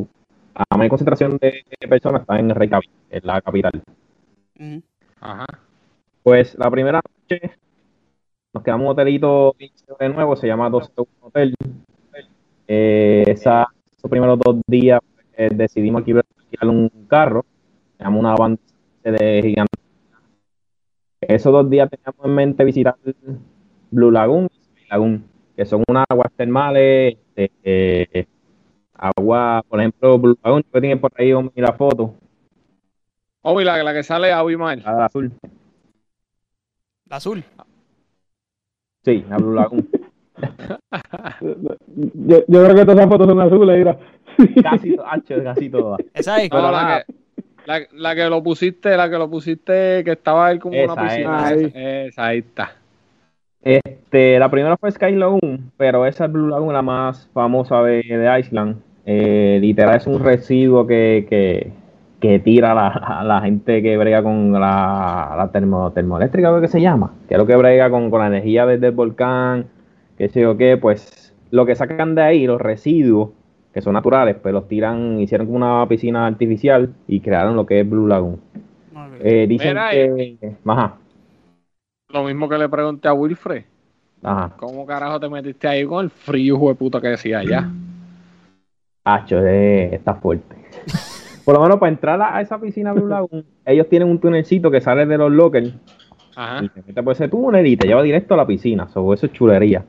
la 0.55 0.65
mayor 0.79 0.91
concentración 0.91 1.37
de 1.37 1.63
personas 1.87 2.23
está 2.23 2.39
en 2.39 2.49
Reykjavik, 2.49 2.91
es 3.11 3.23
la 3.23 3.43
capital. 3.43 3.83
Ajá. 5.21 5.45
Pues 6.23 6.57
la 6.59 6.71
primera 6.71 7.03
noche 7.05 7.51
nos 8.55 8.65
quedamos 8.65 8.85
en 8.85 8.87
un 8.87 8.93
hotelito 8.93 9.55
de 10.01 10.09
nuevo, 10.09 10.37
se 10.37 10.47
llama 10.47 10.71
12 10.71 10.91
Hotel. 11.21 11.55
Eh, 12.67 13.25
esa, 13.27 13.67
esos 13.95 14.11
primeros 14.11 14.39
dos 14.39 14.57
días 14.67 15.01
eh, 15.37 15.51
decidimos 15.53 16.03
que 16.03 16.13
iba 16.13 16.21
a 16.21 16.36
alquilar 16.47 16.75
un 16.75 16.89
carro, 17.09 17.45
teníamos 17.97 18.21
una 18.21 18.35
banda 18.35 18.61
de 19.03 19.41
gigantes. 19.43 19.81
Esos 21.21 21.53
dos 21.53 21.69
días 21.71 21.89
teníamos 21.91 22.25
en 22.27 22.35
mente 22.35 22.65
visitar 22.65 22.97
Blue 23.91 24.11
Lagoon 24.11 24.49
y 24.77 24.89
Lagoon, 24.89 25.25
que 25.57 25.65
son 25.65 25.83
unas 25.89 26.05
aguas 26.09 26.31
termales, 26.37 27.17
este, 27.35 28.09
eh, 28.21 28.27
agua, 28.95 29.63
por 29.69 29.81
ejemplo, 29.81 30.19
Blue 30.19 30.39
Lagoon, 30.43 30.63
que 30.73 30.81
tiene 30.81 30.97
por 30.97 31.11
ahí 31.17 31.33
un- 31.33 31.51
la 31.55 31.73
foto, 31.73 32.15
Oh, 33.49 33.61
y 33.61 33.65
la, 33.65 33.81
la 33.85 33.95
que 33.95 34.03
sale 34.03 34.33
a 34.33 34.41
Abimael. 34.41 34.83
la 34.83 35.07
azul. 35.07 35.33
La 37.09 37.17
azul. 37.17 37.45
Sí, 39.05 39.25
la 39.29 39.37
Blue 39.37 39.55
Lagoon. 39.55 39.89
Yo, 41.41 42.39
yo 42.47 42.65
creo 42.65 42.75
que 42.75 42.85
todas 42.85 42.99
esas 42.99 43.09
fotos 43.09 43.27
son 43.27 43.41
azules, 43.41 43.79
mira. 43.79 43.97
casi, 44.63 44.97
hacho, 45.07 45.43
casi 45.43 45.71
todas. 45.71 46.01
Esa 46.15 46.43
es. 46.43 46.51
No, 46.51 46.71
la, 46.71 47.05
que, 47.07 47.15
la, 47.67 47.81
la 47.93 48.15
que 48.15 48.29
lo 48.29 48.43
pusiste, 48.43 48.97
la 48.97 49.09
que 49.09 49.19
lo 49.19 49.31
pusiste, 49.31 50.05
que 50.05 50.13
estaba 50.13 50.47
ahí 50.49 50.59
como 50.59 50.75
Esa, 50.75 50.93
una 50.93 51.03
piscina. 51.03 51.51
esa. 51.51 51.55
Esa, 51.55 51.81
esa, 52.07 52.27
ahí 52.27 52.39
está. 52.39 52.73
Este, 53.63 54.39
la 54.39 54.51
primera 54.51 54.77
fue 54.77 54.93
Sky 54.93 55.13
Lagoon, 55.17 55.73
pero 55.77 56.07
esa 56.07 56.27
es 56.27 56.33
Blue 56.33 56.49
Lagoon, 56.49 56.73
la 56.73 56.83
más 56.83 57.29
famosa 57.33 57.83
de, 57.83 58.03
de 58.03 58.41
Island. 58.41 58.77
Eh, 59.07 59.59
literal 59.61 59.97
es 59.97 60.07
un 60.07 60.23
residuo 60.23 60.87
que, 60.87 61.27
que, 61.29 61.73
que 62.21 62.39
tira 62.39 62.75
la, 62.75 62.89
a 62.89 63.25
la 63.25 63.41
gente 63.41 63.83
que 63.83 63.97
brega 63.97 64.23
con 64.23 64.53
la, 64.53 65.35
la 65.37 65.49
termo, 65.53 65.93
termoeléctrica, 65.93 66.49
creo 66.51 66.61
que 66.61 66.69
se 66.69 66.81
llama, 66.81 67.13
que 67.29 67.35
es 67.35 67.39
lo 67.39 67.47
que 67.47 67.57
brega 67.57 67.91
con, 67.91 68.11
con 68.11 68.21
la 68.21 68.29
energía 68.29 68.67
desde 68.67 68.89
el 68.89 68.93
volcán, 68.93 69.67
que 70.17 70.29
sé 70.29 70.41
yo 70.41 70.57
qué, 70.57 70.77
pues 70.77 71.35
lo 71.51 71.67
que 71.67 71.75
sacan 71.75 72.15
de 72.15 72.23
ahí, 72.23 72.47
los 72.47 72.61
residuos, 72.61 73.31
que 73.73 73.83
son 73.83 73.93
naturales, 73.95 74.37
pues 74.41 74.53
los 74.55 74.69
tiran, 74.69 75.21
hicieron 75.21 75.47
como 75.47 75.59
una 75.59 75.87
piscina 75.89 76.27
artificial 76.27 76.95
y 77.07 77.21
crearon 77.21 77.57
lo 77.57 77.67
que 77.67 77.81
es 77.81 77.89
Blue 77.89 78.07
Lagoon. 78.07 78.41
Eh, 79.21 79.47
dicen 79.49 79.75
Mira, 79.75 79.91
que... 79.91 80.39
Ajá, 80.67 80.99
Lo 82.09 82.25
mismo 82.25 82.49
que 82.49 82.59
le 82.59 82.69
pregunté 82.69 83.07
a 83.09 83.13
Wilfred. 83.15 83.65
ajá. 84.23 84.55
¿Cómo 84.57 84.87
carajo 84.87 85.21
te 85.21 85.29
metiste 85.29 85.69
ahí 85.69 85.85
con 85.87 86.05
el 86.05 86.11
frío, 86.11 86.57
hijo 86.57 86.69
de 86.69 86.75
puta, 86.75 87.01
que 87.01 87.09
decía 87.09 87.39
allá? 87.41 87.75
Hacho, 89.05 89.39
eh, 89.47 89.95
está 89.95 90.15
fuerte. 90.17 90.57
Por 91.45 91.55
lo 91.55 91.63
menos 91.63 91.79
para 91.79 91.93
entrar 91.93 92.21
a 92.23 92.41
esa 92.41 92.61
piscina 92.61 92.93
Blue 92.93 93.07
Lagoon, 93.09 93.45
ellos 93.65 93.89
tienen 93.89 94.09
un 94.09 94.21
tunelcito 94.21 94.71
que 94.71 94.81
sale 94.81 95.07
de 95.07 95.19
los 95.19 95.31
lockers 95.33 95.75
Ajá. 96.35 96.65
y 96.65 96.69
te 96.69 96.83
metes 96.83 97.05
por 97.05 97.13
ese 97.15 97.29
túnel 97.29 97.67
y 97.67 97.77
te 97.77 97.87
lleva 97.87 98.03
directo 98.03 98.35
a 98.35 98.37
la 98.39 98.47
piscina. 98.47 98.89
So, 98.89 99.13
eso 99.15 99.27
es 99.27 99.33
chulería. 99.33 99.85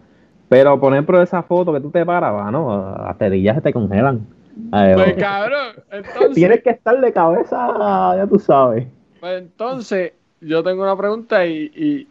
Pero, 0.49 0.79
por 0.79 0.93
ejemplo, 0.93 1.21
esa 1.21 1.43
foto 1.43 1.73
que 1.73 1.81
tú 1.81 1.89
te 1.91 2.05
paras, 2.05 2.51
¿no? 2.51 2.95
Las 3.05 3.17
terillas 3.17 3.55
se 3.55 3.62
te 3.62 3.73
congelan. 3.73 4.25
Ay, 4.71 4.93
Pues 4.95 5.13
oh. 5.15 5.19
cabrón, 5.19 5.67
entonces, 5.91 6.33
Tienes 6.33 6.63
que 6.63 6.69
estar 6.71 6.99
de 6.99 7.12
cabeza, 7.13 8.15
ya 8.15 8.25
tú 8.27 8.39
sabes. 8.39 8.88
pues, 9.19 9.41
entonces, 9.41 10.13
yo 10.41 10.63
tengo 10.63 10.83
una 10.83 10.95
pregunta 10.97 11.45
y, 11.45 11.71
y 11.75 12.07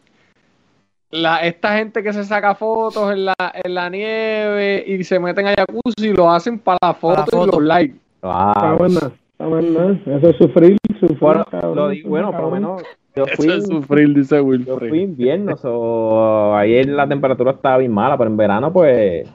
la, 1.11 1.39
esta 1.41 1.77
gente 1.79 2.03
que 2.03 2.13
se 2.13 2.25
saca 2.25 2.55
fotos 2.55 3.13
en 3.13 3.25
la, 3.27 3.35
en 3.65 3.75
la 3.75 3.89
nieve 3.89 4.85
y 4.87 5.03
se 5.05 5.19
meten 5.19 5.47
a 5.47 5.55
jacuzzi 5.55 6.13
lo 6.13 6.31
hacen 6.31 6.59
para 6.59 6.79
la 6.83 6.95
foto, 6.95 7.25
Para 7.25 7.37
la 7.39 7.43
y 7.43 7.47
los 7.53 7.63
likes. 7.63 7.97
Está 8.17 8.73
buena, 8.75 9.13
está 9.33 9.47
buena. 9.47 10.01
Eso 10.07 10.29
es 10.31 10.37
sufrir, 10.37 10.77
sufrir. 11.01 11.19
Bueno, 11.19 11.45
cabrón, 11.51 11.77
lo 11.77 11.89
di- 11.89 12.03
bueno, 12.03 12.33
por 12.33 12.43
lo 12.43 12.51
menos 12.51 12.83
yo 13.17 13.25
fui, 13.35 13.47
Eso 13.47 13.57
es 13.57 13.67
sufrir, 13.67 14.15
dice 14.15 14.37
yo 14.37 14.45
Wilfred. 14.45 14.89
fui 14.91 15.01
invierno, 15.01 15.57
so, 15.57 16.55
ahí 16.55 16.85
la 16.85 17.09
temperatura 17.09 17.53
estaba 17.53 17.79
bien 17.79 17.93
mala, 17.93 18.17
pero 18.19 18.29
en 18.31 18.37
verano 18.37 18.73
pues 18.73 19.27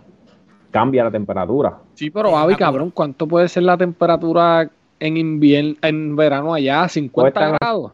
cambia 0.69 1.03
la 1.03 1.11
temperatura. 1.11 1.79
Sí, 1.95 2.09
pero 2.09 2.37
Avi, 2.37 2.55
cabrón, 2.55 2.91
¿cuánto 2.91 3.27
puede 3.27 3.47
ser 3.49 3.63
la 3.63 3.75
temperatura 3.77 4.69
en 4.99 5.17
invierno, 5.17 5.75
en 5.81 6.15
verano 6.15 6.53
allá? 6.53 6.83
¿50 6.87 7.11
Puede 7.11 7.27
estar- 7.29 7.57
grados? 7.59 7.91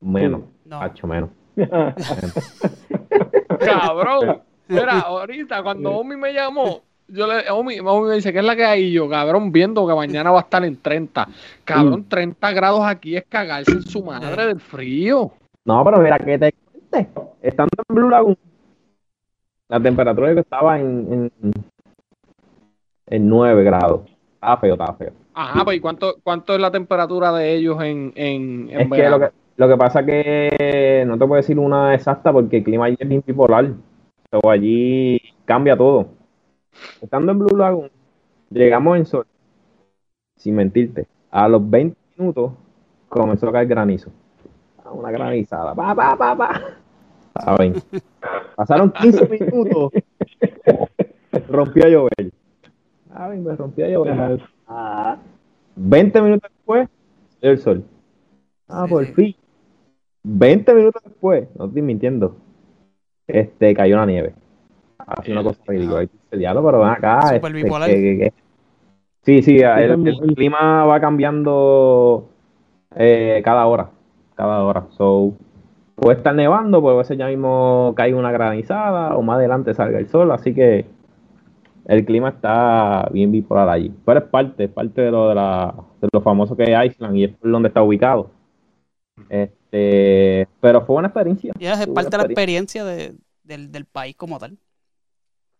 Menos, 0.00 0.42
No. 0.64 0.80
hacho, 0.80 1.06
menos. 1.06 1.30
Cabrón. 3.58 4.42
Mira, 4.68 5.00
ahorita 5.00 5.62
cuando 5.62 5.90
Omi 5.90 6.16
me 6.16 6.32
llamó, 6.32 6.82
yo 7.12 7.26
le, 7.26 7.50
Omi, 7.50 7.80
Omi 7.80 8.08
me 8.08 8.14
dice, 8.16 8.32
¿qué 8.32 8.38
es 8.38 8.44
la 8.44 8.56
que 8.56 8.64
hay? 8.64 8.84
Y 8.84 8.92
yo, 8.92 9.08
cabrón, 9.08 9.52
viendo 9.52 9.86
que 9.86 9.94
mañana 9.94 10.30
va 10.30 10.38
a 10.40 10.42
estar 10.42 10.64
en 10.64 10.76
30. 10.76 11.28
Cabrón, 11.64 12.06
30 12.08 12.52
grados 12.52 12.82
aquí 12.84 13.16
es 13.16 13.24
cagarse 13.28 13.72
en 13.72 13.82
su 13.82 14.02
madre 14.02 14.46
del 14.46 14.60
frío. 14.60 15.32
No, 15.64 15.84
pero 15.84 15.98
mira, 15.98 16.18
que 16.18 16.38
te. 16.38 16.54
Estando 17.42 17.70
en 17.88 17.94
Blue 17.94 18.10
Lagoon, 18.10 18.36
la 19.68 19.80
temperatura 19.80 20.34
que 20.34 20.40
estaba 20.40 20.80
en, 20.80 21.30
en, 21.42 21.52
en 23.06 23.28
9 23.28 23.62
grados. 23.62 24.02
Estaba 24.34 24.56
feo, 24.56 24.72
estaba 24.72 24.94
feo. 24.94 25.12
Ajá, 25.34 25.64
pues 25.64 25.76
¿y 25.76 25.80
cuánto, 25.80 26.16
cuánto 26.22 26.54
es 26.54 26.60
la 26.60 26.70
temperatura 26.70 27.32
de 27.32 27.54
ellos 27.54 27.80
en, 27.82 28.12
en, 28.16 28.68
en 28.70 28.80
Es 28.80 28.90
que 28.90 29.08
lo, 29.08 29.20
que 29.20 29.30
lo 29.56 29.68
que 29.68 29.76
pasa 29.76 30.04
que 30.04 31.04
no 31.06 31.18
te 31.18 31.26
puedo 31.26 31.36
decir 31.36 31.58
una 31.58 31.94
exacta 31.94 32.32
porque 32.32 32.56
el 32.56 32.64
clima 32.64 32.86
allí 32.86 32.96
es 32.98 33.08
bien 33.08 33.22
bipolar. 33.26 33.70
Pero 34.30 34.50
allí 34.50 35.20
cambia 35.44 35.76
todo. 35.76 36.08
Estando 37.00 37.32
en 37.32 37.38
Blue 37.38 37.56
Lagoon, 37.56 37.90
llegamos 38.50 38.96
en 38.96 39.06
sol. 39.06 39.26
Sin 40.36 40.54
mentirte. 40.54 41.06
A 41.30 41.48
los 41.48 41.68
20 41.68 41.96
minutos 42.16 42.52
comenzó 43.08 43.48
a 43.48 43.52
caer 43.52 43.68
granizo. 43.68 44.10
Ah, 44.84 44.92
Una 44.92 45.10
granizada. 45.10 45.74
Pa, 45.74 45.94
pa, 45.94 46.16
pa, 46.16 46.36
pa. 46.36 46.60
¿Saben? 47.44 47.74
Pasaron 48.56 48.90
15 48.92 49.28
minutos. 49.28 49.92
Rompió 51.48 51.84
a 51.84 51.88
llover. 51.88 52.32
Ay, 53.12 53.38
me 53.38 53.54
rompió 53.54 53.86
a 53.86 53.88
llover. 53.88 54.42
Ah, 54.66 55.18
20 55.76 56.22
minutos 56.22 56.50
después, 56.50 56.88
el 57.40 57.58
sol. 57.58 57.84
Ah, 58.68 58.86
por 58.88 59.04
fin. 59.06 59.34
20 60.22 60.74
minutos 60.74 61.02
después, 61.04 61.48
no 61.56 61.64
estoy 61.66 61.82
mintiendo, 61.82 62.36
este, 63.26 63.74
cayó 63.74 63.96
la 63.96 64.06
nieve. 64.06 64.34
Hace 65.06 65.32
una 65.32 65.42
cosa 65.42 65.60
ridícula. 65.66 66.00
Dice, 66.00 66.36
Diablo, 66.36 66.64
pero 66.64 66.80
ven 66.80 66.88
acá. 66.90 67.20
Súper 67.22 67.56
este, 67.56 67.62
bipolar. 67.64 67.90
que- 67.90 67.94
que- 67.96 68.18
que- 68.18 68.32
Sí, 69.22 69.42
sí, 69.42 69.58
el, 69.58 69.90
el 69.90 70.08
el- 70.08 70.34
clima 70.34 70.84
va 70.86 70.98
cambiando 71.00 72.28
eh, 72.96 73.42
cada 73.44 73.66
hora. 73.66 73.90
Cada 74.34 74.64
hora. 74.64 74.86
So, 74.96 75.34
puede 75.94 76.16
estar 76.16 76.34
nevando, 76.34 76.80
puede 76.80 77.04
ser 77.04 77.18
ya 77.18 77.26
mismo 77.26 77.92
cae 77.96 78.14
una 78.14 78.32
granizada 78.32 79.14
o 79.16 79.22
más 79.22 79.36
adelante 79.36 79.74
salga 79.74 79.98
el 79.98 80.08
sol. 80.08 80.30
Así 80.32 80.54
que 80.54 80.86
el 81.84 82.04
clima 82.06 82.30
está 82.30 83.08
bien 83.12 83.30
bipolar 83.30 83.68
allí. 83.68 83.92
Pero 84.06 84.20
es 84.20 84.24
parte, 84.26 84.64
es 84.64 84.70
parte 84.70 85.02
de 85.02 85.10
lo, 85.10 85.28
de, 85.28 85.34
la, 85.34 85.74
de 86.00 86.08
lo 86.10 86.20
famoso 86.22 86.56
que 86.56 86.62
es 86.64 86.86
Iceland 86.86 87.16
y 87.16 87.24
es 87.24 87.36
por 87.36 87.50
donde 87.50 87.68
está 87.68 87.82
ubicado. 87.82 88.30
Este, 89.28 90.48
pero 90.60 90.84
fue 90.86 90.96
una 90.96 91.08
experiencia. 91.08 91.52
Ya 91.58 91.74
es 91.74 91.86
parte 91.88 92.10
de 92.10 92.16
la 92.16 92.24
experiencia 92.24 92.84
de- 92.84 93.14
del, 93.44 93.70
del 93.70 93.84
país 93.84 94.16
como 94.16 94.38
tal. 94.38 94.56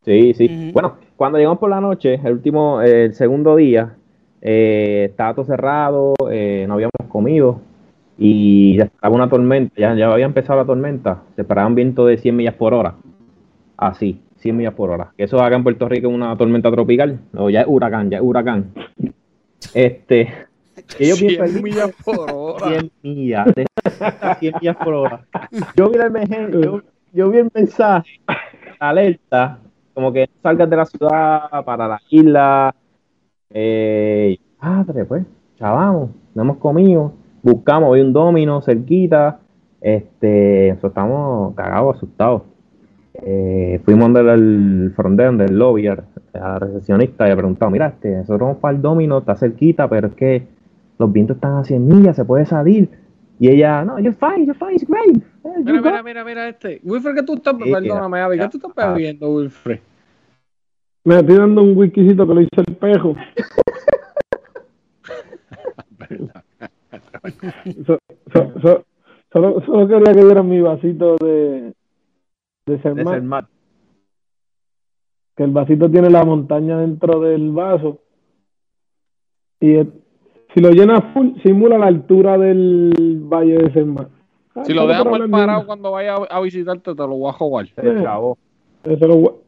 Sí, 0.05 0.33
sí. 0.35 0.71
Bueno, 0.73 0.97
cuando 1.17 1.39
llegamos 1.39 1.59
por 1.59 1.71
la 1.71 1.81
noche, 1.81 2.15
el 2.25 2.33
último, 2.33 2.81
eh, 2.81 3.05
el 3.07 3.15
segundo 3.15 3.57
día, 3.57 3.97
eh, 4.41 5.09
estaba 5.11 5.35
todo 5.35 5.45
cerrado, 5.45 6.15
eh, 6.31 6.65
no 6.67 6.75
habíamos 6.75 6.93
comido 7.09 7.61
y 8.17 8.77
ya 8.79 8.85
estaba 8.85 9.15
una 9.15 9.29
tormenta, 9.29 9.75
ya, 9.77 9.95
ya 9.95 10.11
había 10.11 10.25
empezado 10.25 10.59
la 10.59 10.65
tormenta, 10.65 11.23
se 11.35 11.43
esperaban 11.43 11.75
vientos 11.75 12.09
de 12.09 12.17
100 12.17 12.37
millas 12.37 12.55
por 12.55 12.73
hora. 12.73 12.95
Así, 13.77 14.21
100 14.37 14.57
millas 14.57 14.75
por 14.75 14.91
hora. 14.91 15.13
Que 15.17 15.25
eso 15.25 15.43
acá 15.43 15.57
en 15.57 15.63
Puerto 15.63 15.89
Rico 15.89 16.09
es 16.09 16.15
una 16.15 16.37
tormenta 16.37 16.71
tropical, 16.71 17.21
o 17.37 17.51
ya 17.51 17.63
es 17.63 17.67
huracán, 17.69 18.11
ya 18.11 18.19
es 18.19 18.23
huracán. 18.23 18.73
Este, 19.75 20.33
que 20.97 21.07
yo 21.09 21.17
100 21.17 21.29
pienso 21.29 21.43
allí, 21.45 21.63
millas 21.63 21.91
por 22.05 22.31
hora. 22.31 22.69
100 22.69 22.91
millas, 23.03 23.47
de 23.55 23.67
100 24.41 24.55
millas 24.61 24.77
por 24.77 24.95
hora. 24.95 25.27
Yo 25.77 25.91
vi 25.91 25.99
el 25.99 26.11
mensaje, 26.11 26.49
yo, 26.53 26.83
yo 27.13 27.31
vi 27.31 27.39
el 27.39 27.51
mensaje 27.55 28.21
alerta, 28.79 29.59
como 30.01 30.15
que 30.15 30.31
salgas 30.43 30.71
de 30.71 30.77
la 30.77 30.87
ciudad 30.87 31.63
para 31.63 31.87
la 31.87 32.01
isla. 32.09 32.75
Eh, 33.51 34.39
padre, 34.59 35.05
pues, 35.05 35.27
chavamos, 35.59 36.09
no 36.35 36.43
hemos 36.43 36.57
comido, 36.57 37.13
buscamos, 37.43 37.95
hay 37.95 38.01
un 38.01 38.15
domino 38.15 38.63
cerquita, 38.63 39.41
este, 39.79 40.71
estamos 40.71 41.55
cagados, 41.55 41.97
asustados. 41.97 42.43
Eh, 43.13 43.79
fuimos 43.85 44.11
donde 44.11 44.33
el 44.33 44.93
front 44.97 45.21
donde 45.21 45.45
el 45.45 45.59
lobby, 45.59 45.89
a 45.89 46.03
la 46.33 46.59
recepcionista, 46.59 47.27
y 47.27 47.31
le 47.31 47.37
preguntamos, 47.37 47.73
mira, 47.73 47.89
este, 47.89 48.17
nosotros 48.17 48.41
vamos 48.41 48.57
para 48.57 48.75
el 48.75 48.81
domino, 48.81 49.19
está 49.19 49.37
cerquita, 49.37 49.87
pero 49.87 50.09
es 50.09 50.15
que 50.15 50.47
los 50.99 51.13
vientos 51.13 51.37
están 51.37 51.57
a 51.57 51.65
100 51.65 51.87
millas, 51.87 52.17
se 52.17 52.25
puede 52.25 52.47
salir. 52.47 52.89
Y 53.39 53.49
ella, 53.49 53.85
no, 53.85 53.99
you're 53.99 54.17
fine, 54.19 54.47
you're 54.47 54.59
fine, 54.59 54.77
it's 54.77 54.87
great. 54.87 55.23
You 55.45 55.63
Mira, 55.65 55.81
go." 55.81 55.91
mira, 55.91 56.03
mira, 56.03 56.25
mira 56.25 56.49
este. 56.49 56.81
Wilfred, 56.85 57.17
¿qué 57.17 57.23
tú 57.23 57.35
estás, 57.35 57.55
Sí, 57.63 57.71
perdóname, 57.71 58.21
Avi, 58.21 58.39
¿qué 58.39 58.49
tú 58.49 58.59
estás 58.59 58.95
bebiendo, 58.95 59.31
Wilfred? 59.31 59.81
Me 61.05 61.17
estoy 61.17 61.37
dando 61.37 61.63
un 61.63 61.77
whiskycito 61.77 62.27
que 62.27 62.35
lo 62.35 62.41
hizo 62.43 62.61
el 62.67 62.77
pejo. 62.77 63.15
So- 67.87 67.99
so- 68.33 68.53
so- 68.61 68.85
solo, 69.33 69.61
solo 69.65 69.89
quería 69.89 70.13
que 70.15 70.25
dieran 70.25 70.49
mi 70.49 70.61
vasito 70.61 71.17
de, 71.21 71.73
de 72.67 72.77
De 72.77 72.79
Cermat, 72.83 73.15
ser 73.15 73.23
mal. 73.23 73.47
que 75.37 75.45
el 75.45 75.51
vasito 75.53 75.91
tiene 75.91 76.11
la 76.11 76.25
montaña 76.25 76.79
dentro 76.79 77.21
del 77.21 77.51
vaso. 77.53 77.99
Y 79.61 79.75
el- 79.77 79.93
si 80.55 80.61
lo 80.61 80.71
llenas 80.71 81.03
full, 81.15 81.29
simula 81.43 81.79
la 81.79 81.87
altura 81.87 82.37
del 82.37 83.21
valle 83.25 83.57
de 83.59 83.71
Cermat. 83.73 84.09
Ah, 84.55 84.65
Si 84.65 84.75
lo 84.75 84.87
dejas 84.87 85.05
mal 85.07 85.31
parado 85.31 85.65
cuando 85.67 85.93
vaya 85.93 86.17
a, 86.29 86.41
visitarte, 86.41 86.93
te 86.95 87.03
lo 87.03 87.09
voy 87.17 87.31
a 87.31 87.33
jugar. 87.35 87.67
Se 87.69 88.03
chavó. 88.03 88.37
Eso 88.85 89.07
lo 89.07 89.43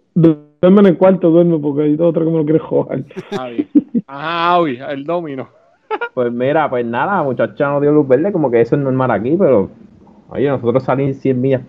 duerme 0.62 0.80
en 0.80 0.86
el 0.86 0.96
cuarto, 0.96 1.30
duerme, 1.30 1.58
porque 1.58 1.82
hay 1.82 1.96
otro 1.98 2.24
que 2.24 2.30
me 2.30 2.38
lo 2.38 2.44
quiere 2.44 2.60
jugar. 2.60 3.04
Avi. 3.38 3.68
Ajá, 4.06 4.54
Avi, 4.54 4.78
el 4.88 5.04
domino. 5.04 5.48
Pues 6.14 6.32
mira, 6.32 6.70
pues 6.70 6.86
nada, 6.86 7.22
muchacha 7.22 7.68
no 7.68 7.78
dio 7.78 7.92
luz 7.92 8.08
verde, 8.08 8.32
como 8.32 8.50
que 8.50 8.62
eso 8.62 8.76
es 8.76 8.82
normal 8.82 9.10
aquí, 9.10 9.36
pero 9.38 9.68
oye, 10.30 10.48
nosotros 10.48 10.82
salimos 10.84 11.18
100 11.18 11.38
millas, 11.38 11.62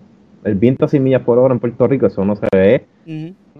el 0.44 0.54
viento 0.54 0.86
a 0.86 0.88
100 0.88 1.04
millas 1.04 1.20
por 1.20 1.38
hora 1.38 1.52
en 1.52 1.60
Puerto 1.60 1.86
Rico, 1.86 2.06
eso 2.06 2.24
no 2.24 2.34
se 2.34 2.46
ve. 2.50 2.86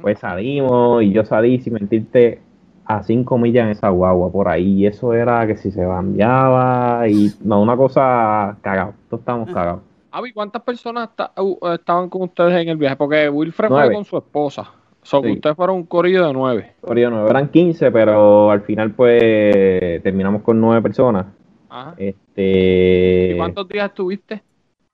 Pues 0.01 0.21
salimos 0.21 1.03
y 1.03 1.13
yo 1.13 1.23
salí 1.27 1.61
sin 1.61 1.75
mentirte 1.75 2.41
a 2.87 3.03
5 3.03 3.37
millas 3.37 3.67
en 3.67 3.71
esa 3.73 3.91
guagua 3.91 4.33
por 4.33 4.49
ahí, 4.49 4.73
y 4.73 4.87
eso 4.87 5.13
era 5.13 5.47
que 5.47 5.59
si 5.59 5.71
se 5.71 5.83
cambiaba 5.83 7.07
y 7.09 7.31
no, 7.43 7.61
una 7.61 7.77
cosa 7.77 8.57
cagado, 8.63 8.95
todos 9.11 9.21
estábamos 9.21 9.53
cagados. 9.53 9.83
Avi, 10.13 10.33
¿cuántas 10.33 10.63
personas 10.63 11.11
uh, 11.37 11.69
estaban 11.75 12.09
con 12.09 12.23
ustedes 12.23 12.55
en 12.63 12.71
el 12.71 12.79
viaje? 12.79 12.97
Porque 12.97 13.29
Wilfred 13.29 13.69
fue 13.69 13.93
con 13.93 14.07
su 14.07 14.17
esposa. 14.17 14.71
So, 15.05 15.21
Sí. 15.23 15.33
ustedes 15.33 15.55
fueron 15.55 15.77
un 15.77 15.85
corillo 15.85 16.27
de 16.27 16.33
nueve. 16.33 16.73
Corillo, 16.81 17.11
no, 17.11 17.29
eran 17.29 17.49
15, 17.49 17.93
pero 17.93 18.51
al 18.51 18.63
final 18.63 18.93
pues 18.93 20.03
terminamos 20.03 20.41
con 20.43 20.59
9 20.59 20.81
personas. 20.81 21.27
Ajá. 21.69 21.95
Este, 21.99 23.33
¿Y 23.35 23.37
cuántos 23.37 23.69
días 23.69 23.87
estuviste? 23.91 24.43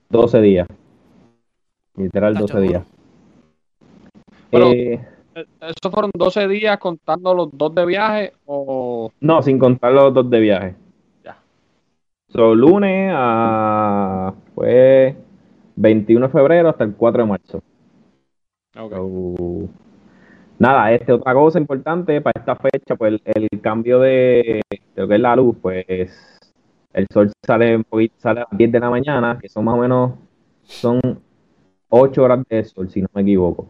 12 0.08 0.40
días. 0.40 0.66
Literal, 1.96 2.34
Tacho, 2.34 2.46
12 2.54 2.60
días. 2.60 2.82
Pero- 4.50 4.72
Eh, 4.72 5.00
¿Esos 5.60 5.92
fueron 5.92 6.10
12 6.12 6.48
días 6.48 6.76
contando 6.78 7.32
los 7.32 7.56
dos 7.56 7.72
de 7.72 7.86
viaje 7.86 8.32
o...? 8.46 9.12
No, 9.20 9.40
sin 9.42 9.60
contar 9.60 9.92
los 9.92 10.12
dos 10.12 10.28
de 10.28 10.40
viaje. 10.40 10.74
Ya. 11.24 11.38
So, 12.30 12.52
lunes 12.56 13.12
a. 13.14 14.34
Fue 14.56 15.14
21 15.76 16.26
de 16.26 16.32
febrero 16.32 16.68
hasta 16.68 16.82
el 16.82 16.94
4 16.94 17.22
de 17.22 17.28
marzo. 17.28 17.62
Ok. 18.76 18.92
So, 18.92 19.68
nada, 20.60 20.92
este, 20.92 21.12
otra 21.12 21.34
cosa 21.34 21.58
importante 21.58 22.20
para 22.20 22.38
esta 22.38 22.54
fecha, 22.54 22.94
pues 22.94 23.20
el, 23.24 23.48
el 23.50 23.60
cambio 23.60 23.98
de, 23.98 24.62
de 24.70 24.80
lo 25.02 25.08
que 25.08 25.14
es 25.14 25.20
la 25.20 25.34
luz, 25.34 25.56
pues 25.60 26.38
el 26.92 27.06
sol 27.12 27.32
sale 27.44 27.76
un 27.76 27.84
poquito, 27.84 28.14
sale 28.18 28.40
a 28.40 28.46
las 28.50 28.58
10 28.58 28.70
de 28.70 28.80
la 28.80 28.90
mañana, 28.90 29.38
que 29.40 29.48
son 29.48 29.64
más 29.64 29.74
o 29.74 29.78
menos, 29.78 30.12
son 30.62 31.00
8 31.88 32.22
horas 32.22 32.44
de 32.48 32.64
sol, 32.64 32.90
si 32.90 33.00
no 33.00 33.08
me 33.14 33.22
equivoco. 33.22 33.68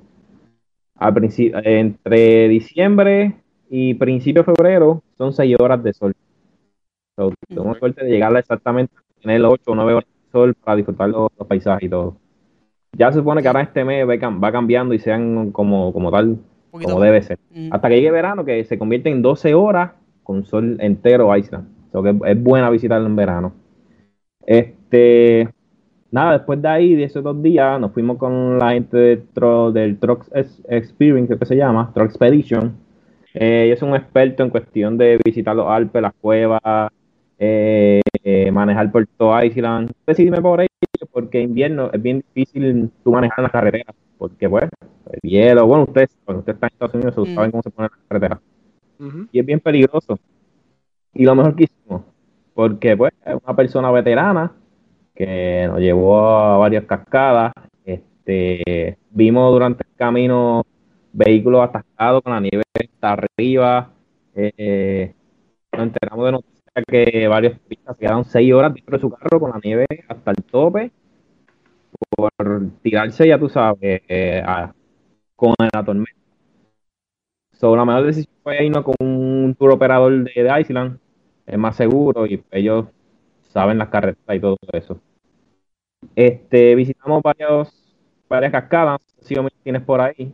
Al 0.97 1.15
principio, 1.15 1.61
entre 1.65 2.49
diciembre 2.49 3.37
y 3.71 3.95
principio 3.95 4.43
de 4.43 4.53
febrero 4.53 5.03
son 5.17 5.33
6 5.33 5.57
horas 5.61 5.83
de 5.83 5.93
sol. 5.93 6.13
So, 7.17 7.33
tengo 7.49 7.75
suerte 7.77 8.05
de 8.05 8.11
llegar 8.11 8.37
exactamente 8.37 8.93
a 8.97 9.21
tener 9.21 9.45
8 9.45 9.63
o 9.71 9.75
9 9.77 9.95
horas 9.95 10.09
de 10.09 10.31
sol 10.33 10.55
para 10.55 10.77
disfrutar 10.77 11.09
los, 11.09 11.31
los 11.39 11.47
paisajes 11.47 11.85
y 11.85 11.89
todo. 11.89 12.17
Ya 12.93 13.13
se 13.13 13.19
supone 13.19 13.43
que 13.43 13.49
ahora 13.49 13.63
este 13.63 13.85
mes 13.85 14.07
va 14.09 14.31
va 14.31 14.53
cambiando 14.53 14.93
y 14.93 14.99
sean 14.99 15.53
como, 15.53 15.93
como 15.93 16.11
tal, 16.11 16.39
poquito 16.71 16.93
como 16.93 17.05
debe 17.05 17.23
ser. 17.23 17.39
Ujú. 17.51 17.69
Hasta 17.73 17.89
que 17.89 17.97
llegue 17.97 18.11
verano, 18.11 18.45
que 18.45 18.65
se 18.65 18.79
convierte 18.79 19.11
en 19.11 19.23
12 19.23 19.55
horas 19.55 19.93
con 20.23 20.45
sol 20.45 20.77
entero 20.81 21.35
Island. 21.37 21.69
So 21.93 22.03
que 22.03 22.15
es, 22.25 22.43
buena 22.43 22.71
visitarlo 22.71 23.07
en 23.07 23.17
verano. 23.17 23.53
Este, 24.47 25.49
nada, 26.11 26.33
después 26.33 26.61
de 26.63 26.69
ahí, 26.69 26.95
de 26.95 27.05
esos 27.05 27.23
dos 27.23 27.43
días, 27.43 27.81
nos 27.81 27.93
fuimos 27.93 28.17
con 28.17 28.59
la 28.59 28.73
gente 28.73 28.97
de 28.97 29.23
tro- 29.35 29.73
del 29.73 29.99
Truck 29.99 30.27
Ex- 30.33 30.63
Experience, 30.69 31.27
creo 31.29 31.39
que 31.39 31.47
se 31.47 31.57
llama, 31.57 31.91
Truck 31.95 32.07
Expedition. 32.09 32.73
Eh, 33.35 33.65
ellos 33.67 33.79
son 33.79 33.91
un 33.91 33.97
experto 33.97 34.43
en 34.43 34.51
cuestión 34.51 34.99
de 34.99 35.19
visitar 35.25 35.55
los 35.55 35.67
Alpes, 35.69 36.03
las 36.03 36.13
cuevas, 36.21 36.61
eh, 37.39 38.01
eh, 38.25 38.51
manejar 38.51 38.91
por 38.91 39.07
todo 39.17 39.43
Island. 39.43 39.91
Decidíme 40.07 40.41
por 40.41 40.61
ello 40.61 40.69
porque 41.13 41.41
invierno 41.41 41.91
es 41.93 42.03
bien 42.03 42.25
difícil 42.35 42.91
tú 43.05 43.13
manejar 43.13 43.39
en 43.39 43.43
la 43.45 43.51
carretera, 43.51 43.95
porque 44.21 44.51
pues 44.51 44.65
el 45.13 45.21
hielo, 45.31 45.67
bueno, 45.67 45.85
ustedes, 45.85 46.11
cuando 46.27 46.41
ustedes 46.41 46.57
están 46.57 46.69
en 46.69 46.75
Estados 46.75 46.95
Unidos, 46.95 47.29
Mm. 47.31 47.35
saben 47.35 47.51
cómo 47.51 47.63
se 47.63 47.71
pone 47.71 47.89
la 47.91 47.99
carretera. 48.07 48.41
Y 49.33 49.41
es 49.41 49.47
bien 49.47 49.61
peligroso. 49.61 50.19
Y 51.15 51.25
lo 51.25 51.35
mejor 51.35 51.57
que 51.57 51.65
hicimos, 51.65 52.03
porque 52.53 52.95
pues 52.99 53.15
es 53.25 53.35
una 53.43 53.57
persona 53.57 53.91
veterana 53.91 54.53
que 55.15 55.65
nos 55.69 55.81
llevó 55.81 56.19
a 56.19 56.59
varias 56.59 56.85
cascadas. 56.85 57.53
Este, 57.83 58.99
vimos 59.11 59.51
durante 59.53 59.85
el 59.89 59.97
camino 59.97 60.65
vehículos 61.15 61.63
atascados 61.65 62.23
con 62.23 62.35
la 62.35 62.41
nieve 62.41 62.63
hasta 62.75 63.13
arriba. 63.13 63.91
Eh, 64.35 65.15
nos 65.73 65.83
enteramos 65.83 66.27
de 66.27 66.33
noticias 66.33 66.85
que 66.87 67.27
varios 67.27 67.59
turistas 67.63 67.97
quedaron 67.97 68.25
seis 68.27 68.53
horas 68.53 68.75
dentro 68.75 68.97
de 68.99 69.01
su 69.01 69.11
carro 69.11 69.41
con 69.41 69.51
la 69.51 69.61
nieve 69.65 69.87
hasta 70.09 70.31
el 70.33 70.45
tope 70.45 70.93
por 72.21 72.71
tirarse, 72.83 73.27
ya 73.29 73.39
tú 73.39 73.49
sabes, 73.49 74.03
eh, 74.09 74.43
a- 74.45 74.75
con 75.37 75.55
la 75.73 75.85
tormenta. 75.85 76.13
So, 77.53 77.77
la 77.77 77.85
mejor 77.85 78.07
decisión 78.07 78.35
fue 78.43 78.65
irnos 78.65 78.85
con 78.85 78.95
un 79.01 79.55
tour 79.59 79.73
operador 79.73 80.25
de, 80.25 80.43
de 80.43 80.61
Island, 80.61 80.99
es 81.47 81.59
más 81.59 81.77
seguro 81.77 82.27
y 82.27 82.43
ellos 82.51 82.87
saben 83.49 83.79
las 83.79 83.89
carreteras 83.89 84.37
y 84.37 84.41
todo 84.41 84.57
eso. 84.73 85.01
Este, 86.15 86.75
visitamos 86.75 87.23
varios, 87.23 87.73
varias 88.29 88.53
cascadas, 88.53 89.01
si 89.21 89.37
Omi 89.37 89.51
tienes 89.63 89.83
por 89.83 90.01
ahí. 90.01 90.33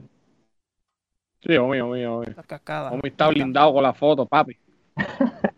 Sí, 1.40 1.56
homie, 1.56 1.80
homie. 1.82 2.06
Las 2.36 2.46
cascadas. 2.46 2.94
Está 3.02 3.28
blindado 3.28 3.72
con 3.74 3.82
la 3.82 3.92
foto, 3.94 4.26
papi. 4.26 4.56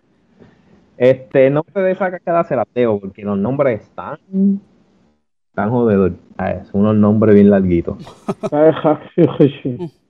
Este, 0.97 1.47
el 1.47 1.55
nombre 1.55 1.81
de 1.81 1.93
esa 1.93 2.11
cascada 2.11 2.43
se 2.43 2.57
la 2.57 2.65
tengo 2.65 2.99
porque 2.99 3.23
los 3.23 3.39
nombres 3.39 3.83
están 3.83 4.19
tan 5.59 5.71
jodedor. 5.71 6.13
Ah, 6.37 6.63
son 6.71 6.83
unos 6.83 6.95
nombres 6.95 7.35
bien 7.35 7.51
larguitos. 7.51 7.97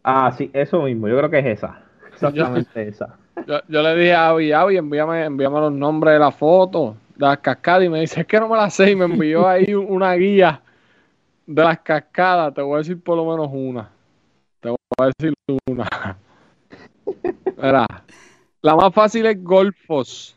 Ah, 0.04 0.30
sí, 0.36 0.50
eso 0.52 0.82
mismo, 0.82 1.08
yo 1.08 1.16
creo 1.16 1.30
que 1.30 1.38
es 1.38 1.46
esa. 1.46 1.80
Exactamente 2.12 2.86
esa. 2.88 3.16
Yo, 3.46 3.60
yo 3.68 3.82
le 3.82 3.94
dije 3.96 4.14
a 4.14 4.28
Avi, 4.28 4.52
Avi, 4.52 4.76
envíame, 4.76 5.24
envíame 5.24 5.60
los 5.60 5.72
nombres 5.72 6.12
de 6.14 6.18
la 6.18 6.30
foto, 6.30 6.96
de 7.16 7.24
las 7.24 7.38
cascadas, 7.38 7.84
y 7.84 7.88
me 7.88 8.00
dice, 8.00 8.20
es 8.22 8.26
que 8.26 8.38
no 8.38 8.48
me 8.48 8.56
las 8.56 8.74
sé, 8.74 8.90
y 8.90 8.96
me 8.96 9.06
envió 9.06 9.48
ahí 9.48 9.72
un- 9.72 9.86
una 9.90 10.12
guía 10.14 10.60
de 11.46 11.64
las 11.64 11.78
cascadas, 11.80 12.52
te 12.52 12.60
voy 12.60 12.74
a 12.74 12.78
decir 12.78 13.00
por 13.02 13.16
lo 13.16 13.24
menos 13.30 13.48
una. 13.52 13.88
Te 14.60 14.68
voy 14.68 14.76
a 14.98 15.06
decir 15.06 15.32
una. 15.66 16.18
Mira, 17.56 17.86
la 18.60 18.76
más 18.76 18.92
fácil 18.92 19.24
es 19.26 19.42
Golfos. 19.42 20.36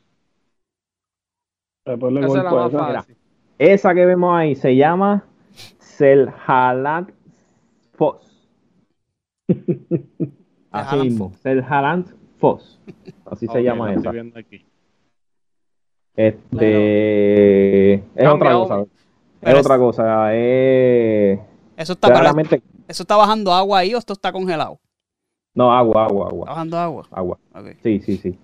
Esa 1.86 2.28
es 2.40 2.44
la 2.46 2.52
más 2.54 2.72
fácil. 2.96 3.16
Esa 3.62 3.94
que 3.94 4.08
vemos 4.08 4.36
ahí 4.36 4.56
se 4.56 4.76
llama 4.76 5.24
Selhalant 5.78 7.12
Foss. 7.94 8.50
Así 10.72 10.96
mismo, 10.98 11.32
Selhalant 11.44 12.08
Foss. 12.40 12.82
Así 13.24 13.46
se 13.46 13.62
llama 13.62 13.94
la 13.94 14.00
esa. 14.00 14.40
aquí. 14.40 14.66
Este 16.16 17.94
es 17.94 18.28
otra 18.28 18.52
cosa. 18.54 18.86
Es 19.42 19.60
otra 19.60 19.78
cosa. 19.78 20.34
Es 20.34 21.40
Eso 21.78 21.94
está, 21.94 22.08
claramente 22.08 22.64
¿Eso 22.88 23.04
está 23.04 23.16
bajando 23.16 23.54
agua 23.54 23.78
ahí 23.78 23.94
o 23.94 24.00
esto 24.00 24.14
está 24.14 24.32
congelado? 24.32 24.80
no 25.54 25.72
agua, 25.72 26.06
agua, 26.06 26.26
Está 26.26 26.34
agua, 26.34 26.46
bajando 26.48 26.78
agua. 26.78 27.08
agua. 27.12 27.38
Sí, 27.84 28.00
sí, 28.00 28.18
sí. 28.18 28.40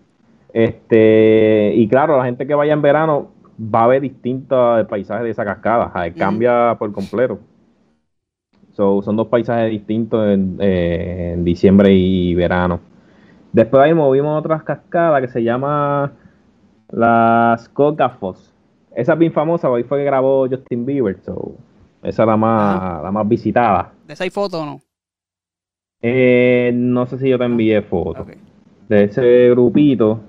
Este, 0.53 1.73
y 1.75 1.87
claro, 1.87 2.17
la 2.17 2.25
gente 2.25 2.45
que 2.45 2.53
vaya 2.53 2.73
en 2.73 2.83
verano 2.83 3.31
va 3.59 3.83
a 3.83 3.87
ver 3.87 4.01
distintos 4.01 4.85
paisajes 4.87 5.23
de 5.23 5.29
esa 5.31 5.45
cascada. 5.45 5.91
Cambia 6.17 6.75
por 6.77 6.91
completo. 6.91 7.39
So, 8.73 9.01
son 9.01 9.15
dos 9.15 9.27
paisajes 9.27 9.71
distintos 9.71 10.27
en, 10.27 10.57
eh, 10.59 11.31
en 11.33 11.43
diciembre 11.43 11.91
y 11.91 12.35
verano. 12.35 12.79
Después 13.51 13.81
ahí 13.81 13.93
movimos 13.93 14.39
otras 14.39 14.61
cascadas 14.63 15.21
que 15.21 15.27
se 15.29 15.43
llama 15.43 16.11
las 16.89 17.67
Cocafos. 17.69 18.53
Esa 18.95 19.13
es 19.13 19.19
bien 19.19 19.33
famosa, 19.33 19.67
ahí 19.67 19.83
fue 19.83 19.99
que 19.99 20.03
grabó 20.05 20.47
Justin 20.47 20.85
Bieber. 20.85 21.19
So, 21.23 21.55
esa 22.03 22.23
es 22.23 22.27
la 22.27 22.37
más, 22.37 23.03
la 23.03 23.11
más 23.11 23.27
visitada. 23.27 23.91
¿De 24.05 24.13
esa 24.13 24.23
hay 24.23 24.29
foto 24.29 24.61
o 24.61 24.65
no? 24.65 24.79
Eh, 26.01 26.71
no 26.75 27.07
sé 27.07 27.17
si 27.17 27.29
yo 27.29 27.39
te 27.39 27.45
envié 27.45 27.81
fotos 27.81 28.27
de 28.87 29.03
ese 29.03 29.49
grupito. 29.49 30.19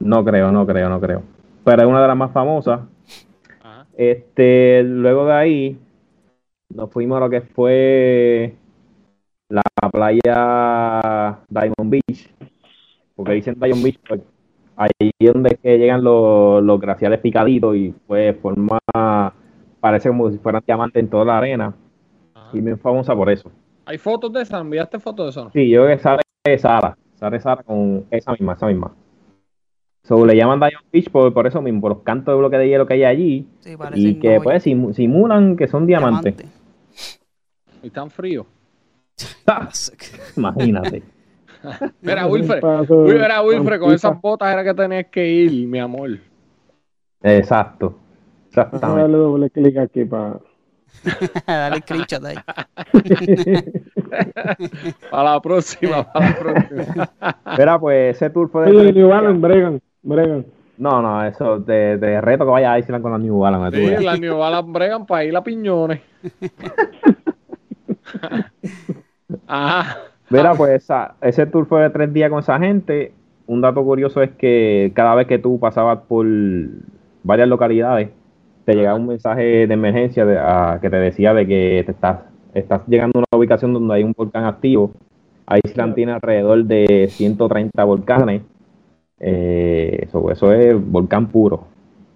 No 0.00 0.24
creo, 0.24 0.50
no 0.50 0.66
creo, 0.66 0.88
no 0.88 1.00
creo. 1.00 1.22
Pero 1.64 1.82
es 1.82 1.88
una 1.88 2.02
de 2.02 2.08
las 2.08 2.16
más 2.16 2.32
famosas. 2.32 2.80
Ajá. 3.62 3.86
Este, 3.96 4.82
luego 4.82 5.26
de 5.26 5.32
ahí, 5.32 5.78
nos 6.74 6.90
fuimos 6.90 7.16
a 7.16 7.20
lo 7.20 7.30
que 7.30 7.40
fue 7.42 8.56
la 9.48 9.62
playa 9.90 11.38
Diamond 11.48 11.90
Beach. 11.90 12.34
Porque 13.14 13.32
dicen 13.32 13.56
Diamond 13.58 13.84
Beach, 13.84 14.00
pues, 14.08 14.20
ahí 14.76 15.10
es 15.18 15.32
donde 15.32 15.50
es 15.50 15.58
que 15.60 15.78
llegan 15.78 16.02
los, 16.02 16.62
los 16.62 16.80
glaciares 16.80 17.20
picaditos 17.20 17.76
y 17.76 17.94
pues 18.06 18.36
forma, 18.40 18.78
parece 19.80 20.08
como 20.08 20.30
si 20.30 20.38
fueran 20.38 20.62
diamantes 20.66 21.02
en 21.02 21.10
toda 21.10 21.24
la 21.24 21.38
arena. 21.38 21.74
Ajá. 22.34 22.50
Y 22.56 22.60
bien 22.60 22.78
famosa 22.78 23.14
por 23.14 23.30
eso. 23.30 23.50
¿Hay 23.84 23.98
fotos 23.98 24.32
de 24.32 24.42
esa? 24.42 24.60
¿Enviaste 24.60 24.98
fotos 24.98 25.26
de 25.26 25.30
eso? 25.40 25.50
Sí, 25.52 25.68
yo 25.68 25.84
creo 25.84 25.96
que 25.96 26.02
sale 26.02 26.22
Sara, 26.58 26.96
sale 27.14 27.40
Sara 27.40 27.62
con 27.62 28.06
esa 28.10 28.32
misma, 28.32 28.52
esa 28.54 28.66
misma. 28.66 28.92
So, 30.04 30.26
le 30.26 30.34
llaman 30.36 30.58
Diamond 30.58 30.86
Beach 30.92 31.10
por, 31.10 31.32
por 31.32 31.46
eso 31.46 31.62
mismo, 31.62 31.80
por 31.80 31.92
los 31.94 32.02
cantos 32.02 32.34
de 32.34 32.38
bloque 32.38 32.58
de 32.58 32.68
hielo 32.68 32.86
que 32.86 32.94
hay 32.94 33.04
allí 33.04 33.48
Sí, 33.60 33.76
y 33.94 34.14
que 34.18 34.40
pues 34.42 34.66
simu- 34.66 34.92
simulan 34.92 35.56
que 35.56 35.68
son 35.68 35.86
diamantes. 35.86 36.34
Y 37.82 37.90
tan 37.90 38.10
frío. 38.10 38.46
Ah, 39.46 39.68
Imagínate. 40.36 41.02
Mira, 42.00 42.26
Wilfred. 42.28 42.62
Mira, 42.90 43.42
Wilfred, 43.42 43.78
con 43.80 43.92
esas 43.94 44.20
botas 44.20 44.52
era 44.52 44.64
que 44.64 44.74
tenías 44.74 45.06
que 45.06 45.28
ir, 45.28 45.68
mi 45.68 45.78
amor. 45.78 46.18
Exacto. 47.22 47.96
Exactamente. 48.48 49.00
darle 49.00 49.16
doble 49.16 49.50
clic 49.50 49.76
aquí 49.78 50.04
para. 50.04 50.40
Dale 51.46 51.80
screenshot 51.80 52.24
ahí. 52.24 52.36
Para 55.10 55.32
la 55.34 55.40
próxima, 55.40 56.12
para 56.12 56.28
la 56.30 56.38
próxima. 56.38 57.10
Mira, 57.58 57.78
pues 57.80 58.16
ese 58.16 58.30
tour 58.30 58.50
fue 58.50 58.70
de 58.70 58.92
New. 58.92 59.08
Balance, 59.08 59.40
bregan, 59.40 59.82
bregan. 60.02 60.44
No, 60.78 61.00
no, 61.02 61.24
eso 61.24 61.60
te, 61.62 61.98
te 61.98 62.20
reto 62.20 62.44
que 62.44 62.50
vayas 62.50 62.72
a 62.72 62.78
Island 62.78 63.02
con 63.02 63.12
la 63.12 63.18
New 63.18 63.38
Balance. 63.38 63.76
Sí, 63.98 64.04
las 64.04 64.18
New 64.20 64.36
Balance 64.38 64.70
bregan 64.72 65.06
para 65.06 65.24
ir 65.24 65.36
a 65.36 65.42
piñones. 65.44 66.00
Ajá. 69.46 69.96
Mira, 70.30 70.54
pues 70.54 70.82
esa- 70.82 71.14
ese 71.20 71.46
tour 71.46 71.66
fue 71.66 71.82
de 71.82 71.90
tres 71.90 72.12
días 72.12 72.30
con 72.30 72.38
esa 72.40 72.58
gente. 72.58 73.12
Un 73.46 73.60
dato 73.60 73.84
curioso 73.84 74.22
es 74.22 74.30
que 74.30 74.92
cada 74.94 75.14
vez 75.14 75.26
que 75.26 75.38
tú 75.38 75.58
pasabas 75.60 75.98
por 76.08 76.24
varias 77.22 77.48
localidades, 77.48 78.08
te 78.64 78.74
llegaba 78.74 78.96
un 78.98 79.08
mensaje 79.08 79.66
de 79.66 79.74
emergencia 79.74 80.24
de- 80.24 80.38
a- 80.38 80.78
que 80.80 80.88
te 80.88 80.96
decía 80.96 81.34
de 81.34 81.46
que 81.46 81.82
te 81.84 81.92
estás, 81.92 82.20
estás 82.54 82.80
llegando 82.86 83.18
a 83.18 83.20
una 83.20 83.38
ubicación 83.38 83.72
donde 83.74 83.94
hay 83.94 84.04
un 84.04 84.14
volcán 84.16 84.44
activo. 84.44 84.92
Island 85.64 85.94
tiene 85.94 86.12
alrededor 86.12 86.64
de 86.64 87.08
130 87.10 87.84
volcanes. 87.84 88.42
Eh, 89.24 90.00
eso, 90.08 90.30
eso 90.30 90.52
es 90.52 90.74
volcán 90.90 91.28
puro. 91.28 91.64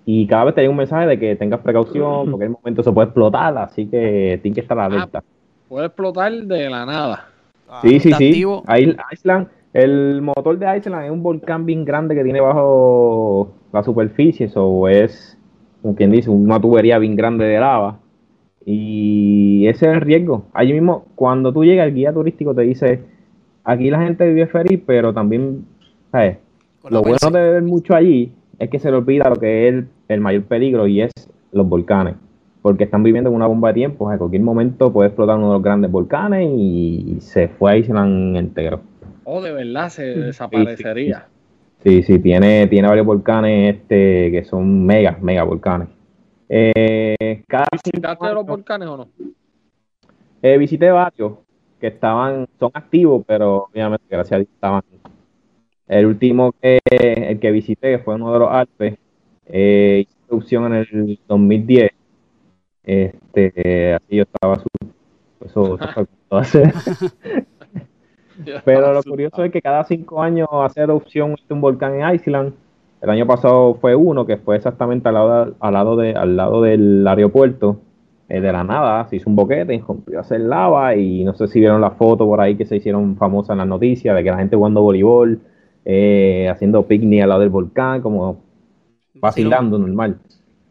Y 0.04 0.26
cada 0.26 0.44
vez 0.44 0.54
te 0.54 0.60
llega 0.60 0.70
un 0.70 0.76
mensaje 0.76 1.06
de 1.06 1.18
que 1.18 1.36
tengas 1.36 1.60
precaución 1.60 2.30
porque 2.30 2.44
en 2.44 2.50
el 2.52 2.56
momento 2.60 2.82
se 2.82 2.92
puede 2.92 3.06
explotar, 3.06 3.56
así 3.58 3.86
que 3.86 4.38
tienes 4.42 4.56
que 4.56 4.60
estar 4.60 4.78
alerta. 4.78 5.22
Puede 5.68 5.86
explotar 5.86 6.32
de 6.32 6.70
la 6.70 6.84
nada. 6.84 7.26
Sí, 7.26 7.68
Ah, 7.68 7.80
sí, 7.82 8.00
sí. 8.00 8.12
activo. 8.12 8.64
Iceland, 9.12 9.48
el 9.72 10.22
motor 10.22 10.58
de 10.58 10.76
Iceland 10.78 11.06
es 11.06 11.10
un 11.10 11.22
volcán 11.22 11.64
bien 11.66 11.84
grande 11.84 12.14
que 12.14 12.22
tiene 12.22 12.40
bajo 12.40 13.50
la 13.72 13.82
superficie, 13.82 14.46
eso 14.46 14.86
es, 14.88 15.36
como 15.82 15.94
quien 15.96 16.10
dice, 16.12 16.30
una 16.30 16.60
tubería 16.60 16.98
bien 16.98 17.16
grande 17.16 17.44
de 17.44 17.58
lava. 17.58 17.98
Y 18.64 19.66
ese 19.68 19.86
es 19.88 19.94
el 19.94 20.00
riesgo. 20.00 20.46
Allí 20.52 20.72
mismo, 20.72 21.06
cuando 21.14 21.52
tú 21.52 21.64
llegas, 21.64 21.86
el 21.88 21.94
guía 21.94 22.12
turístico 22.12 22.54
te 22.54 22.62
dice, 22.62 23.00
aquí 23.64 23.90
la 23.90 24.02
gente 24.02 24.26
vive 24.26 24.46
feliz, 24.46 24.80
pero 24.86 25.12
también, 25.12 25.64
¿sabes? 26.10 26.38
Lo 26.90 27.02
bueno 27.02 27.30
de 27.30 27.52
ver 27.52 27.62
mucho 27.62 27.94
allí 27.94 28.32
es 28.58 28.70
que 28.70 28.78
se 28.78 28.90
le 28.90 28.96
olvida 28.96 29.28
lo 29.28 29.36
que 29.36 29.68
es 29.68 29.74
el, 29.74 29.88
el 30.08 30.20
mayor 30.20 30.44
peligro 30.44 30.86
y 30.86 31.02
es 31.02 31.12
los 31.52 31.68
volcanes. 31.68 32.14
Porque 32.62 32.84
están 32.84 33.02
viviendo 33.02 33.30
en 33.30 33.36
una 33.36 33.46
bomba 33.46 33.68
de 33.68 33.74
tiempo. 33.74 34.10
En 34.10 34.18
cualquier 34.18 34.42
momento 34.42 34.92
puede 34.92 35.08
explotar 35.08 35.36
uno 35.36 35.48
de 35.48 35.52
los 35.54 35.62
grandes 35.62 35.90
volcanes 35.90 36.48
y 36.52 37.18
se 37.20 37.48
fue 37.48 37.72
a 37.72 37.76
Island 37.76 38.36
entero. 38.36 38.80
O 39.24 39.40
de 39.40 39.52
verdad 39.52 39.88
se 39.88 40.04
desaparecería. 40.04 41.26
Sí, 41.82 42.02
sí, 42.02 42.18
tiene, 42.18 42.66
tiene 42.66 42.88
varios 42.88 43.06
volcanes 43.06 43.76
este, 43.76 44.30
que 44.32 44.44
son 44.44 44.84
mega, 44.84 45.18
mega 45.20 45.44
volcanes. 45.44 45.88
Eh, 46.48 47.42
cada 47.46 47.66
cinco 47.72 47.90
¿Visitaste 47.94 48.34
los 48.34 48.46
volcanes 48.46 48.88
o 48.88 48.96
no? 48.96 49.08
eh, 50.42 50.58
visité 50.58 50.90
varios 50.90 51.32
que 51.80 51.88
estaban, 51.88 52.46
son 52.58 52.70
activos, 52.74 53.24
pero 53.26 53.68
obviamente 53.70 54.04
gracias 54.08 54.32
a 54.32 54.36
Dios 54.38 54.48
estaban. 54.52 54.82
El 55.88 56.06
último 56.06 56.52
que, 56.60 56.80
el 56.90 57.38
que 57.40 57.50
visité 57.50 57.98
fue 57.98 58.16
uno 58.16 58.32
de 58.32 58.38
los 58.40 58.50
Alpes, 58.50 58.98
eh, 59.46 60.04
hice 60.06 60.16
erupción 60.28 60.66
en 60.66 60.72
el 60.74 61.20
2010. 61.28 61.90
Este, 62.84 63.94
así 63.94 64.16
yo 64.16 64.22
estaba 64.24 64.56
su, 64.60 64.68
eso, 65.44 65.76
eso 65.76 65.88
fue 65.94 66.06
todo 66.28 66.40
hace- 66.40 66.62
Pero 68.64 68.92
lo 68.92 69.02
curioso 69.02 69.44
es 69.44 69.52
que 69.52 69.62
cada 69.62 69.84
cinco 69.84 70.22
años 70.22 70.48
hace 70.52 70.80
erupción 70.82 71.36
un 71.48 71.60
volcán 71.60 71.94
en 72.00 72.14
Iceland. 72.14 72.52
El 73.00 73.10
año 73.10 73.26
pasado 73.26 73.74
fue 73.74 73.94
uno 73.94 74.26
que 74.26 74.36
fue 74.36 74.56
exactamente 74.56 75.08
al 75.08 75.14
lado, 75.14 75.54
al 75.60 75.72
lado, 75.74 75.96
de, 75.96 76.12
al 76.14 76.36
lado 76.36 76.62
del 76.62 77.06
aeropuerto. 77.06 77.80
Eh, 78.28 78.40
de 78.40 78.52
la 78.52 78.64
nada 78.64 79.06
se 79.08 79.16
hizo 79.16 79.30
un 79.30 79.36
boquete 79.36 79.72
y 79.74 79.78
rompió 79.80 80.18
a 80.18 80.22
hacer 80.22 80.40
lava. 80.40 80.94
Y 80.96 81.24
no 81.24 81.34
sé 81.34 81.46
si 81.48 81.60
vieron 81.60 81.80
la 81.80 81.92
foto 81.92 82.26
por 82.26 82.40
ahí 82.40 82.56
que 82.56 82.66
se 82.66 82.76
hicieron 82.76 83.16
famosas 83.16 83.50
en 83.50 83.58
las 83.58 83.68
noticias 83.68 84.14
de 84.16 84.24
que 84.24 84.30
la 84.30 84.38
gente 84.38 84.56
jugando 84.56 84.82
voleibol, 84.82 85.40
eh, 85.86 86.48
haciendo 86.50 86.82
picnic 86.86 87.22
al 87.22 87.28
lado 87.30 87.40
del 87.42 87.50
volcán, 87.50 88.02
como 88.02 88.42
vacilando 89.14 89.78
normal. 89.78 90.18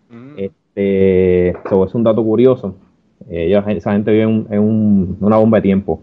Mm. 0.09 0.33
Este, 0.37 1.55
so, 1.69 1.85
es 1.85 1.95
un 1.95 2.03
dato 2.03 2.23
curioso. 2.23 2.75
Eh, 3.29 3.45
ellos- 3.47 3.63
esa 3.69 3.93
gente 3.93 4.11
vive 4.11 4.23
en, 4.23 4.29
un- 4.29 4.47
en 4.51 4.59
un- 4.59 5.17
una 5.21 5.37
bomba 5.37 5.57
de 5.59 5.63
tiempo, 5.63 6.01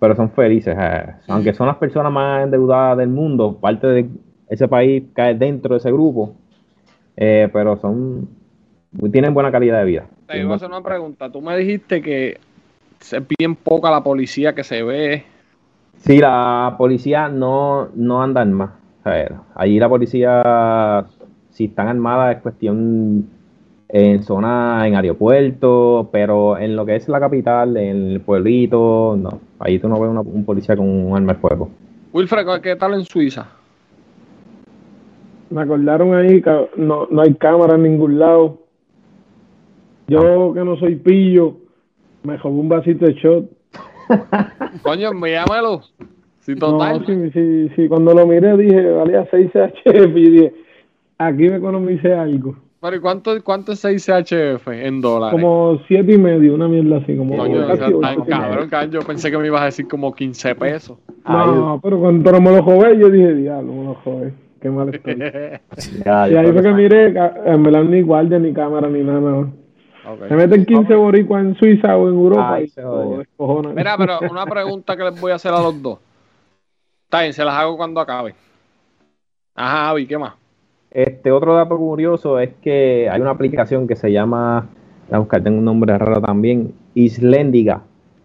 pero 0.00 0.16
son 0.16 0.30
felices. 0.30 0.74
eh. 0.80 1.12
Aunque 1.28 1.52
son 1.52 1.66
las 1.66 1.76
personas 1.76 2.10
más 2.10 2.44
endeudadas 2.44 2.96
del 2.98 3.08
mundo, 3.10 3.58
parte 3.60 3.86
de 3.86 4.08
ese 4.48 4.66
país 4.66 5.04
cae 5.12 5.34
dentro 5.34 5.74
de 5.74 5.78
ese 5.78 5.92
grupo, 5.92 6.34
eh, 7.16 7.48
pero 7.52 7.76
son 7.76 8.28
tienen 9.12 9.34
buena 9.34 9.50
calidad 9.52 9.80
de 9.80 9.84
vida. 9.84 10.06
Te 10.26 10.40
iba 10.40 10.52
a 10.52 10.56
hacer 10.56 10.68
una 10.68 10.82
pregunta. 10.82 11.30
Tú 11.30 11.40
me 11.42 11.56
dijiste 11.56 12.00
que 12.00 12.38
es 13.00 13.16
bien 13.38 13.56
poca 13.56 13.90
la 13.90 14.02
policía 14.02 14.54
que 14.54 14.64
se 14.64 14.82
ve. 14.82 15.24
Sí, 16.04 16.18
la 16.18 16.74
policía 16.76 17.28
no, 17.28 17.88
no 17.94 18.22
anda 18.22 18.42
armada. 18.42 18.74
A 19.04 19.10
ver, 19.10 19.32
allí 19.54 19.78
la 19.78 19.88
policía, 19.88 21.06
si 21.48 21.64
están 21.64 21.88
armadas, 21.88 22.36
es 22.36 22.42
cuestión 22.42 23.26
en 23.88 24.22
zona, 24.22 24.86
en 24.86 24.96
aeropuerto, 24.96 26.10
pero 26.12 26.58
en 26.58 26.76
lo 26.76 26.84
que 26.84 26.96
es 26.96 27.08
la 27.08 27.20
capital, 27.20 27.78
en 27.78 28.10
el 28.12 28.20
pueblito, 28.20 29.16
no. 29.18 29.40
Ahí 29.58 29.78
tú 29.78 29.88
no 29.88 29.98
ves 29.98 30.10
una- 30.10 30.20
un 30.20 30.44
policía 30.44 30.76
con 30.76 30.86
un 30.88 31.16
arma 31.16 31.32
de 31.32 31.38
fuego. 31.38 31.70
Wilfred, 32.12 32.60
¿qué 32.60 32.76
tal 32.76 32.92
en 32.94 33.04
Suiza? 33.04 33.46
Me 35.48 35.62
acordaron 35.62 36.14
ahí 36.14 36.42
que 36.42 36.68
no, 36.76 37.06
no 37.10 37.22
hay 37.22 37.32
cámara 37.34 37.76
en 37.76 37.82
ningún 37.82 38.18
lado. 38.18 38.58
Yo 40.08 40.52
que 40.52 40.64
no 40.64 40.76
soy 40.76 40.96
pillo, 40.96 41.54
me 42.24 42.36
robé 42.36 42.58
un 42.60 42.68
vasito 42.68 43.06
de 43.06 43.14
shot. 43.14 43.44
Coño, 44.82 45.10
envíamelo. 45.10 45.82
Sí, 46.40 46.54
total. 46.56 47.00
No, 47.00 47.06
sí, 47.06 47.30
sí, 47.32 47.70
sí, 47.74 47.88
cuando 47.88 48.12
lo 48.12 48.26
miré 48.26 48.56
dije, 48.56 48.90
valía 48.90 49.26
6 49.30 49.50
CHF 49.52 50.16
y 50.16 50.30
dije, 50.30 50.54
aquí 51.18 51.48
me 51.48 51.56
economicé 51.56 52.12
algo. 52.12 52.56
Pero 52.80 52.96
¿y 52.96 53.00
cuánto, 53.00 53.42
cuánto 53.42 53.72
es 53.72 53.80
6 53.80 54.04
CHF 54.04 54.68
en 54.68 55.00
dólares? 55.00 55.40
Como 55.40 55.80
siete 55.88 56.12
y 56.12 56.18
medio, 56.18 56.54
una 56.54 56.68
mierda 56.68 56.98
así, 56.98 57.16
como 57.16 57.34
Coño, 57.34 57.64
o 57.64 57.66
casi 57.66 57.78
sea, 57.78 58.00
tan 58.00 58.24
cabrón, 58.26 58.68
cabrón. 58.68 58.90
Yo 58.90 59.00
pensé 59.00 59.30
que 59.30 59.38
me 59.38 59.46
ibas 59.46 59.62
a 59.62 59.66
decir 59.66 59.88
como 59.88 60.14
15 60.14 60.54
pesos. 60.54 60.98
No, 61.26 61.80
pero 61.82 61.98
cuando 61.98 62.40
me 62.42 62.56
lo 62.56 62.62
jové, 62.62 62.98
yo 62.98 63.08
dije, 63.08 63.32
diablo, 63.34 63.72
me 63.72 63.84
lo 63.84 63.94
jové. 63.94 64.34
Qué 64.60 64.68
mal 64.68 64.94
estoy. 64.94 65.14
Ya, 66.04 66.28
y 66.28 66.32
yo 66.32 66.40
ahí 66.40 66.52
fue 66.52 66.62
que 66.62 66.72
miré, 66.74 67.14
en 67.46 67.62
verdad 67.62 67.84
ni 67.84 68.02
guardia, 68.02 68.38
ni 68.38 68.52
cámara, 68.52 68.90
ni 68.90 69.02
nada. 69.02 69.20
nada. 69.20 69.46
Se 70.28 70.34
meten 70.34 70.66
15 70.66 70.94
boricuas 70.94 71.44
en 71.44 71.54
Suiza 71.54 71.96
o 71.96 72.08
en 72.08 72.14
Europa 72.14 72.54
Ay, 72.54 72.64
y 72.64 72.68
se. 72.68 72.82
Mira, 73.74 73.96
pero 73.96 74.18
una 74.30 74.44
pregunta 74.44 74.96
que 74.96 75.04
les 75.04 75.20
voy 75.20 75.32
a 75.32 75.36
hacer 75.36 75.52
a 75.52 75.60
los 75.60 75.80
dos. 75.80 75.98
Está 77.04 77.22
bien, 77.22 77.32
se 77.32 77.44
las 77.44 77.54
hago 77.54 77.76
cuando 77.76 78.00
acabe. 78.00 78.34
Ajá, 79.54 79.90
Avi, 79.90 80.06
¿qué 80.06 80.18
más? 80.18 80.34
Este 80.90 81.32
otro 81.32 81.54
dato 81.54 81.76
curioso 81.76 82.38
es 82.38 82.50
que 82.62 83.08
hay 83.10 83.20
una 83.20 83.30
aplicación 83.30 83.88
que 83.88 83.96
se 83.96 84.12
llama, 84.12 84.68
la 85.10 85.18
buscar, 85.18 85.42
tengo 85.42 85.58
un 85.58 85.64
nombre 85.64 85.96
raro 85.96 86.20
también, 86.20 86.74
Islendiga. 86.94 87.82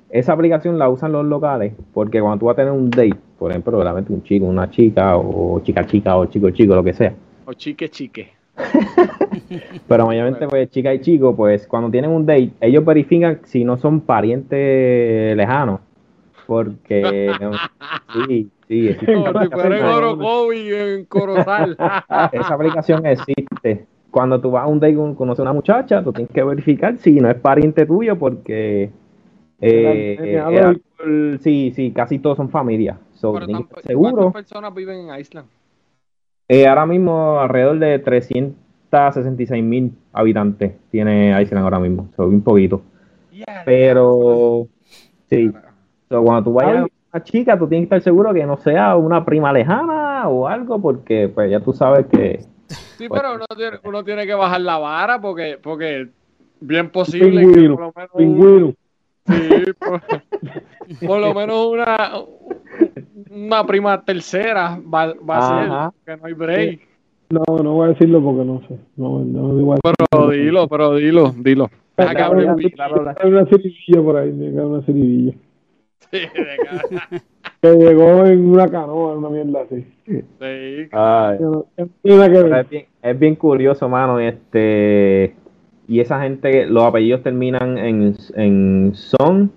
Esa 0.09 0.33
aplicación 0.33 0.77
la 0.79 0.89
usan 0.89 1.11
los 1.11 1.25
locales 1.25 1.73
porque 1.93 2.19
cuando 2.19 2.39
tú 2.39 2.45
vas 2.47 2.53
a 2.53 2.57
tener 2.57 2.71
un 2.71 2.89
date, 2.89 3.15
por 3.37 3.51
ejemplo, 3.51 3.81
realmente 3.81 4.11
un 4.11 4.23
chico, 4.23 4.45
una 4.45 4.69
chica, 4.69 5.17
o 5.17 5.61
chica 5.61 5.85
chica, 5.85 6.17
o 6.17 6.25
chico 6.25 6.49
chico, 6.49 6.75
lo 6.75 6.83
que 6.83 6.93
sea. 6.93 7.13
O 7.45 7.53
chique 7.53 7.89
chique. 7.89 8.33
Pero 9.87 10.05
mayormente, 10.05 10.47
pues, 10.47 10.69
chica 10.69 10.93
y 10.93 11.01
chico, 11.01 11.35
pues, 11.35 11.67
cuando 11.67 11.89
tienen 11.89 12.11
un 12.11 12.25
date, 12.25 12.51
ellos 12.61 12.85
verifican 12.85 13.39
si 13.43 13.63
no 13.63 13.77
son 13.77 14.01
parientes 14.01 15.35
lejanos. 15.35 15.79
Porque, 16.45 17.35
sí, 18.13 18.49
sí, 18.67 18.89
existe 18.89 19.13
Como 19.13 19.29
esa 19.29 19.43
si 19.43 19.49
fuera 19.49 19.77
en. 19.77 19.83
Orocovi, 19.83 20.73
en 20.73 21.05
Corozal. 21.05 21.77
Esa 22.31 22.53
aplicación 22.53 23.05
existe. 23.05 23.85
Cuando 24.11 24.41
tú 24.41 24.51
vas 24.51 24.63
a 24.63 24.67
un 24.67 24.79
date 24.79 24.95
con 24.95 25.13
conoces 25.13 25.39
a 25.39 25.43
una 25.43 25.53
muchacha, 25.53 26.03
tú 26.03 26.11
tienes 26.11 26.31
que 26.31 26.43
verificar 26.43 26.97
si 26.97 27.19
no 27.19 27.29
es 27.29 27.35
pariente 27.35 27.85
tuyo, 27.85 28.17
porque, 28.17 28.89
eh, 29.61 30.17
Era- 30.19 30.49
era 30.49 30.73
por- 30.97 31.39
sí, 31.39 31.71
sí, 31.75 31.91
casi 31.91 32.17
todos 32.17 32.37
son 32.37 32.49
familias. 32.49 32.97
So. 33.13 33.33
¿Cuántas 33.33 34.33
personas 34.33 34.73
viven 34.73 35.09
en 35.09 35.19
Island? 35.19 35.47
Eh, 36.47 36.65
ahora 36.65 36.87
mismo 36.87 37.39
alrededor 37.39 37.77
de 37.77 37.99
366 38.89 39.63
mil 39.63 39.91
habitantes 40.13 40.73
tiene 40.91 41.39
Iceland 41.41 41.63
ahora 41.63 41.79
mismo, 41.79 42.09
so, 42.15 42.25
un 42.27 42.41
poquito. 42.41 42.81
Pero 43.65 44.67
sí, 45.29 45.51
so, 46.09 46.23
cuando 46.23 46.43
tú 46.43 46.53
vayas 46.53 46.83
a 46.83 46.87
una 47.13 47.23
chica, 47.23 47.57
tú 47.57 47.67
tienes 47.67 47.87
que 47.87 47.95
estar 47.95 48.01
seguro 48.01 48.33
que 48.33 48.45
no 48.45 48.57
sea 48.57 48.95
una 48.95 49.23
prima 49.23 49.53
lejana 49.53 50.27
o 50.27 50.47
algo, 50.47 50.79
porque 50.81 51.29
pues 51.29 51.49
ya 51.49 51.59
tú 51.59 51.73
sabes 51.73 52.05
que 52.07 52.39
Sí, 52.97 53.07
Pues- 53.07 53.21
pero 53.21 53.35
uno 53.35 53.45
tiene, 53.55 53.77
uno 53.83 54.03
tiene 54.03 54.27
que 54.27 54.33
bajar 54.33 54.61
la 54.61 54.77
vara 54.77 55.19
porque, 55.21 55.57
porque 55.61 56.09
bien 56.59 56.89
posible 56.89 57.41
que 57.41 57.47
Pingüino, 57.47 57.75
por 57.75 58.11
lo 58.11 58.27
menos. 58.27 58.75
Sí, 59.25 59.73
por, 59.79 60.01
por 61.07 61.19
lo 61.19 61.33
menos 61.33 61.65
una, 61.67 62.11
una 63.29 63.65
prima 63.65 64.03
tercera 64.03 64.77
va, 64.93 65.13
va 65.13 65.37
a 65.37 65.63
Ajá. 65.65 65.91
ser, 66.05 66.15
que 66.15 66.21
no 66.21 66.27
hay 66.27 66.33
break. 66.33 66.88
No, 67.29 67.43
no 67.63 67.73
voy 67.73 67.85
a 67.85 67.89
decirlo 67.89 68.21
porque 68.23 68.43
no 68.43 68.61
sé. 68.67 68.77
No, 68.95 69.19
no 69.19 69.55
digo 69.55 69.75
Pero 70.11 70.29
dilo, 70.29 70.67
pero 70.67 70.95
dilo, 70.95 71.33
dilo. 71.37 71.69
Deja 71.95 72.15
que 72.15 72.21
hable 72.23 72.45
una 72.45 72.55
ciribilla 73.45 74.01
por 74.01 74.17
ahí, 74.17 74.29
haber 74.29 74.65
una 74.65 74.81
ciribilla. 74.83 75.33
Sí, 76.11 76.19
deja- 76.33 77.09
Que 77.61 77.73
llegó 77.73 78.25
en 78.25 78.49
una 78.49 78.69
canoa, 78.69 79.17
una 79.17 79.29
mierda 79.29 79.63
así. 79.63 79.85
sí. 80.05 80.23
Ay, 80.91 81.37
es, 81.75 82.69
bien, 82.69 82.85
es 83.01 83.19
bien 83.19 83.35
curioso, 83.35 83.89
mano, 83.89 84.17
este 84.17 85.35
y 85.89 85.99
esa 85.99 86.21
gente, 86.21 86.67
los 86.67 86.83
apellidos 86.83 87.21
terminan 87.23 87.77
en, 87.77 88.15
en 88.35 88.91
son, 88.93 89.51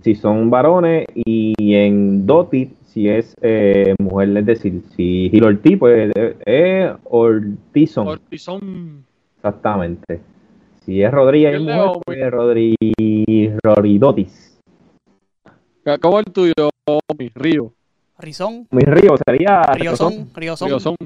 si 0.00 0.14
son 0.14 0.48
varones, 0.48 1.04
y 1.14 1.74
en 1.74 2.24
dotit, 2.26 2.72
si 2.94 3.08
es 3.08 3.34
eh, 3.42 3.96
mujer, 3.98 4.36
es 4.36 4.46
decir, 4.46 4.82
si 4.96 5.28
Gil 5.28 5.44
Ortiz, 5.44 5.76
pues 5.80 6.12
es, 6.14 6.36
es 6.46 6.92
Ortizón. 7.02 8.06
Ortizón. 8.06 9.04
Exactamente. 9.36 10.20
Si 10.84 11.02
es 11.02 11.10
Rodríguez 11.10 11.54
¿Qué 11.54 11.58
mujer, 11.58 11.90
pues 12.06 12.18
es 12.18 12.30
Rodri... 12.30 12.76
Roridotis. 13.64 14.60
¿Cómo 16.00 16.20
es 16.20 16.26
el 16.26 16.32
tuyo, 16.32 16.70
mi 17.18 17.30
Río? 17.34 17.72
Rizón, 18.16 18.68
Mi 18.70 18.84
río 18.84 19.16
sería 19.26 19.62
Riozón, 19.72 20.30
Riozón. 20.32 20.68
Río 20.68 20.78
son. 20.78 20.96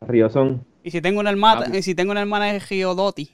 Riozón. 0.00 0.64
Y 0.84 0.92
si 0.92 1.02
tengo 1.02 1.18
una 1.18 1.30
hermana, 1.30 1.66
Ah, 1.66 1.76
y 1.76 1.82
si 1.82 1.96
tengo 1.96 2.12
una 2.12 2.20
hermana 2.20 2.54
es 2.54 2.64
Giodoti. 2.64 3.30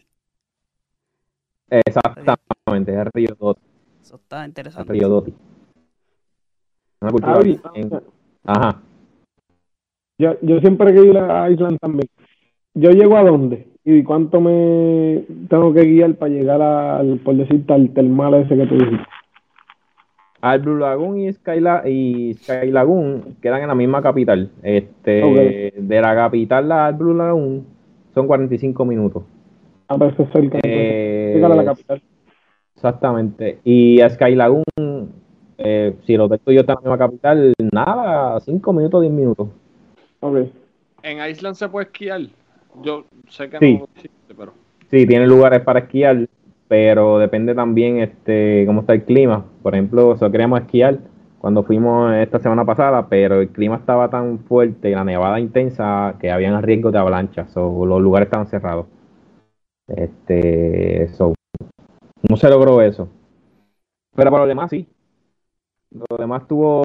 Exactamente, 1.69 2.99
es 2.99 3.07
Riodotis. 3.13 3.65
Eso 4.03 4.17
está 4.17 4.47
interesante. 4.47 4.99
Una 7.01 7.11
cultura 7.11 7.39
bien- 7.41 7.61
Ajá. 8.45 8.81
yo, 10.19 10.35
yo 10.43 10.59
siempre 10.61 10.91
he 10.91 11.05
ido 11.05 11.31
a 11.31 11.51
Island 11.51 11.79
también. 11.81 12.09
¿Yo 12.75 12.91
llego 12.91 13.17
a 13.17 13.23
dónde? 13.25 13.67
¿Y 13.85 14.03
cuánto 14.03 14.41
me 14.41 15.25
tengo 15.49 15.73
que 15.73 15.83
guiar 15.85 16.15
para 16.15 16.33
llegar 16.33 16.61
al, 16.61 17.19
por 17.19 17.37
decirte, 17.37 17.73
al 17.73 17.91
termal 17.91 18.35
ese 18.35 18.57
que 18.57 18.67
tú 18.67 18.75
dijiste? 18.77 19.05
Al 20.41 20.61
Blue 20.61 20.77
Lagoon 20.77 21.19
y 21.21 21.33
Sky, 21.33 21.61
La- 21.61 21.89
y 21.89 22.35
Sky 22.35 22.71
Lagoon 22.71 23.37
quedan 23.43 23.63
en 23.63 23.69
la 23.69 23.75
misma 23.75 24.03
capital. 24.03 24.51
Este. 24.63 25.73
De 25.77 26.01
la 26.01 26.15
capital 26.15 26.71
al 26.71 26.95
Blue 26.95 27.15
Lagoon 27.15 27.65
son 28.15 28.27
45 28.27 28.85
minutos. 28.85 29.25
A 29.89 29.97
ver 29.97 30.15
si 30.17 30.23
es 30.23 30.29
cerca. 30.31 30.59
Eh, 30.63 31.41
a 31.45 31.49
la 31.49 31.65
capital. 31.65 32.03
Exactamente. 32.77 33.59
Y 33.65 34.01
a 34.01 34.11
Sky 34.11 34.35
Lagoon, 34.37 35.13
eh, 35.59 35.95
si 36.07 36.17
tuyos 36.17 36.61
están 36.61 36.77
en 36.79 36.85
la 36.85 36.91
misma 36.91 36.99
capital, 36.99 37.55
nada, 37.73 38.41
5 38.41 38.73
minutos, 38.73 39.01
10 39.03 39.13
minutos. 39.13 39.49
Ok. 40.21 40.39
En 41.03 41.31
Island 41.31 41.57
se 41.57 41.69
puede 41.69 41.87
esquiar. 41.87 42.21
Yo 42.83 43.05
sé 43.29 43.51
que 43.51 43.59
Sí. 43.59 43.79
no 43.79 43.85
existe, 43.95 44.35
pero. 44.37 44.53
Sí, 44.91 45.07
tiene 45.07 45.27
lugares 45.27 45.61
para 45.61 45.81
esquiar, 45.81 46.29
pero 46.69 47.19
depende 47.19 47.55
también 47.55 47.99
este 47.99 48.65
cómo 48.67 48.81
está 48.81 48.95
el 48.95 49.05
clima. 49.05 49.45
Por 49.63 49.75
ejemplo, 49.75 50.03
nosotros 50.03 50.31
queríamos 50.31 50.61
esquiar 50.61 50.99
cuando 51.41 51.63
fuimos 51.63 52.15
esta 52.15 52.39
semana 52.39 52.65
pasada, 52.65 53.09
pero 53.09 53.41
el 53.41 53.49
clima 53.49 53.77
estaba 53.77 54.09
tan 54.11 54.41
fuerte 54.41 54.91
y 54.91 54.95
la 54.95 55.05
nevada 55.05 55.39
intensa 55.41 56.17
que 56.21 56.31
habían 56.31 56.61
riesgo 56.63 56.91
de 56.91 56.99
avalancha, 56.99 57.49
so, 57.49 57.85
los 57.87 58.01
lugares 58.01 58.27
estaban 58.27 58.47
cerrados. 58.47 58.87
Este, 59.87 61.09
so, 61.15 61.35
no 62.29 62.37
se 62.37 62.49
logró 62.51 62.83
eso. 62.83 63.09
Pero 64.15 64.31
por 64.31 64.41
lo 64.41 64.47
demás 64.47 64.71
sí. 64.71 64.87
Lo 65.91 66.17
demás 66.19 66.47
tuvo 66.47 66.83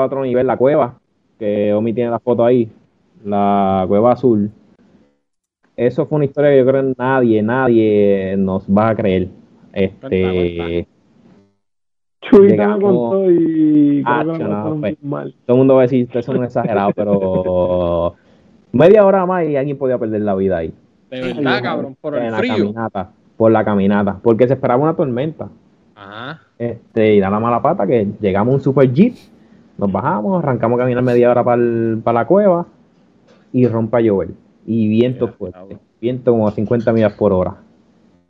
a 0.00 0.04
otro 0.04 0.24
nivel 0.24 0.46
la 0.46 0.56
cueva, 0.56 0.98
que 1.38 1.72
Omi 1.74 1.92
tiene 1.92 2.10
la 2.10 2.18
foto 2.18 2.44
ahí, 2.44 2.70
la 3.24 3.84
cueva 3.88 4.12
azul. 4.12 4.50
Eso 5.76 6.06
fue 6.06 6.16
una 6.16 6.24
historia 6.24 6.50
que 6.50 6.58
yo 6.58 6.66
creo 6.66 6.82
que 6.82 6.94
nadie, 6.98 7.42
nadie 7.42 8.34
nos 8.38 8.66
va 8.66 8.88
a 8.90 8.94
creer. 8.96 9.28
Este, 9.72 10.86
Llegamos- 12.32 13.10
contó 13.10 13.30
y 13.30 14.02
Ah, 14.04 14.24
la 14.24 14.38
no, 14.38 14.76
pues. 14.80 15.02
mal. 15.02 15.34
todo 15.46 15.54
el 15.56 15.58
mundo 15.58 15.74
va 15.74 15.80
a 15.80 15.84
decir, 15.84 16.04
ustedes 16.04 16.24
son 16.26 16.42
exagerados, 16.42 16.92
pero 16.96 18.14
media 18.72 19.06
hora 19.06 19.24
más 19.24 19.46
y 19.46 19.56
alguien 19.56 19.78
podía 19.78 19.98
perder 19.98 20.22
la 20.22 20.34
vida 20.34 20.58
ahí. 20.58 20.72
De 21.10 21.20
verdad, 21.22 21.62
cabrón, 21.62 21.96
por 22.00 22.16
en 22.16 22.24
el 22.24 22.32
la 22.32 22.38
frío. 22.38 22.56
caminata, 22.56 23.10
por 23.36 23.50
la 23.52 23.64
caminata, 23.64 24.18
porque 24.22 24.46
se 24.48 24.54
esperaba 24.54 24.82
una 24.82 24.94
tormenta. 24.96 25.48
Ajá. 25.98 26.40
Este, 26.58 27.14
y 27.14 27.20
da 27.20 27.30
la 27.30 27.40
mala 27.40 27.60
pata 27.60 27.86
que 27.86 28.06
llegamos 28.20 28.52
a 28.52 28.54
un 28.56 28.60
super 28.60 28.92
jeep, 28.92 29.14
nos 29.76 29.90
bajamos, 29.90 30.42
arrancamos 30.42 30.78
a 30.78 30.82
caminar 30.82 31.02
media 31.02 31.30
hora 31.30 31.42
para 31.44 31.56
la 32.12 32.26
cueva 32.26 32.66
y 33.52 33.66
rompe 33.66 33.96
a 33.96 34.00
llover. 34.00 34.30
Y 34.66 34.88
viento 34.88 35.28
fuerte, 35.28 35.78
viento 36.00 36.32
como 36.32 36.46
a 36.46 36.52
50 36.52 36.92
millas 36.92 37.14
por 37.14 37.32
hora. 37.32 37.56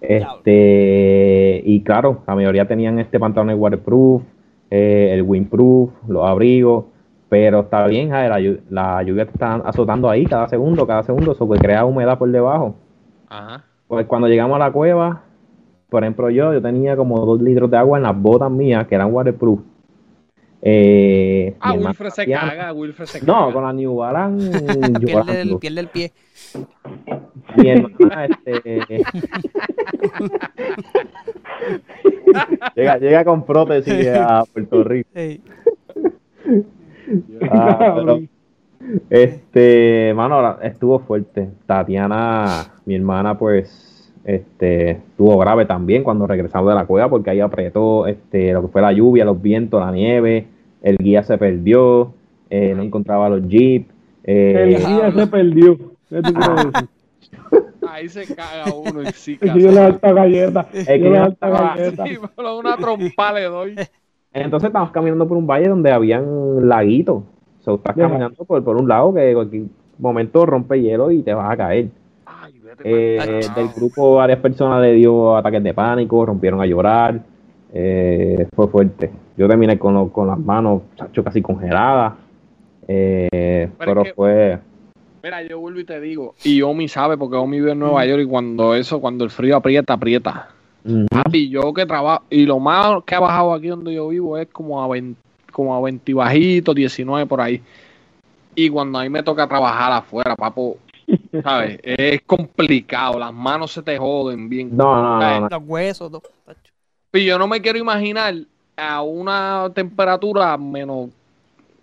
Este, 0.00 1.60
y 1.64 1.82
claro, 1.82 2.22
la 2.26 2.34
mayoría 2.34 2.66
tenían 2.68 2.98
este 3.00 3.18
pantalón 3.18 3.58
waterproof, 3.58 4.22
eh, 4.70 5.10
el 5.12 5.22
windproof, 5.22 5.90
los 6.06 6.24
abrigos, 6.24 6.84
pero 7.28 7.60
está 7.60 7.86
bien, 7.86 8.10
la 8.10 9.02
lluvia 9.02 9.26
te 9.26 9.32
está 9.32 9.56
azotando 9.56 10.08
ahí 10.08 10.24
cada 10.24 10.48
segundo, 10.48 10.86
cada 10.86 11.02
segundo, 11.02 11.32
eso 11.32 11.48
que 11.48 11.58
crea 11.58 11.84
humedad 11.84 12.16
por 12.18 12.30
debajo. 12.30 12.76
Ajá. 13.28 13.64
Pues 13.88 14.06
cuando 14.06 14.28
llegamos 14.28 14.56
a 14.56 14.58
la 14.58 14.70
cueva, 14.70 15.22
por 15.88 16.02
ejemplo 16.02 16.30
yo, 16.30 16.52
yo 16.52 16.60
tenía 16.62 16.96
como 16.96 17.24
dos 17.24 17.40
litros 17.40 17.70
de 17.70 17.76
agua 17.76 17.98
en 17.98 18.04
las 18.04 18.20
botas 18.20 18.50
mías 18.50 18.86
que 18.86 18.94
eran 18.94 19.12
waterproof. 19.12 19.60
Eh, 20.60 21.54
Ah, 21.60 21.72
Wilfred 21.72 22.10
se 22.10 22.26
caga, 22.26 22.72
Wilfred 22.72 23.06
se 23.06 23.20
caga. 23.20 23.32
No, 23.32 23.52
con 23.52 23.62
la 23.62 23.72
New 23.72 23.94
Balance 23.94 24.50
Pierde 25.00 25.40
el, 25.42 25.56
pierde 25.58 25.80
el 25.80 25.88
pie. 25.88 26.12
Mi 27.56 27.70
hermana, 27.70 28.26
este... 28.26 28.88
llega, 32.74 32.98
llega 32.98 33.24
con 33.24 33.44
prótesis 33.44 34.08
a 34.08 34.44
Puerto 34.52 34.84
Rico. 34.84 35.08
Ah, 37.50 37.94
pero, 37.96 38.20
este, 39.10 40.12
mano, 40.14 40.36
ahora 40.36 40.58
estuvo 40.62 40.98
fuerte. 41.00 41.50
Tatiana, 41.66 42.74
mi 42.84 42.94
hermana, 42.94 43.36
pues, 43.38 43.87
este, 44.28 44.90
estuvo 44.90 45.38
grave 45.38 45.64
también 45.64 46.04
cuando 46.04 46.26
regresamos 46.26 46.68
de 46.68 46.74
la 46.74 46.84
cueva 46.84 47.08
porque 47.08 47.30
ahí 47.30 47.40
apretó, 47.40 48.06
este, 48.06 48.52
lo 48.52 48.60
que 48.60 48.68
fue 48.68 48.82
la 48.82 48.92
lluvia, 48.92 49.24
los 49.24 49.40
vientos, 49.40 49.80
la 49.80 49.90
nieve, 49.90 50.46
el 50.82 50.98
guía 50.98 51.22
se 51.22 51.38
perdió, 51.38 52.12
eh, 52.50 52.74
no 52.76 52.82
encontraba 52.82 53.30
los 53.30 53.48
jeeps. 53.48 53.86
El 54.24 54.74
eh, 54.74 54.78
día 54.86 55.10
se 55.12 55.26
perdió. 55.28 55.78
¿Qué 56.10 56.20
tú 56.20 56.34
quieres 56.34 56.72
decir? 56.72 56.88
Ahí 57.88 58.08
se 58.10 58.34
caga 58.34 58.66
uno 58.74 59.00
en 59.00 59.12
sí. 59.14 59.38
Que 59.38 59.46
yo 59.58 59.72
le 59.72 59.80
alta 59.80 60.12
galleta. 60.12 60.68
Es 60.74 60.86
que 60.86 60.98
yo 61.00 61.08
le 61.10 61.16
yo 61.16 61.24
alta 61.24 61.46
estaba- 61.46 61.74
galleta. 61.74 62.06
Sí, 62.06 62.18
pero 62.36 62.58
una 62.58 62.76
trompa 62.76 63.32
le 63.32 63.44
doy. 63.44 63.76
entonces 64.34 64.66
estamos 64.66 64.90
caminando 64.90 65.26
por 65.26 65.38
un 65.38 65.46
valle 65.46 65.68
donde 65.68 65.90
habían 65.90 66.68
laguitos. 66.68 67.22
So, 67.60 67.76
estás 67.76 67.96
Ya. 67.96 68.06
caminando 68.08 68.44
por, 68.44 68.62
por 68.62 68.76
un 68.76 68.86
lado 68.88 69.14
que 69.14 69.30
en 69.30 69.34
cualquier 69.34 69.62
momento 69.98 70.44
rompe 70.44 70.82
hielo 70.82 71.10
y 71.10 71.22
te 71.22 71.32
vas 71.32 71.50
a 71.50 71.56
caer. 71.56 71.88
Eh, 72.84 73.46
del 73.54 73.68
grupo 73.74 74.16
varias 74.16 74.38
personas 74.40 74.80
le 74.82 74.92
dio 74.94 75.36
ataques 75.36 75.62
de 75.62 75.74
pánico, 75.74 76.26
rompieron 76.26 76.60
a 76.60 76.66
llorar. 76.66 77.20
Eh, 77.72 78.46
fue 78.54 78.68
fuerte. 78.68 79.10
Yo 79.36 79.46
terminé 79.48 79.78
con, 79.78 79.94
lo- 79.94 80.08
con 80.10 80.26
las 80.28 80.38
manos 80.38 80.82
chacho, 80.96 81.22
casi 81.22 81.42
congeladas. 81.42 82.14
Eh, 82.86 83.28
Pero 83.30 83.70
pero 83.78 84.00
es 84.02 84.08
que- 84.08 84.14
fue. 84.14 84.58
Mira, 85.22 85.42
yo 85.42 85.58
vuelvo 85.58 85.80
y 85.80 85.84
te 85.84 86.00
digo, 86.00 86.34
y 86.44 86.62
Omi 86.62 86.86
sabe 86.88 87.18
porque 87.18 87.36
Omi 87.36 87.58
vive 87.58 87.72
en 87.72 87.80
Nueva 87.80 88.06
York 88.06 88.22
y 88.22 88.26
cuando 88.26 88.74
eso, 88.74 89.00
cuando 89.00 89.24
el 89.24 89.30
frío 89.30 89.56
aprieta, 89.56 89.94
aprieta. 89.94 90.48
Ujú. 90.84 91.06
Papi, 91.10 91.48
yo 91.50 91.74
que 91.74 91.84
trabajo, 91.86 92.22
y 92.30 92.46
lo 92.46 92.58
más 92.60 93.02
que 93.04 93.16
ha 93.16 93.20
bajado 93.20 93.52
aquí 93.52 93.66
donde 93.66 93.92
yo 93.94 94.08
vivo 94.08 94.38
es 94.38 94.46
como 94.48 94.80
a 94.82 94.86
20, 94.88 95.20
como 95.52 95.74
a 95.74 95.80
20 95.80 96.14
bajitos, 96.14 96.72
19 96.74 97.26
por 97.26 97.40
ahí. 97.40 97.60
Y 98.54 98.70
cuando 98.70 98.98
a 98.98 99.02
mí 99.02 99.08
me 99.10 99.22
toca 99.24 99.46
trabajar 99.48 99.92
afuera, 99.92 100.34
papo, 100.36 100.76
¿sabes? 101.42 101.78
Es 101.82 102.22
complicado, 102.22 103.18
las 103.18 103.32
manos 103.32 103.72
se 103.72 103.82
te 103.82 103.98
joden 103.98 104.48
bien. 104.48 104.76
No, 104.76 105.02
no, 105.02 105.20
no, 105.20 105.40
no. 105.40 105.48
Los 105.48 105.62
huesos. 105.66 106.12
Y 107.12 107.24
yo 107.24 107.38
no 107.38 107.46
me 107.46 107.60
quiero 107.60 107.78
imaginar 107.78 108.34
a 108.76 109.02
una 109.02 109.70
temperatura 109.74 110.56
menos, 110.56 111.10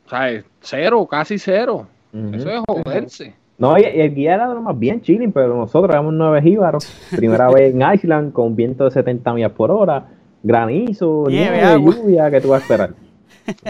¿sabes? 0.07 0.45
Cero, 0.61 1.05
casi 1.09 1.37
cero. 1.37 1.87
Eso 2.33 2.49
es 2.49 2.61
joderse. 2.67 3.35
No, 3.57 3.77
y, 3.77 3.83
el 3.83 4.13
guía 4.13 4.35
era 4.35 4.47
lo 4.47 4.61
más 4.61 4.77
bien 4.77 5.01
chilling, 5.01 5.31
pero 5.31 5.55
nosotros 5.55 5.91
éramos 5.91 6.13
nueve 6.13 6.41
jíbaros. 6.41 6.85
Primera 7.15 7.49
vez 7.49 7.73
en 7.73 7.81
Island 7.93 8.33
con 8.33 8.55
viento 8.55 8.85
de 8.85 8.91
70 8.91 9.33
millas 9.33 9.51
por 9.51 9.71
hora, 9.71 10.05
granizo, 10.43 11.25
Nieve, 11.27 11.61
lluvia, 11.79 12.29
que 12.29 12.41
tú 12.41 12.49
vas 12.49 12.61
a 12.61 12.63
esperar? 12.63 13.04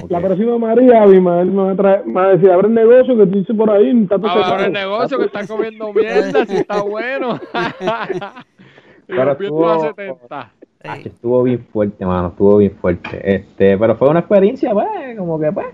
Ok. 0.04 0.10
La 0.12 0.20
próxima 0.22 0.58
María, 0.58 1.04
Abimael 1.04 1.52
me 1.52 1.64
va 1.64 1.72
a 1.72 1.76
traer, 1.76 2.06
me 2.06 2.14
va 2.14 2.24
a 2.26 2.30
decir, 2.30 2.50
abre 2.52 2.68
el 2.68 2.74
negocio 2.74 3.18
que 3.18 3.26
tú 3.28 3.40
dices 3.40 3.56
por 3.56 3.70
ahí, 3.70 4.02
está 4.04 4.18
todo 4.18 4.30
Ahora 4.30 4.46
cerrado. 4.46 4.66
el 4.66 4.74
negocio 4.74 5.18
que 5.20 5.26
está 5.26 5.48
comiendo 5.48 5.94
mierda, 5.94 6.46
si 6.46 6.56
está 6.58 6.82
bueno. 6.82 7.40
y 7.44 9.08
Pero 9.08 9.36
vientos 9.36 9.40
a 9.40 9.88
estuvo- 9.88 9.94
70. 9.96 10.52
Ah. 10.88 10.98
Estuvo 11.04 11.44
bien 11.44 11.66
fuerte, 11.74 12.06
mano, 12.06 12.28
estuvo 12.28 12.58
bien 12.58 12.72
fuerte. 12.80 13.20
Este, 13.36 13.78
pero 13.78 13.96
fue 13.96 14.08
una 14.10 14.20
experiencia, 14.20 14.72
pues, 14.72 15.18
como 15.18 15.40
que, 15.40 15.52
pues, 15.52 15.68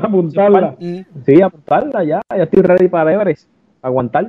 Apuntarla. 0.00 0.76
Mm. 0.78 1.00
sí, 1.24 1.42
apuntarla 1.42 2.04
ya, 2.04 2.20
ya 2.36 2.42
estoy 2.44 2.62
ready 2.62 2.88
para 2.88 3.12
Everest, 3.12 3.48
aguantar. 3.82 4.28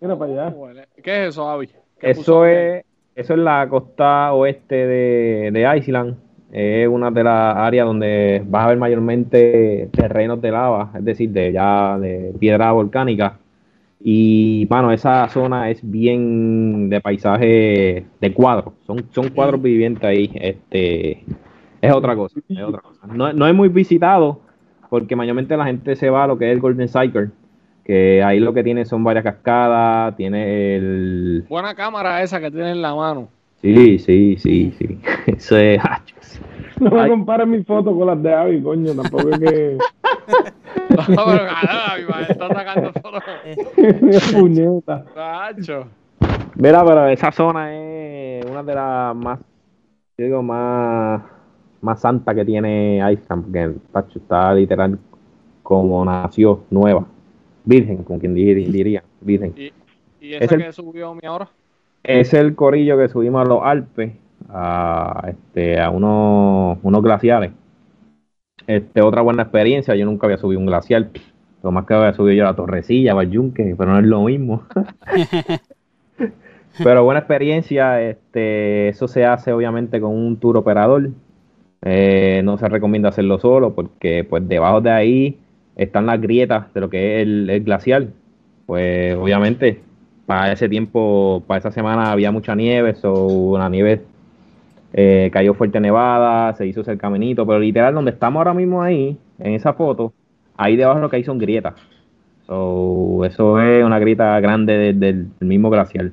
Mira 0.00 0.16
para 0.16 0.32
allá. 0.48 0.54
¿Qué 1.02 1.22
es 1.24 1.28
eso, 1.30 1.48
Avi? 1.48 1.66
¿Qué 1.98 2.10
Eso 2.10 2.44
es, 2.46 2.84
eso 3.16 3.32
es 3.34 3.38
la 3.40 3.66
costa 3.68 4.32
oeste 4.32 4.74
de, 4.86 5.50
de 5.52 5.76
Island. 5.78 6.16
Es 6.52 6.86
una 6.86 7.10
de 7.10 7.24
las 7.24 7.56
áreas 7.56 7.86
donde 7.86 8.42
vas 8.46 8.66
a 8.66 8.68
ver 8.68 8.78
mayormente 8.78 9.88
terrenos 9.90 10.40
de 10.42 10.50
lava, 10.50 10.90
es 10.94 11.04
decir, 11.04 11.30
de 11.30 11.50
ya 11.50 11.98
de 11.98 12.34
piedra 12.38 12.70
volcánica. 12.72 13.38
Y, 14.04 14.66
mano, 14.68 14.92
esa 14.92 15.28
zona 15.28 15.70
es 15.70 15.80
bien 15.82 16.90
de 16.90 17.00
paisaje 17.00 18.04
de 18.20 18.34
cuadros. 18.34 18.74
Son, 18.86 19.02
son 19.12 19.30
cuadros 19.30 19.62
vivientes 19.62 20.04
ahí. 20.04 20.30
Este, 20.34 21.24
es 21.80 21.92
otra 21.92 22.14
cosa. 22.14 22.38
Es 22.48 22.62
otra 22.62 22.80
cosa. 22.80 23.06
No, 23.06 23.32
no 23.32 23.46
es 23.46 23.54
muy 23.54 23.68
visitado 23.68 24.40
porque 24.90 25.16
mayormente 25.16 25.56
la 25.56 25.64
gente 25.64 25.96
se 25.96 26.10
va 26.10 26.24
a 26.24 26.26
lo 26.26 26.36
que 26.36 26.50
es 26.50 26.52
el 26.52 26.60
Golden 26.60 26.86
Cycle. 26.86 27.30
Que 27.82 28.22
ahí 28.22 28.40
lo 28.40 28.52
que 28.52 28.62
tiene 28.62 28.84
son 28.84 29.02
varias 29.02 29.24
cascadas, 29.24 30.14
tiene 30.18 30.76
el, 30.76 31.46
Buena 31.48 31.74
cámara 31.74 32.22
esa 32.22 32.40
que 32.40 32.50
tiene 32.50 32.72
en 32.72 32.82
la 32.82 32.94
mano. 32.94 33.28
Sí, 33.62 33.98
sí, 33.98 34.36
sí, 34.38 34.72
sí. 34.78 34.98
Eso 35.26 35.56
es. 35.56 35.80
No 36.80 36.90
me 36.90 37.08
compares 37.08 37.46
mis 37.46 37.66
fotos 37.66 37.94
con 37.96 38.06
las 38.06 38.22
de 38.22 38.32
Avi, 38.34 38.62
coño, 38.62 38.92
tampoco 38.94 39.28
es 39.30 39.38
que... 39.38 39.78
No, 40.90 41.04
pero 41.06 41.44
nada, 41.44 41.96
mi 41.98 42.04
madre 42.04 42.26
está 42.32 42.48
sacando 42.48 42.92
fotos. 42.92 43.22
puñeta. 44.34 45.04
Nacho. 45.16 45.86
Mira, 46.56 46.84
pero 46.84 47.06
esa 47.08 47.32
zona 47.32 47.72
es 47.74 48.44
una 48.44 48.62
de 48.62 48.74
las 48.74 49.16
más, 49.16 49.40
yo 50.18 50.24
digo, 50.26 50.42
más, 50.42 51.22
más 51.80 52.00
santa 52.00 52.34
que 52.34 52.44
tiene 52.44 52.96
Iceland, 52.98 53.42
porque 53.44 53.72
tacho, 53.90 54.18
está 54.18 54.52
literal 54.54 54.98
como 55.62 56.04
nació, 56.04 56.64
nueva. 56.70 57.06
Virgen, 57.64 58.02
como 58.04 58.18
quien 58.18 58.34
di- 58.34 58.54
diría, 58.54 59.02
virgen. 59.20 59.54
¿Y, 59.56 59.72
y 60.20 60.34
esa 60.34 60.44
Es 60.44 60.52
el- 60.52 60.62
que 60.64 60.72
subió 60.72 61.14
mi 61.14 61.26
ahora? 61.26 61.48
Es 62.02 62.34
el 62.34 62.54
corillo 62.54 62.98
que 62.98 63.08
subimos 63.08 63.42
a 63.42 63.48
los 63.48 63.60
Alpes, 63.62 64.12
a, 64.52 65.28
este, 65.28 65.80
a 65.80 65.90
unos, 65.90 66.78
unos 66.82 67.02
glaciares. 67.02 67.52
Este, 68.66 69.00
otra 69.02 69.22
buena 69.22 69.42
experiencia, 69.42 69.94
yo 69.94 70.04
nunca 70.04 70.26
había 70.26 70.38
subido 70.38 70.60
un 70.60 70.66
glaciar. 70.66 71.08
Lo 71.62 71.72
más 71.72 71.86
que 71.86 71.94
había 71.94 72.12
subido 72.12 72.36
yo 72.36 72.44
a 72.44 72.50
la 72.50 72.56
Torrecilla, 72.56 73.12
al 73.12 73.30
Yunque, 73.30 73.74
pero 73.76 73.92
no 73.92 73.98
es 73.98 74.06
lo 74.06 74.22
mismo. 74.22 74.64
pero 76.82 77.04
buena 77.04 77.20
experiencia, 77.20 78.02
este, 78.02 78.88
eso 78.88 79.08
se 79.08 79.24
hace 79.24 79.52
obviamente 79.52 80.00
con 80.00 80.10
un 80.10 80.36
tour 80.38 80.56
operador. 80.56 81.10
Eh, 81.84 82.42
no 82.44 82.58
se 82.58 82.68
recomienda 82.68 83.08
hacerlo 83.08 83.40
solo 83.40 83.74
porque 83.74 84.22
pues 84.22 84.46
debajo 84.46 84.80
de 84.80 84.90
ahí 84.92 85.38
están 85.74 86.06
las 86.06 86.20
grietas 86.20 86.72
de 86.74 86.80
lo 86.80 86.88
que 86.90 87.16
es 87.16 87.22
el, 87.22 87.50
el 87.50 87.64
glaciar. 87.64 88.08
Pues 88.66 89.16
obviamente 89.16 89.80
para 90.26 90.52
ese 90.52 90.68
tiempo, 90.68 91.42
para 91.46 91.58
esa 91.58 91.70
semana 91.70 92.12
había 92.12 92.30
mucha 92.30 92.54
nieve, 92.54 92.94
so, 92.94 93.58
la 93.58 93.68
nieve 93.68 94.02
eh, 94.92 95.30
cayó 95.32 95.54
fuerte 95.54 95.80
nevada, 95.80 96.54
se 96.54 96.66
hizo 96.66 96.82
ese 96.82 96.96
caminito, 96.98 97.46
pero 97.46 97.58
literal 97.58 97.94
donde 97.94 98.10
estamos 98.10 98.38
ahora 98.40 98.54
mismo 98.54 98.82
ahí, 98.82 99.16
en 99.38 99.54
esa 99.54 99.72
foto, 99.72 100.12
ahí 100.56 100.76
debajo 100.76 101.00
lo 101.00 101.08
que 101.08 101.16
hay 101.16 101.24
son 101.24 101.38
grietas. 101.38 101.74
So, 102.46 103.24
eso 103.24 103.60
es 103.60 103.84
una 103.84 103.98
grieta 103.98 104.38
grande 104.40 104.76
de- 104.76 104.92
del, 104.92 105.28
del 105.38 105.48
mismo 105.48 105.70
glaciar. 105.70 106.10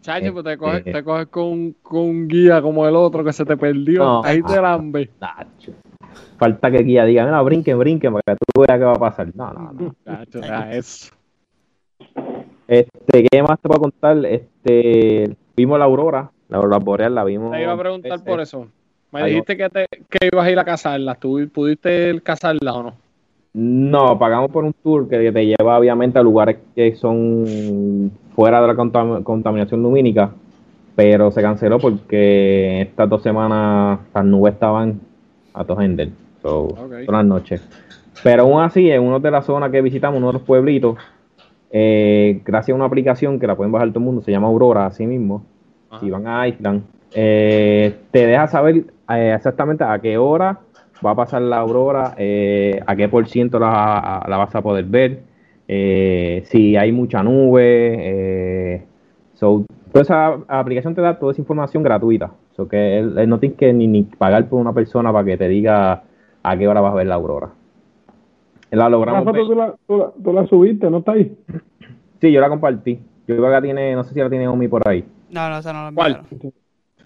Chacho, 0.00 0.32
pues 0.32 0.44
te 0.44 0.56
coges, 0.56 0.78
Este- 0.78 0.92
te 0.92 1.02
coges 1.04 1.26
con, 1.26 1.74
con 1.82 2.00
un 2.02 2.28
guía 2.28 2.62
como 2.62 2.86
el 2.86 2.94
otro 2.96 3.22
que 3.24 3.32
se 3.32 3.44
te 3.44 3.56
perdió. 3.56 3.98
No. 4.02 4.24
Ahí 4.24 4.40
te 4.42 4.60
lambe. 4.60 5.10
Nacho. 5.20 5.72
Falta 6.38 6.70
que 6.70 6.78
guía 6.82 7.04
diga, 7.04 7.24
mira, 7.24 7.42
brinquen, 7.42 7.78
brinquen, 7.78 8.12
para 8.12 8.36
que 8.36 8.44
tú 8.54 8.60
veas 8.62 8.78
qué 8.78 8.84
va 8.84 8.92
a 8.92 8.98
pasar. 8.98 9.28
No, 9.34 9.52
no, 9.52 9.72
no. 9.72 9.94
Chacho, 10.04 10.40
ya 10.40 10.72
eso. 10.72 11.12
Este, 12.68 13.24
¿qué 13.30 13.42
más 13.42 13.60
te 13.60 13.68
puedo 13.68 13.80
contar? 13.82 14.24
Este, 14.24 15.36
vimos 15.56 15.78
la 15.78 15.84
aurora, 15.84 16.30
la 16.52 16.58
aurora 16.58 16.78
boreal, 16.78 17.14
la 17.14 17.24
vimos. 17.24 17.50
Te 17.52 17.62
iba 17.62 17.72
a 17.72 17.78
preguntar 17.78 18.22
por 18.22 18.40
eso. 18.40 18.66
Me 19.10 19.24
dijiste 19.26 19.56
que, 19.56 19.68
te, 19.70 19.86
que 20.08 20.28
ibas 20.30 20.46
a 20.46 20.50
ir 20.50 20.58
a 20.58 20.64
cazarlas. 20.64 21.18
¿Tú 21.18 21.40
pudiste 21.52 22.20
cazarlas 22.22 22.74
o 22.74 22.82
no? 22.82 22.92
No, 23.54 24.18
pagamos 24.18 24.50
por 24.50 24.64
un 24.64 24.72
tour 24.72 25.08
que 25.08 25.32
te 25.32 25.46
lleva 25.46 25.78
obviamente 25.78 26.18
a 26.18 26.22
lugares 26.22 26.58
que 26.74 26.94
son 26.96 28.10
fuera 28.34 28.60
de 28.60 28.66
la 28.66 28.74
contam- 28.74 29.22
contaminación 29.22 29.82
lumínica, 29.82 30.30
pero 30.96 31.30
se 31.30 31.42
canceló 31.42 31.78
porque 31.78 32.82
estas 32.82 33.08
dos 33.08 33.22
semanas 33.22 34.00
las 34.14 34.24
nubes 34.24 34.54
estaban 34.54 35.00
a 35.52 35.64
todo 35.64 35.78
gender, 35.78 36.08
so, 36.42 36.60
Ok. 36.64 36.76
todas 37.06 37.08
las 37.08 37.24
noches. 37.26 37.68
Pero 38.22 38.42
aún 38.44 38.62
así, 38.62 38.90
en 38.90 39.02
una 39.02 39.18
de 39.18 39.30
las 39.30 39.44
zonas 39.44 39.70
que 39.70 39.82
visitamos, 39.82 40.16
uno 40.18 40.28
de 40.28 40.32
los 40.34 40.42
pueblitos, 40.42 40.96
eh, 41.70 42.40
gracias 42.44 42.74
a 42.74 42.76
una 42.76 42.86
aplicación 42.86 43.38
que 43.38 43.46
la 43.46 43.54
pueden 43.56 43.72
bajar 43.72 43.88
todo 43.90 43.98
el 43.98 44.04
mundo, 44.06 44.22
se 44.22 44.30
llama 44.30 44.48
Aurora, 44.48 44.86
así 44.86 45.06
mismo. 45.06 45.44
Si 46.00 46.10
van 46.10 46.26
a 46.26 46.48
Island, 46.48 46.82
eh, 47.14 47.94
te 48.10 48.26
deja 48.26 48.46
saber 48.48 48.84
eh, 49.10 49.32
exactamente 49.36 49.84
a 49.84 49.98
qué 49.98 50.16
hora 50.18 50.58
va 51.04 51.10
a 51.10 51.14
pasar 51.16 51.42
la 51.42 51.58
aurora, 51.58 52.14
eh, 52.16 52.80
a 52.86 52.94
qué 52.96 53.08
por 53.08 53.26
ciento 53.26 53.58
la, 53.58 54.24
vas 54.28 54.54
a 54.54 54.62
poder 54.62 54.84
ver, 54.84 55.20
eh, 55.68 56.42
si 56.46 56.76
hay 56.76 56.92
mucha 56.92 57.22
nube. 57.22 57.96
eh, 57.98 58.82
so, 59.34 59.64
toda 59.92 60.02
esa 60.02 60.38
aplicación 60.48 60.94
te 60.94 61.00
da 61.00 61.18
toda 61.18 61.32
esa 61.32 61.40
información 61.40 61.82
gratuita. 61.82 62.30
So 62.56 62.68
que 62.68 62.98
él- 62.98 63.18
él 63.18 63.28
no 63.28 63.38
tienes 63.38 63.58
que 63.58 63.72
ni, 63.72 63.86
ni 63.88 64.02
pagar 64.04 64.46
por 64.48 64.60
una 64.60 64.72
persona 64.72 65.12
para 65.12 65.24
que 65.24 65.36
te 65.36 65.48
diga 65.48 66.02
a 66.42 66.56
qué 66.56 66.68
hora 66.68 66.80
vas 66.80 66.92
a 66.92 66.96
ver 66.96 67.06
la 67.06 67.14
aurora. 67.16 67.48
La 68.70 68.84
La 68.84 68.88
logramos 68.88 69.24
foto 69.24 69.32
ver. 69.36 69.46
tú 69.46 69.54
la, 69.54 69.74
tú, 69.86 69.96
la, 69.98 70.10
tú 70.22 70.32
la 70.32 70.46
subiste, 70.46 70.88
¿no 70.90 70.98
está 70.98 71.12
ahí? 71.12 71.36
Sí, 72.20 72.32
yo 72.32 72.40
la 72.40 72.48
compartí. 72.48 72.94
Yo 73.26 73.36
creo 73.36 73.44
que 73.44 73.50
la 73.50 73.62
tiene, 73.62 73.94
no 73.94 74.04
sé 74.04 74.14
si 74.14 74.20
la 74.20 74.30
tiene 74.30 74.48
Omi 74.48 74.68
por 74.68 74.86
ahí. 74.88 75.04
No, 75.32 75.48
no, 75.48 75.58
esa 75.58 75.72
no 75.72 75.84
la 75.84 75.92
¿Cuál? 75.92 76.12
enviaron. 76.12 76.52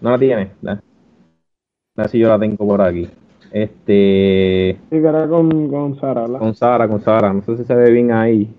No 0.01 0.11
la 0.11 0.19
tiene. 0.19 0.51
A 0.67 0.81
ver 1.95 2.09
si 2.09 2.19
yo 2.19 2.29
la 2.29 2.39
tengo 2.39 2.57
por 2.67 2.83
aquí. 2.83 3.09
Este. 3.53 4.77
Sí, 4.91 5.01
que 5.01 5.07
era 5.07 5.29
con, 5.29 5.69
con 5.71 5.99
Sara, 6.01 6.23
¿verdad? 6.23 6.39
Con 6.41 6.55
Sara, 6.57 6.89
con 6.89 7.01
Sara. 7.01 7.33
No 7.33 7.43
sé 7.43 7.57
si 7.57 7.65
se 7.65 7.75
ve 7.75 7.91
bien 7.93 8.11
ahí. 8.11 8.53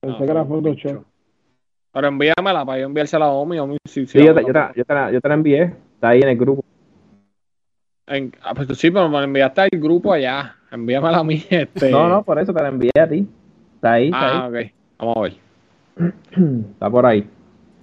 Pensé 0.00 0.24
que 0.24 0.30
era 0.30 0.44
Photoshop. 0.46 1.04
Pero 1.92 2.08
envíamela 2.08 2.64
para 2.64 2.78
yo 2.78 2.86
enviársela 2.86 3.26
a 3.26 3.30
Omi. 3.30 3.58
Omi 3.58 3.76
sí, 3.84 4.06
Sí, 4.06 4.24
yo 4.24 4.34
te, 4.34 4.42
yo, 4.42 4.52
te, 4.52 4.60
yo, 4.76 4.84
te 4.84 4.94
la, 4.94 5.12
yo 5.12 5.20
te 5.20 5.28
la 5.28 5.34
envié. 5.34 5.62
Está 5.94 6.08
ahí 6.08 6.22
en 6.22 6.28
el 6.30 6.38
grupo. 6.38 6.64
En- 8.06 8.32
ah, 8.42 8.54
pues 8.54 8.68
sí, 8.78 8.90
pero 8.90 9.10
me 9.10 9.18
la 9.18 9.24
enviaste 9.24 9.60
al 9.60 9.70
grupo 9.72 10.10
allá. 10.12 10.56
Envíamela 10.70 11.18
a 11.18 11.24
mí. 11.24 11.44
Este... 11.50 11.90
No, 11.90 12.08
no, 12.08 12.22
por 12.22 12.38
eso 12.38 12.54
te 12.54 12.62
la 12.62 12.68
envié 12.68 12.90
a 12.98 13.06
ti. 13.06 13.28
Está 13.74 13.92
ahí, 13.92 14.06
está 14.06 14.38
Ah, 14.38 14.48
ok. 14.48 14.56
Vamos 14.98 15.16
a 15.16 15.20
ver. 15.20 15.32
ahí. 15.32 16.62
Está 16.72 16.90
por 16.90 17.04
ahí. 17.04 17.28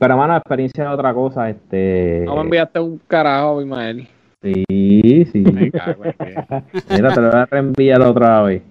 Pero, 0.05 0.17
mano, 0.17 0.33
la 0.33 0.37
experiencia 0.37 0.83
es 0.83 0.89
otra 0.91 1.13
cosa. 1.15 1.49
Este. 1.49 2.23
No 2.25 2.35
me 2.35 2.41
enviaste 2.41 2.79
un 2.79 2.99
carajo, 3.07 3.59
Ismael. 3.61 4.07
Sí, 4.43 5.25
sí. 5.31 5.39
Me 5.39 5.71
cago 5.71 6.05
en 6.05 6.13
que- 6.13 6.63
Mira, 6.91 7.11
te 7.11 7.21
lo 7.21 7.31
voy 7.31 7.39
a 7.39 7.45
reenviar 7.47 8.01
otra 8.01 8.43
vez. 8.43 8.61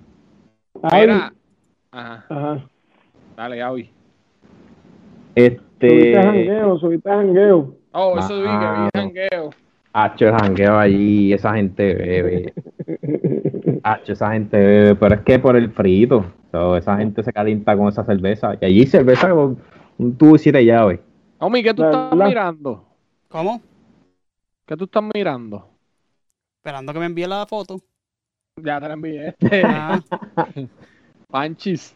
Ay, 0.82 1.00
Mira. 1.08 1.32
Ajá. 1.90 2.24
Ajá. 2.28 2.64
Dale, 3.36 3.62
Avi. 3.62 3.90
Subiste 5.36 5.56
Este. 5.80 6.14
jangueo, 6.22 6.78
subiste 6.78 7.10
jangueo. 7.10 7.74
Oh, 7.90 8.16
eso 8.18 8.36
vi 8.36 8.42
que 8.48 8.48
vi 8.82 8.88
jangueo. 8.94 9.50
Hacho, 9.92 10.26
el 10.28 10.34
jangueo 10.34 10.78
allí, 10.78 11.32
esa 11.32 11.54
gente 11.54 11.94
bebe. 11.94 12.52
Hacho, 13.82 14.12
esa 14.12 14.32
gente 14.32 14.56
bebe, 14.56 14.94
pero 14.94 15.14
es 15.16 15.20
que 15.22 15.38
por 15.40 15.56
el 15.56 15.70
frito. 15.70 16.24
So, 16.52 16.76
esa 16.76 16.96
gente 16.96 17.24
se 17.24 17.32
calienta 17.32 17.76
con 17.76 17.88
esa 17.88 18.04
cerveza. 18.04 18.56
Y 18.60 18.64
allí 18.66 18.86
cerveza 18.86 19.30
con 19.30 19.58
un 19.98 20.16
tubo 20.16 20.36
y 20.36 20.38
siete 20.38 20.64
llaves. 20.64 21.00
Omi, 21.44 21.62
¿qué 21.62 21.74
tú 21.74 21.82
estás 21.84 22.16
mirando? 22.16 22.86
¿Cómo? 23.28 23.60
¿Qué 24.66 24.74
tú 24.78 24.84
estás 24.84 25.02
mirando? 25.14 25.68
Esperando 26.56 26.90
que 26.94 26.98
me 27.00 27.04
envíe 27.04 27.26
la 27.26 27.44
foto. 27.46 27.76
Ya 28.62 28.80
te 28.80 28.88
la 28.88 28.94
envié. 28.94 29.34
Ah, 29.66 30.00
Panchis. 31.30 31.94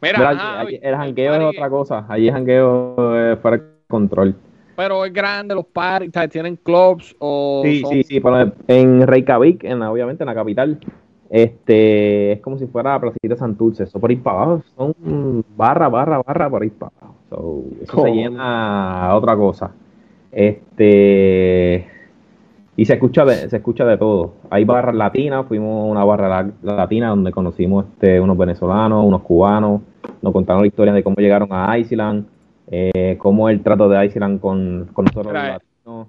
Mira, 0.00 0.18
Mira, 0.18 0.30
ajá, 0.30 0.60
allí- 0.60 0.78
el 0.80 0.94
jangueo 0.94 1.34
es 1.34 1.42
otra 1.56 1.68
cosa. 1.68 2.06
Allí 2.08 2.28
el 2.28 2.34
jangueo 2.34 3.32
es 3.32 3.38
para 3.38 3.56
el 3.56 3.62
control. 3.88 4.36
Pero 4.76 5.04
es 5.04 5.12
grande, 5.12 5.56
los 5.56 5.66
parties, 5.66 6.12
¿sabes? 6.14 6.30
tienen 6.30 6.54
clubs 6.54 7.16
o 7.18 7.62
Sí, 7.64 7.80
son- 7.80 7.90
sí, 7.90 8.02
sí. 8.04 8.20
pero 8.20 8.52
en 8.68 9.04
Reykjavik, 9.04 9.64
en 9.64 9.80
la- 9.80 9.90
obviamente 9.90 10.22
en 10.22 10.26
la 10.28 10.34
capital, 10.34 10.78
este 11.28 12.32
es 12.32 12.40
como 12.40 12.56
si 12.56 12.68
fuera 12.68 13.00
Placita 13.00 13.34
Santurce. 13.36 13.82
Eso 13.82 13.98
por 13.98 14.10
ahí 14.10 14.16
para 14.16 14.36
abajo 14.42 14.62
son 14.76 15.44
barra, 15.56 15.88
barra, 15.88 16.22
barra 16.22 16.48
por 16.48 16.62
ahí 16.62 16.70
para 16.70 16.92
abajo. 17.00 17.16
So, 17.34 17.62
eso 17.82 18.02
se 18.02 18.10
llena 18.12 19.08
a 19.10 19.16
otra 19.16 19.36
cosa. 19.36 19.70
Este 20.74 21.88
y 22.76 22.84
se 22.86 22.94
escucha 22.94 23.24
de, 23.24 23.48
se 23.48 23.56
escucha 23.56 23.84
de 23.84 23.96
todo. 23.96 24.32
Hay 24.50 24.64
barras 24.64 24.94
latinas, 24.96 25.46
fuimos 25.46 25.84
a 25.84 25.90
una 25.92 26.04
barra 26.04 26.28
la- 26.62 26.76
latina 26.76 27.08
donde 27.10 27.30
conocimos 27.30 27.84
este, 27.92 28.20
unos 28.20 28.36
venezolanos, 28.36 29.04
unos 29.04 29.22
cubanos, 29.22 29.80
nos 30.22 30.32
contaron 30.32 30.62
la 30.62 30.66
historia 30.66 30.92
de 30.92 31.02
cómo 31.04 31.14
llegaron 31.18 31.48
a 31.52 31.78
Iceland, 31.78 32.26
eh, 32.68 33.16
cómo 33.18 33.48
el 33.48 33.62
trato 33.62 33.88
de 33.88 34.04
Iceland 34.06 34.40
con, 34.40 34.88
con 34.92 35.04
nosotros 35.04 35.32
los 35.32 35.42
latinos. 35.42 36.08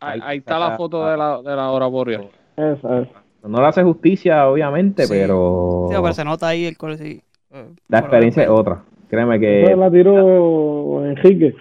Ahí, 0.00 0.38
está 0.38 0.58
la 0.58 0.76
foto 0.76 1.04
de 1.06 1.16
la, 1.18 1.42
de 1.42 1.54
la 1.56 1.70
hora 1.70 1.86
boreal. 1.86 2.28
Esa 2.56 3.00
es. 3.00 3.08
No 3.46 3.60
le 3.60 3.66
hace 3.66 3.82
justicia, 3.82 4.48
obviamente, 4.48 5.04
Sí. 5.04 5.12
pero 5.14 5.86
sí, 5.90 5.96
pero 6.00 6.12
se 6.14 6.24
nota 6.24 6.48
ahí 6.48 6.64
el 6.64 6.76
color. 6.78 6.96
Sí. 6.96 7.22
Eh, 7.52 7.64
la 7.88 7.98
experiencia 8.00 8.42
es 8.42 8.48
otra. 8.48 8.82
Créeme 9.08 9.36
Esa 9.36 9.40
que 9.40 9.76
la 9.76 9.90
tiró 9.90 11.04
Enrique. 11.04 11.54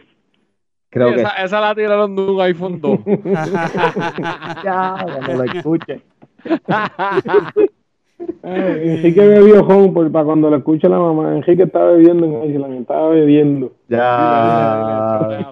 creo 0.90 1.14
que 1.14 1.22
esa, 1.22 1.30
esa 1.44 1.62
la 1.62 1.76
tiraron 1.76 2.16
de 2.16 2.22
un 2.24 2.42
iPhone 2.42 2.80
2. 2.82 3.00
ya, 4.64 4.96
cuando 5.06 5.34
lo 5.34 5.44
escuche. 5.44 6.02
Eh, 8.44 8.96
Enrique 8.98 9.28
bebió 9.28 9.62
home 9.66 9.90
por- 9.90 10.10
para 10.12 10.24
cuando 10.26 10.50
lo 10.50 10.56
escuche 10.58 10.88
la 10.88 10.98
mamá. 10.98 11.36
Enrique 11.36 11.64
estaba 11.64 11.92
bebiendo 11.92 12.26
en 12.26 12.50
Island, 12.52 12.74
estaba 12.82 13.10
bebiendo. 13.10 13.74
Ya 13.90 15.52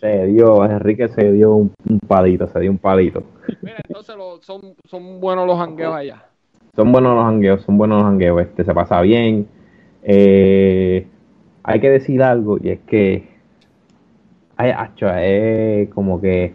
se 0.00 0.26
dio, 0.26 0.64
Enrique 0.64 1.08
se 1.08 1.32
dio 1.32 1.54
un, 1.54 1.72
un 1.88 1.98
palito, 2.00 2.46
se 2.48 2.60
dio 2.60 2.70
un 2.70 2.78
palito. 2.78 3.22
Mira, 3.62 3.78
entonces 3.88 4.16
lo- 4.16 4.40
son, 4.42 4.60
son 4.84 5.18
buenos 5.20 5.46
los 5.46 5.56
jangueos 5.58 5.94
allá. 5.94 6.24
Son 6.76 6.92
buenos 6.92 7.14
los 7.16 7.24
jangueos, 7.24 7.62
son 7.62 7.78
buenos 7.78 7.98
los 7.98 8.06
jangueos, 8.06 8.42
este, 8.42 8.62
se 8.64 8.74
pasa 8.74 9.00
bien. 9.00 9.48
Eh, 10.02 11.06
hay 11.62 11.80
que 11.80 11.90
decir 11.90 12.22
algo, 12.22 12.58
y 12.62 12.70
es 12.70 12.80
que 12.80 13.30
ay, 14.60 14.72
acho, 14.76 15.08
es 15.08 15.88
como 15.90 16.20
que 16.20 16.52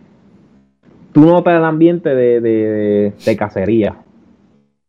tú 1.11 1.21
notas 1.21 1.57
el 1.57 1.63
ambiente 1.63 2.13
de, 2.13 2.39
de, 2.39 3.13
de 3.25 3.37
cacería. 3.37 3.95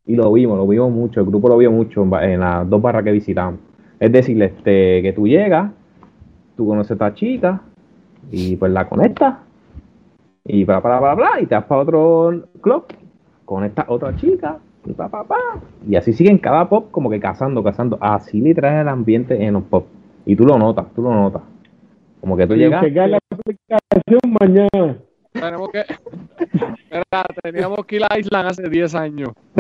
Y 0.05 0.15
lo 0.15 0.31
vimos, 0.33 0.59
lo 0.59 0.67
vimos 0.67 0.93
mucho, 0.93 1.21
el 1.21 1.27
grupo 1.27 1.49
lo 1.49 1.57
vio 1.57 1.73
mucho 1.73 2.07
en, 2.21 2.41
las 2.41 2.69
dos 2.69 2.83
barras 2.83 3.05
que 3.05 3.13
visitamos. 3.13 3.59
Es 3.99 4.13
decir, 4.13 4.41
este, 4.43 5.01
que 5.03 5.13
tú 5.15 5.27
llegas, 5.27 5.73
tú 6.57 6.67
conoces 6.67 6.91
a 6.91 6.95
esta 6.95 7.15
chica, 7.15 7.63
y 8.31 8.57
pues 8.57 8.71
la 8.71 8.87
conectas, 8.87 9.39
y 10.45 10.65
bla, 10.65 10.81
bla, 10.81 11.01
bla, 11.01 11.15
bla, 11.15 11.41
y 11.41 11.47
te 11.47 11.55
vas 11.55 11.65
para 11.65 11.81
otro 11.81 12.49
club, 12.61 12.85
conectas 13.47 13.89
a 13.89 13.93
otra 13.93 14.15
chica, 14.17 14.59
y 14.87 14.93
pa, 14.93 15.09
pa, 15.09 15.25
pa. 15.25 15.37
Y 15.89 15.97
así 15.97 16.13
siguen 16.13 16.39
cada 16.39 16.69
pop 16.69 16.91
como 16.91 17.11
que 17.11 17.21
cazando, 17.21 17.63
cazando. 17.63 17.99
Así 18.01 18.41
le 18.41 18.55
traes 18.55 18.83
el 18.83 18.89
ambiente 18.89 19.43
en 19.45 19.55
los 19.55 19.65
pop. 19.65 19.87
Y 20.25 20.37
tú 20.37 20.45
lo 20.45 20.59
notas, 20.59 20.87
tú 20.95 21.03
lo 21.03 21.13
notas. 21.13 21.43
Como 22.21 22.37
que 22.37 22.47
tú 22.47 22.55
Y 22.55 22.59
llegas. 22.59 22.83
chequear 22.85 23.11
la 23.11 23.19
aplicación 23.31 24.21
mañana. 24.41 24.97
Tenemos 25.33 25.69
que. 25.71 25.85
Mira, 26.91 27.25
teníamos 27.43 27.85
que 27.87 27.97
ir 27.97 28.03
a 28.09 28.19
Island 28.19 28.49
hace 28.49 28.69
10 28.69 28.95
años. 28.95 29.31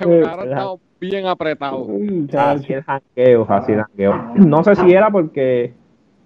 Ahora 0.00 0.44
estamos 0.44 0.80
bien 1.00 1.26
apretados. 1.26 1.88
Así 2.36 2.72
el 2.72 2.82
jangueo, 2.82 3.46
así 3.48 3.72
el 3.72 3.82
jangueo. 3.82 4.14
No 4.36 4.64
sé 4.64 4.76
si 4.76 4.92
era 4.92 5.10
porque. 5.10 5.74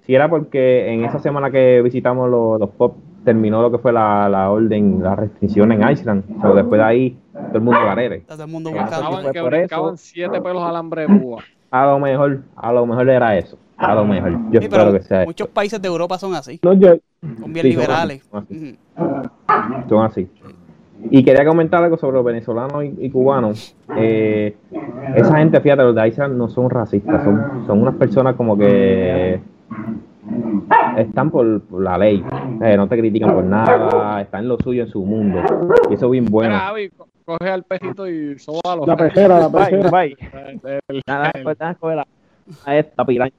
Si 0.03 0.15
era 0.15 0.29
porque 0.29 0.93
en 0.93 1.05
esa 1.05 1.19
semana 1.19 1.51
que 1.51 1.81
visitamos 1.83 2.29
los, 2.29 2.61
los 2.61 2.71
pop 2.71 2.97
terminó 3.25 3.63
lo 3.63 3.71
que 3.71 3.79
fue 3.79 3.93
la, 3.93 4.29
la 4.29 4.51
orden, 4.51 5.03
la 5.03 5.17
restricción 5.17 5.73
en 5.73 5.89
Iceland. 5.89 6.25
Pero 6.41 6.55
después 6.55 6.79
de 6.79 6.85
ahí, 6.85 7.19
todo 7.33 7.55
el 7.59 7.61
mundo 7.63 7.81
garere. 7.85 8.21
Todo 8.21 8.45
el 8.45 8.51
mundo 8.51 8.71
Ah, 8.77 8.83
buscando. 9.01 9.33
que 9.33 9.43
brincaban. 9.43 9.97
7 9.97 10.41
pelos 10.41 10.63
alambre 10.63 11.07
de 11.07 11.19
púa. 11.19 11.43
A 11.71 11.87
lo 11.87 11.99
mejor, 11.99 12.41
a 12.57 12.73
lo 12.73 12.87
mejor 12.87 13.09
era 13.09 13.37
eso. 13.37 13.59
A 13.77 13.95
lo 13.95 14.05
mejor. 14.05 14.31
Yo 14.53 14.61
Sí, 14.61 14.67
espero 14.67 14.85
pero 14.85 14.93
que 14.99 15.03
sea 15.03 15.23
eso. 15.23 15.29
muchos 15.29 15.49
países 15.49 15.83
de 15.83 15.89
Europa 15.89 16.19
son 16.19 16.35
así. 16.35 16.61
No, 16.63 16.73
yo, 16.75 16.95
Son 17.21 17.53
bien 17.53 17.67
Sí, 17.67 17.73
son 17.73 17.81
liberales. 17.81 18.21
así, 18.21 18.29
son 18.31 18.43
así. 18.45 18.79
Ujú. 18.97 19.89
son 19.89 20.05
así. 20.07 20.29
Y 21.11 21.23
quería 21.25 21.45
comentar 21.45 21.83
algo 21.83 21.97
sobre 21.99 22.15
los 22.17 22.25
venezolanos 22.25 22.85
y, 22.85 22.95
y 22.99 23.11
cubanos. 23.11 23.75
Eh, 23.97 24.57
esa 25.17 25.37
gente, 25.39 25.61
fíjate, 25.61 25.83
los 25.83 25.95
de 25.95 26.09
Island 26.09 26.37
no 26.37 26.49
son 26.49 26.71
racistas, 26.71 27.25
son, 27.25 27.65
son 27.67 27.83
unas 27.83 27.95
personas 27.97 28.37
como 28.37 28.57
que 28.57 29.41
están 30.97 31.31
por, 31.31 31.63
por 31.63 31.83
la 31.83 31.99
ley, 31.99 32.25
Eh, 32.63 32.77
no 32.77 32.89
te 32.89 32.99
critican 32.99 33.35
por 33.35 33.45
nada, 33.45 34.21
están 34.23 34.43
en 34.43 34.49
lo 34.49 34.57
suyo, 34.59 34.83
en 34.85 34.89
su 34.89 35.05
mundo. 35.05 35.41
Y 35.91 35.95
eso 35.95 36.07
es 36.07 36.11
bien 36.13 36.27
bueno. 36.27 36.55
Mira, 36.75 36.91
co- 36.97 37.09
coge 37.25 37.51
al 37.51 37.63
perrito 37.65 38.09
y 38.09 38.39
sóbalo. 38.39 38.85
la 38.87 38.97
pejera, 38.97 39.41
la 39.41 39.51
pejera. 39.51 39.91
bye. 39.91 40.17
Nada, 41.07 41.31
pues, 41.43 41.59
la- 41.97 42.07
a 42.65 42.77
esta 42.77 43.05
piraña. 43.05 43.33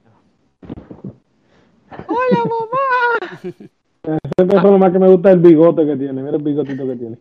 Ese 3.42 4.46
teléfono 4.46 4.78
más 4.78 4.92
que 4.92 4.98
me 5.00 5.08
gusta 5.08 5.30
es 5.30 5.36
el 5.36 5.42
bigote 5.42 5.84
que 5.84 5.96
tiene. 5.96 6.22
Mira 6.22 6.36
el 6.36 6.42
bigotito 6.42 6.86
que 6.86 6.96
tiene. 6.96 7.18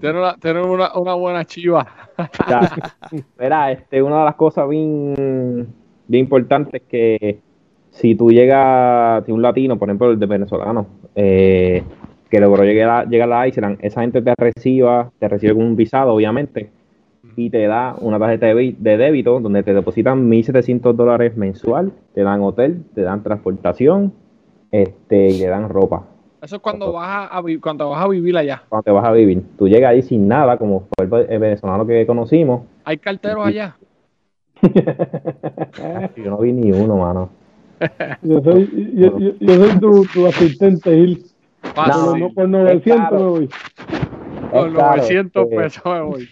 Tiene 0.00 0.18
una, 0.18 0.34
tiene 0.36 0.62
una, 0.62 0.98
una 0.98 1.14
buena 1.14 1.44
chiva. 1.44 1.86
Ya. 2.48 2.60
Verá, 3.38 3.72
este, 3.72 4.02
una 4.02 4.20
de 4.20 4.24
las 4.24 4.34
cosas 4.34 4.68
bien, 4.68 5.66
bien 6.06 6.24
importantes 6.24 6.82
es 6.82 6.88
que 6.88 7.40
si 7.90 8.14
tú 8.14 8.30
llegas, 8.30 9.24
si 9.24 9.32
un 9.32 9.42
latino, 9.42 9.78
por 9.78 9.88
ejemplo, 9.88 10.10
el 10.10 10.18
de 10.18 10.26
venezolano, 10.26 10.86
eh, 11.14 11.82
que 12.30 12.40
logró 12.40 12.64
llegar 12.64 12.90
a, 12.90 13.04
llegar 13.04 13.32
a 13.32 13.48
Island, 13.48 13.78
esa 13.82 14.02
gente 14.02 14.22
te 14.22 14.32
reciba, 14.38 15.10
te 15.18 15.28
recibe 15.28 15.54
con 15.54 15.64
un 15.64 15.76
visado, 15.76 16.14
obviamente, 16.14 16.70
y 17.36 17.50
te 17.50 17.66
da 17.66 17.96
una 18.00 18.18
tarjeta 18.18 18.46
de, 18.46 18.74
débito 18.78 19.40
donde 19.40 19.62
te 19.62 19.74
depositan 19.74 20.30
1.700 20.30 20.94
dólares 20.94 21.36
mensual, 21.36 21.92
te 22.14 22.22
dan 22.22 22.40
hotel, 22.42 22.84
te 22.94 23.02
dan 23.02 23.22
transportación, 23.22 24.12
este, 24.70 25.28
y 25.28 25.40
te 25.40 25.48
dan 25.48 25.68
ropa. 25.68 26.04
Eso 26.40 26.56
es 26.56 26.62
cuando 26.62 26.92
vas 26.92 27.28
a, 27.30 27.42
cuando 27.60 27.90
vas 27.90 28.02
a 28.02 28.08
vivir 28.08 28.36
allá. 28.36 28.62
Cuando 28.68 28.84
te 28.84 28.90
vas 28.90 29.04
a 29.04 29.12
vivir, 29.12 29.42
tú 29.58 29.68
llegas 29.68 29.90
ahí 29.90 30.02
sin 30.02 30.26
nada, 30.26 30.56
como 30.56 30.86
fue 30.96 31.06
el, 31.06 31.30
el 31.32 31.38
venezolano 31.38 31.86
que 31.86 32.06
conocimos. 32.06 32.62
Hay 32.84 32.96
carteros 32.98 33.46
allá. 33.46 33.76
Yo 36.16 36.30
no 36.30 36.38
vi 36.38 36.52
ni 36.52 36.72
uno, 36.72 36.96
mano. 36.96 37.39
Yo 38.22 38.40
soy, 38.42 38.92
yo, 38.94 39.18
yo, 39.18 39.30
yo 39.40 39.54
soy 39.54 39.80
tu, 39.80 40.04
tu 40.06 40.26
asistente, 40.26 40.90
Gil. 40.90 41.24
Fácil. 41.62 42.04
Por, 42.04 42.18
no, 42.18 42.30
por 42.32 42.48
900 42.48 42.82
claro. 42.82 43.18
me 43.18 43.30
voy. 43.30 43.48
Por 44.50 44.68
Es 44.68 44.74
caro, 44.74 44.96
900 44.96 45.42
este, 45.44 45.56
pesos 45.56 45.84
me 45.84 46.00
voy. 46.00 46.28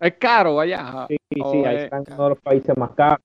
Es 0.00 0.12
caro 0.14 0.60
allá. 0.60 1.06
Sí, 1.08 1.16
sí, 1.30 1.40
O 1.42 1.52
sí, 1.52 1.58
es- 1.64 1.84
Iceland 1.84 2.08
es 2.08 2.14
uno 2.14 2.24
de 2.24 2.28
los 2.30 2.40
países 2.40 2.76
más 2.76 2.90
caros. 2.90 3.20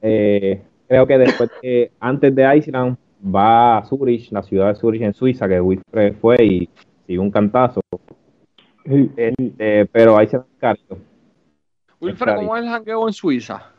Eh, 0.00 0.62
creo 0.88 1.06
que 1.06 1.18
después 1.18 1.50
de, 1.62 1.90
antes 2.00 2.34
de 2.34 2.56
Iceland 2.56 2.96
va 3.24 3.78
a 3.78 3.84
Zurich, 3.84 4.30
la 4.32 4.42
ciudad 4.42 4.68
de 4.68 4.74
Zurich 4.74 5.02
en 5.02 5.14
Suiza, 5.14 5.48
que 5.48 5.60
Wilfred 5.60 6.14
fue 6.20 6.36
y 6.44 6.68
dio 7.06 7.22
un 7.22 7.30
cantazo. 7.30 7.80
Sí, 8.84 8.90
sí. 9.06 9.10
Este, 9.16 9.86
pero 9.86 10.20
Iceland 10.20 10.46
es 10.52 10.58
caro. 10.58 10.78
Wilfred, 12.00 12.34
¿cómo 12.34 12.56
es 12.56 12.64
el 12.64 12.68
jangueo 12.68 13.06
en 13.06 13.12
Suiza? 13.12 13.71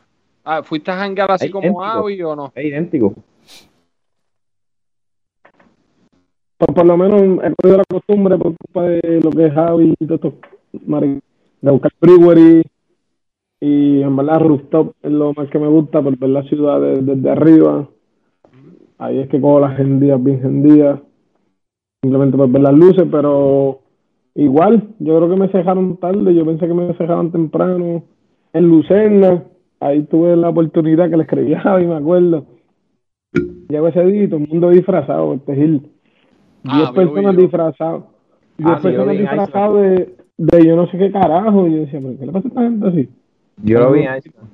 Ah, 0.43 0.61
¿Fuiste 0.63 0.91
a 0.91 0.95
janguear 0.97 1.31
así 1.31 1.45
Es 1.45 1.51
como. 1.51 1.83
Avi 1.83 2.21
o 2.21 2.35
no? 2.35 2.51
Es 2.53 2.65
idéntico. 2.65 3.13
Pues 6.57 6.75
por 6.75 6.85
lo 6.85 6.97
menos 6.97 7.21
he 7.43 7.51
perdido 7.51 7.77
la 7.77 7.83
costumbre 7.89 8.37
por 8.37 8.55
culpa 8.55 8.83
de 8.83 9.21
lo 9.21 9.29
que 9.31 9.45
es 9.47 9.53
Javi 9.53 9.93
y 9.99 10.05
todo 10.05 10.15
esto, 10.15 10.33
de 11.61 11.71
buscar 11.71 11.91
brewery 11.99 12.63
y 13.59 14.01
en 14.01 14.15
verdad 14.15 14.39
rooftop 14.39 14.93
es 15.01 15.11
lo 15.11 15.33
más 15.33 15.49
que 15.49 15.59
me 15.59 15.67
gusta 15.67 16.01
por 16.01 16.17
ver 16.17 16.29
la 16.29 16.43
ciudad 16.43 16.79
de- 16.79 17.01
desde 17.01 17.29
arriba. 17.29 17.87
Ahí 18.97 19.19
es 19.19 19.29
que 19.29 19.41
cojo 19.41 19.59
las 19.59 19.75
gendías 19.75 20.21
bien 20.23 20.41
gendías, 20.41 20.99
simplemente 22.01 22.37
por 22.37 22.49
ver 22.49 22.61
las 22.61 22.73
luces, 22.73 23.05
pero 23.11 23.79
igual, 24.35 24.89
yo 24.99 25.17
creo 25.17 25.29
que 25.29 25.35
me 25.35 25.47
cejaron 25.49 25.97
tarde, 25.97 26.33
yo 26.33 26.45
pensé 26.45 26.67
que 26.67 26.73
me 26.73 26.93
cejaron 26.93 27.31
temprano. 27.31 28.03
En 28.53 28.67
Lucerna, 28.69 29.43
ahí 29.85 30.03
tuve 30.03 30.35
la 30.35 30.49
oportunidad 30.49 31.09
que 31.09 31.17
le 31.17 31.23
escribí 31.23 31.53
a 31.53 31.59
Javi, 31.61 31.85
me 31.87 31.95
acuerdo. 31.95 32.45
Llego 33.69 33.87
ese 33.87 34.03
día 34.05 34.23
y 34.23 34.27
todo 34.27 34.39
el 34.39 34.47
mundo 34.47 34.69
disfrazado, 34.69 35.33
este 35.33 35.55
Gil. 35.55 35.89
Ah, 36.65 36.77
10 36.77 36.89
vi 36.89 36.95
personas 36.95 37.37
disfrazadas. 37.37 38.03
10 38.57 38.69
Ah, 38.69 38.75
lo 38.75 38.81
personas 38.81 39.17
disfrazadas 39.17 39.73
de, 39.81 40.15
de 40.37 40.65
yo 40.65 40.75
no 40.75 40.87
sé 40.87 40.97
qué 40.97 41.11
carajo. 41.11 41.67
Y 41.67 41.71
yo 41.73 41.77
decía, 41.81 41.99
¿pero 42.01 42.17
qué 42.19 42.25
le 42.25 42.31
pasa 42.31 42.47
a 42.47 42.49
esta 42.49 42.61
gente 42.61 42.87
así? 42.87 43.09
Yo 43.63 43.79
lo 43.79 43.91
vi 43.91 44.01
en 44.01 44.17
Iceland. 44.17 44.49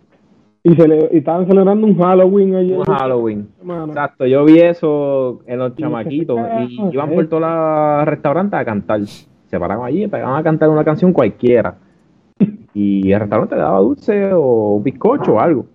Y, 0.64 0.72
cele- 0.76 1.10
y 1.14 1.18
estaban 1.18 1.48
celebrando 1.48 1.88
un 1.88 1.98
Halloween 1.98 2.56
ayer. 2.56 2.78
Un 2.80 2.84
Halloween. 2.86 3.48
Exacto, 3.88 4.26
yo 4.26 4.44
vi 4.46 4.60
eso 4.60 5.40
en 5.48 5.60
los 5.60 5.74
¿qué 5.74 5.84
chamaquitos 5.84 6.38
y 6.68 6.80
iban 6.94 7.10
por 7.12 7.24
esto? 7.24 7.38
todos 7.38 7.42
los 7.50 8.06
restaurantes 8.06 8.60
a 8.60 8.66
cantar. 8.66 9.02
Se 9.06 9.60
paraban 9.60 9.86
allí 9.88 10.04
y 10.04 10.08
pegaban 10.08 10.38
a 10.38 10.44
cantar 10.44 10.70
una 10.70 10.84
canción 10.84 11.12
cualquiera. 11.14 11.76
Y 12.82 13.12
el 13.12 13.20
restaurante 13.20 13.56
le 13.56 13.62
daba 13.62 13.80
dulce 13.80 14.32
o 14.34 14.80
bizcocho 14.80 15.34
o 15.34 15.40
algo. 15.40 15.66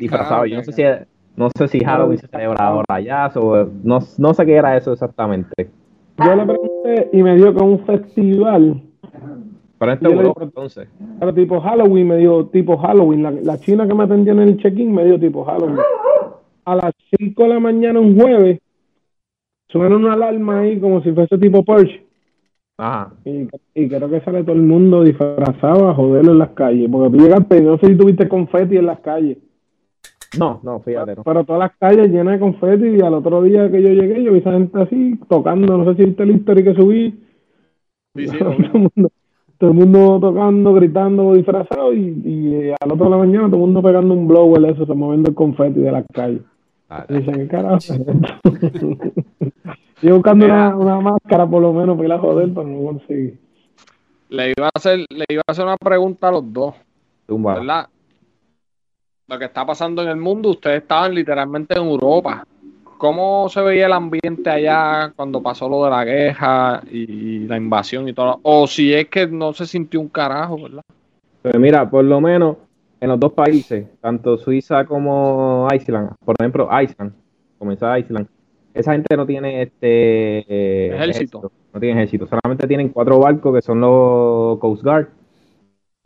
Disfrazado. 0.00 0.44
Yo 0.46 0.56
no 0.56 0.64
sé 0.64 0.72
si, 0.72 0.82
no 1.36 1.50
sé 1.56 1.68
si 1.68 1.78
Halloween 1.78 2.18
se 2.18 2.26
celebra 2.26 2.66
ahora 2.66 2.84
allá, 2.88 3.30
o 3.36 3.64
no, 3.84 4.00
no 4.18 4.34
sé 4.34 4.44
qué 4.44 4.56
era 4.56 4.76
eso 4.76 4.92
exactamente. 4.92 5.70
Yo 6.18 6.34
le 6.34 6.44
pregunté 6.44 7.10
y 7.12 7.22
me 7.22 7.36
dijo 7.36 7.54
que 7.54 7.62
un 7.62 7.78
festival 7.86 8.82
Pero 9.78 10.00
Yo 10.00 10.08
le 10.08 10.14
Europa, 10.16 10.42
entonces. 10.42 10.88
Era 11.20 11.32
tipo 11.32 11.60
Halloween, 11.60 12.08
me 12.08 12.16
dio 12.16 12.46
tipo 12.46 12.76
Halloween. 12.76 13.22
La, 13.22 13.30
la 13.30 13.58
china 13.58 13.86
que 13.86 13.94
me 13.94 14.02
atendió 14.02 14.32
en 14.32 14.40
el 14.40 14.56
check-in 14.56 14.92
me 14.92 15.04
dio 15.04 15.20
tipo 15.20 15.44
Halloween. 15.44 15.78
A 16.64 16.74
las 16.74 16.92
5 17.16 17.40
de 17.40 17.48
la 17.48 17.60
mañana 17.60 18.00
un 18.00 18.18
jueves, 18.18 18.58
suena 19.68 19.94
una 19.94 20.14
alarma 20.14 20.60
ahí 20.60 20.80
como 20.80 21.00
si 21.02 21.12
fuese 21.12 21.38
tipo 21.38 21.64
Porsche. 21.64 22.07
Ajá. 22.78 23.12
Y, 23.24 23.48
y 23.74 23.88
creo 23.88 24.08
que 24.08 24.20
sale 24.20 24.44
todo 24.44 24.54
el 24.54 24.62
mundo 24.62 25.02
disfrazado 25.02 25.88
a 25.88 25.94
joderlo 25.94 26.32
en 26.32 26.38
las 26.38 26.50
calles. 26.50 26.88
Porque 26.90 27.16
tú 27.16 27.24
llegaste 27.24 27.60
no 27.60 27.76
sé 27.78 27.88
si 27.88 27.96
tuviste 27.96 28.28
confeti 28.28 28.76
en 28.76 28.86
las 28.86 29.00
calles. 29.00 29.38
No, 30.38 30.60
no, 30.62 30.80
fíjate, 30.80 31.16
no. 31.16 31.24
Pero 31.24 31.44
todas 31.44 31.60
las 31.60 31.76
calles 31.78 32.10
llenas 32.10 32.34
de 32.34 32.40
confeti 32.40 32.86
y 32.86 33.00
al 33.00 33.14
otro 33.14 33.42
día 33.42 33.70
que 33.70 33.82
yo 33.82 33.88
llegué 33.88 34.22
yo 34.22 34.32
vi 34.32 34.38
esa 34.38 34.52
gente 34.52 34.80
así 34.80 35.18
tocando. 35.28 35.76
No 35.76 35.84
sé 35.86 35.96
si 35.96 36.04
viste 36.06 36.24
la 36.24 36.32
historia 36.32 36.64
que 36.64 36.74
subí. 36.74 37.10
Sí, 38.14 38.28
sí, 38.28 38.38
todo, 38.38 38.52
el 38.52 38.72
mundo, 38.72 39.10
todo 39.58 39.70
el 39.70 39.76
mundo 39.76 40.18
tocando, 40.20 40.74
gritando, 40.74 41.34
disfrazado 41.34 41.92
y, 41.92 42.22
y 42.24 42.70
al 42.80 42.92
otro 42.92 43.06
de 43.06 43.10
la 43.10 43.16
mañana 43.16 43.46
todo 43.46 43.56
el 43.56 43.62
mundo 43.62 43.82
pegando 43.82 44.14
un 44.14 44.28
blower, 44.28 44.64
eso, 44.70 44.86
se 44.86 44.94
moviendo 44.94 45.30
el 45.30 45.34
confeti 45.34 45.80
de 45.80 45.92
las 45.92 46.04
calles. 46.12 46.42
Ah, 46.88 47.04
dicen, 47.08 47.34
¿qué 47.34 47.48
carajo? 47.48 47.78
Yo 50.00 50.14
buscando 50.14 50.46
una, 50.46 50.74
una 50.76 51.00
máscara 51.00 51.46
por 51.46 51.60
lo 51.60 51.72
menos 51.72 51.96
para 51.96 52.08
ir 52.08 52.12
a 52.12 52.18
joder, 52.18 52.48
pero 52.54 52.66
no 52.66 52.84
conseguí. 52.84 53.38
Le 54.30 54.54
iba 54.56 54.66
a 54.66 54.70
hacer, 54.74 55.00
le 55.08 55.24
iba 55.28 55.42
a 55.46 55.52
hacer 55.52 55.64
una 55.64 55.76
pregunta 55.76 56.28
a 56.28 56.32
los 56.32 56.52
dos, 56.52 56.74
tumba. 57.26 57.54
¿verdad? 57.54 57.88
Lo 59.26 59.38
que 59.38 59.44
está 59.46 59.66
pasando 59.66 60.02
en 60.02 60.08
el 60.08 60.16
mundo, 60.16 60.50
ustedes 60.50 60.82
estaban 60.82 61.14
literalmente 61.14 61.78
en 61.78 61.86
Europa. 61.86 62.46
¿Cómo 62.96 63.48
se 63.48 63.60
veía 63.60 63.86
el 63.86 63.92
ambiente 63.92 64.48
allá 64.48 65.12
cuando 65.14 65.42
pasó 65.42 65.68
lo 65.68 65.84
de 65.84 65.90
la 65.90 66.04
guerra 66.04 66.82
y 66.90 67.40
la 67.40 67.56
invasión 67.56 68.08
y 68.08 68.12
todo? 68.12 68.40
O 68.42 68.66
si 68.66 68.94
es 68.94 69.08
que 69.08 69.26
no 69.26 69.52
se 69.52 69.66
sintió 69.66 70.00
un 70.00 70.08
carajo, 70.08 70.62
¿verdad? 70.62 70.82
Pues 71.42 71.54
mira, 71.58 71.88
por 71.88 72.04
lo 72.04 72.20
menos 72.20 72.56
en 73.00 73.08
los 73.08 73.20
dos 73.20 73.32
países, 73.32 73.86
tanto 74.00 74.36
Suiza 74.38 74.84
como 74.84 75.68
Iceland, 75.74 76.10
por 76.24 76.34
ejemplo, 76.38 76.68
Iceland, 76.82 77.12
comenzó 77.58 77.96
Iceland, 77.96 78.26
esa 78.74 78.92
gente 78.92 79.16
no 79.16 79.26
tiene 79.26 79.62
este 79.62 80.38
eh, 80.48 80.94
Ejército. 80.94 81.50
no 81.72 81.80
tiene 81.80 81.94
ejército, 82.00 82.26
solamente 82.26 82.66
tienen 82.66 82.88
cuatro 82.90 83.18
barcos 83.18 83.54
que 83.54 83.62
son 83.62 83.80
los 83.80 84.58
Coast 84.58 84.82
Guard. 84.82 85.06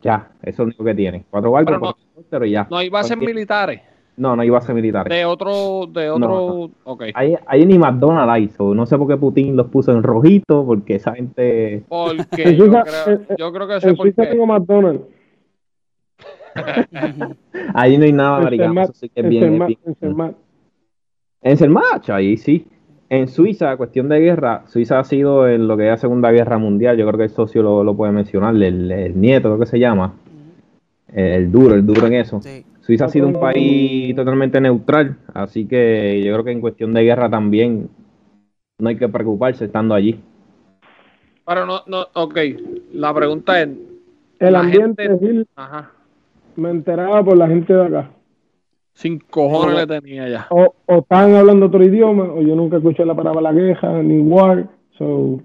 Ya, 0.01 0.31
eso 0.41 0.49
es 0.51 0.57
lo 0.59 0.65
único 0.65 0.83
que 0.83 0.93
tienen. 0.95 1.23
Cuatro 1.29 1.51
barcos, 1.51 1.95
Pero 2.29 2.41
no- 2.41 2.45
ya. 2.45 2.67
No 2.69 2.77
hay 2.77 2.89
bases 2.89 3.15
Cualquier- 3.15 3.33
militares 3.35 3.81
No, 4.17 4.35
no 4.35 4.41
hay 4.41 4.49
bases 4.49 4.75
militares. 4.75 5.09
de 5.15 5.23
otro, 5.25 5.87
de 5.87 6.07
No, 6.07 6.15
otro, 6.15 6.71
ok. 6.83 7.03
Ahí, 7.13 7.35
ahí 7.47 7.65
ni 7.65 7.77
McDonald's 7.79 8.53
so, 8.55 8.75
no 8.75 8.85
sé 8.85 8.97
por 8.97 9.07
qué 9.07 9.15
Putin 9.17 9.55
los 9.55 9.67
puso 9.67 9.91
en 9.93 10.03
rojito, 10.03 10.65
porque 10.65 10.95
esa 10.95 11.13
gente... 11.15 11.83
Porque 11.87 12.55
yo 12.57 12.69
creo, 12.69 13.07
en- 13.07 13.27
yo 13.37 13.53
creo 13.53 13.67
que 13.67 13.79
sé 13.81 13.89
En 13.89 13.95
por 13.95 14.05
Suiza 14.07 14.23
qué. 14.23 14.29
tengo 14.31 14.45
McDonald's. 14.45 15.03
Ahí 17.73 17.97
no 17.97 18.05
hay 18.05 18.11
nada 18.13 18.37
En 18.37 18.41
americano, 18.41 18.73
Cermat, 18.73 18.83
eso 18.89 18.93
sí 18.93 19.09
que 19.09 19.19
es 19.19 19.23
en 19.25 19.29
bien 19.29 19.61
épico. 19.61 19.81
en 21.41 21.57
Cermat, 21.57 22.09
ahí 22.09 22.37
sí. 22.37 22.65
En 23.09 23.27
Suiza, 23.27 23.75
cuestión 23.77 24.09
de 24.09 24.19
guerra, 24.19 24.63
Suiza 24.67 24.99
ha 24.99 25.03
sido 25.03 25.47
en 25.47 25.67
lo 25.67 25.77
que 25.77 25.83
es 25.83 25.89
la 25.91 25.97
Segunda 25.97 26.31
Guerra 26.31 26.57
Mundial, 26.57 26.97
yo 26.97 27.05
creo 27.05 27.17
que 27.17 27.25
el 27.25 27.29
socio 27.29 27.61
lo, 27.61 27.83
lo 27.83 27.95
puede 27.95 28.11
mencionar, 28.11 28.55
el, 28.55 28.91
el 28.91 29.19
nieto, 29.19 29.49
creo 29.49 29.59
que 29.59 29.65
se 29.67 29.77
llama, 29.79 30.13
el 31.13 31.51
duro, 31.51 31.75
el 31.75 31.85
duro 31.85 32.07
en 32.07 32.13
eso. 32.13 32.41
Sí. 32.41 32.65
Suiza 32.81 33.05
ha 33.05 33.09
sido 33.09 33.27
un 33.27 33.33
país 33.33 34.15
totalmente 34.15 34.59
neutral, 34.59 35.17
así 35.33 35.65
que 35.65 36.21
yo 36.23 36.33
creo 36.33 36.43
que 36.43 36.51
en 36.51 36.61
cuestión 36.61 36.93
de 36.93 37.03
guerra 37.03 37.29
también 37.29 37.89
no 38.79 38.89
hay 38.89 38.97
que 38.97 39.07
preocuparse 39.07 39.65
estando 39.65 39.93
allí. 39.95 40.19
Pero 41.45 41.65
no, 41.65 41.81
no, 41.87 42.07
ok. 42.13 42.37
La 42.93 43.13
pregunta 43.13 43.61
es, 43.61 43.69
El 44.39 44.55
ambiente, 44.55 45.03
gente- 45.03 45.45
ajá, 45.55 45.91
me 46.55 46.69
enteraba 46.69 47.23
por 47.23 47.37
la 47.37 47.47
gente 47.47 47.73
de 47.73 47.85
acá. 47.85 48.11
sin 48.93 49.19
cojones 49.19 49.75
le 49.75 49.87
tenía 49.87 50.29
ya. 50.29 50.47
O, 50.49 50.73
o 50.85 50.97
estaban 50.99 51.35
hablando 51.35 51.67
otro 51.67 51.83
idioma, 51.83 52.25
o 52.25 52.41
yo 52.41 52.55
nunca 52.55 52.77
escuché 52.77 53.05
la 53.05 53.15
palabra 53.15 53.51
guerra, 53.51 54.01
ni 54.03 54.19
war. 54.19 54.67
So, 54.97 55.39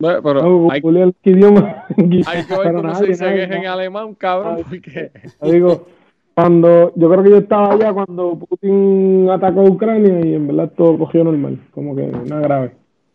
Ve, 0.00 0.18
Pero 0.22 0.42
no, 0.42 0.70
hay, 0.70 0.80
el 0.82 1.14
idioma. 1.24 1.84
hay 2.26 2.44
que 2.44 2.58
ver 2.58 2.72
cómo 2.72 2.94
se 2.94 3.06
dice 3.06 3.24
nadie, 3.24 3.36
que 3.36 3.42
es 3.44 3.50
en 3.50 3.66
alemán, 3.66 4.14
cabrón, 4.14 4.64
porque 4.66 5.10
Yo 5.42 5.52
digo, 5.52 5.86
cuando 6.34 6.92
yo 6.96 7.10
creo 7.10 7.22
que 7.22 7.30
yo 7.30 7.36
estaba 7.36 7.74
allá 7.74 7.92
cuando 7.92 8.38
Putin 8.38 9.28
atacó 9.28 9.60
a 9.60 9.68
Ucrania 9.68 10.26
y 10.26 10.34
en 10.34 10.46
verdad 10.46 10.72
todo 10.74 10.96
cogió 10.96 11.22
normal, 11.22 11.58
como 11.70 11.94
que 11.94 12.06
nada 12.06 12.40
grave. 12.40 12.72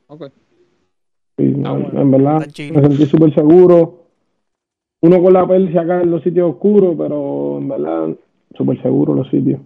Ok. 0.08 0.26
Sí, 1.38 1.44
no, 1.58 1.80
bueno. 1.80 2.02
en 2.02 2.12
verdad 2.12 2.40
me 2.40 2.82
sentí 2.82 3.06
súper 3.08 3.34
seguro. 3.34 4.02
Uno 5.02 5.22
con 5.22 5.34
la 5.34 5.48
persia 5.48 5.82
acá 5.82 6.02
en 6.02 6.12
los 6.12 6.22
sitios 6.22 6.52
oscuros, 6.52 6.96
pero 6.98 7.25
en 7.58 7.68
verdad 7.68 8.10
súper 8.56 8.82
seguro 8.82 9.14
los 9.14 9.30
sitios. 9.30 9.60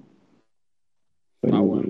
Ah, 1.51 1.59
bueno. 1.59 1.89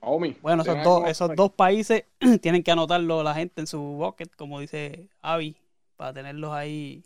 Omi, 0.00 0.36
Bueno, 0.40 0.62
esos 0.62 0.74
¿tienes 0.74 0.84
dos, 0.84 1.08
esos 1.08 1.34
dos 1.34 1.50
países 1.50 2.04
tienen 2.40 2.62
que 2.62 2.70
anotarlo 2.70 3.22
la 3.22 3.34
gente 3.34 3.60
en 3.60 3.66
su 3.66 3.80
bucket, 3.80 4.34
como 4.36 4.60
dice 4.60 5.08
Avi, 5.20 5.56
para 5.96 6.12
tenerlos 6.12 6.52
ahí. 6.52 7.02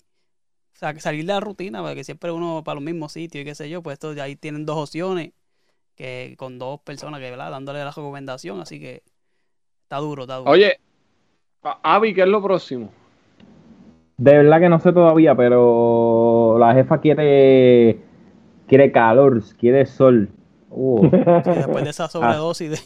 O 0.74 0.78
sea, 0.80 0.92
que 0.94 1.00
salir 1.00 1.24
de 1.24 1.32
la 1.32 1.40
rutina, 1.40 1.82
porque 1.82 2.04
siempre 2.04 2.30
uno 2.30 2.62
para 2.64 2.74
los 2.74 2.84
mismos 2.84 3.12
sitios 3.12 3.42
y 3.42 3.44
qué 3.44 3.54
sé 3.54 3.68
yo, 3.68 3.82
pues 3.82 3.94
estos 3.94 4.14
de 4.14 4.22
ahí 4.22 4.36
tienen 4.36 4.66
dos 4.66 4.76
opciones, 4.76 5.32
que 5.94 6.34
con 6.38 6.58
dos 6.58 6.80
personas 6.80 7.20
que, 7.20 7.30
¿verdad? 7.30 7.50
Dándole 7.50 7.80
la 7.80 7.90
recomendación, 7.90 8.60
así 8.60 8.78
que 8.80 9.02
está 9.82 9.96
duro, 9.98 10.22
está 10.22 10.36
duro. 10.36 10.50
Oye, 10.50 10.78
Avi, 11.82 12.14
¿qué 12.14 12.22
es 12.22 12.28
lo 12.28 12.42
próximo? 12.42 12.90
De 14.16 14.36
verdad 14.36 14.60
que 14.60 14.68
no 14.68 14.78
sé 14.80 14.92
todavía, 14.92 15.34
pero 15.34 16.56
la 16.58 16.74
jefa 16.74 16.98
quiere 16.98 17.98
quiere 18.70 18.92
calor, 18.92 19.42
quiere 19.58 19.84
sol. 19.84 20.28
Uh, 20.70 21.02
Sí, 21.10 21.50
después 21.56 21.82
de 21.84 21.90
esa 21.90 22.08
sobredosis 22.08 22.70
de... 22.70 22.78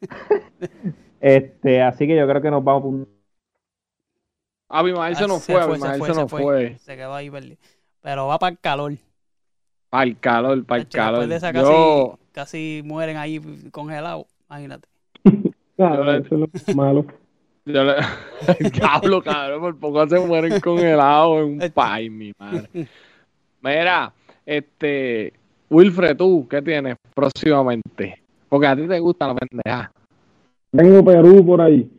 este, 1.20 1.82
así 1.82 2.06
que 2.08 2.16
yo 2.16 2.26
creo 2.26 2.42
que 2.42 2.50
nos 2.50 2.64
vamos 2.64 2.82
por 2.82 2.90
un- 2.90 3.08
Avi 4.68 4.92
Mael 4.92 5.14
se 5.14 5.24
Ah, 5.24 5.26
nos 5.28 5.44
fue, 5.44 5.54
Avi 5.54 5.78
Mael 5.78 6.02
se 6.02 6.12
nos 6.14 6.28
fue. 6.30 6.76
Se 6.78 6.96
quedó 6.96 7.14
ahí 7.14 7.30
perdido. 7.30 7.56
Pero 8.00 8.26
va 8.26 8.38
para 8.40 8.50
el 8.52 8.58
calor. 8.58 8.92
Para 9.88 10.04
el 10.04 10.18
calor, 10.18 10.64
para 10.64 10.82
el 10.82 10.88
calor. 10.88 11.20
Después 11.20 11.28
de 11.28 11.36
esa 11.36 11.52
casi, 11.52 11.70
Yo, 11.70 12.18
casi 12.32 12.82
mueren 12.84 13.16
ahí 13.16 13.40
congelados, 13.70 14.26
imagínate. 14.50 14.88
Claro, 15.76 16.12
eso 16.12 16.34
es 16.36 16.66
lo 16.66 16.74
malo. 16.76 17.04
yo 17.64 17.82
le... 17.82 17.94
Diablo, 18.70 19.20
cabrón, 19.24 19.60
por 19.60 19.78
poco 19.78 20.08
se 20.08 20.20
mueren 20.20 20.60
congelados 20.60 21.38
en 21.38 21.62
un 21.62 21.70
país, 21.72 22.12
mi 22.12 22.32
madre. 22.38 22.68
Mira, 23.60 24.12
este, 24.46 25.32
Wilfred, 25.70 26.16
¿tú 26.16 26.46
qué 26.48 26.62
tienes 26.62 26.96
próximamente? 27.14 28.20
Porque 28.48 28.66
a 28.66 28.76
ti 28.76 28.86
te 28.86 28.98
gusta 28.98 29.28
la 29.28 29.34
pendeja. 29.34 29.90
Tengo 30.70 31.04
Perú 31.04 31.44
por 31.44 31.60
ahí. 31.60 31.90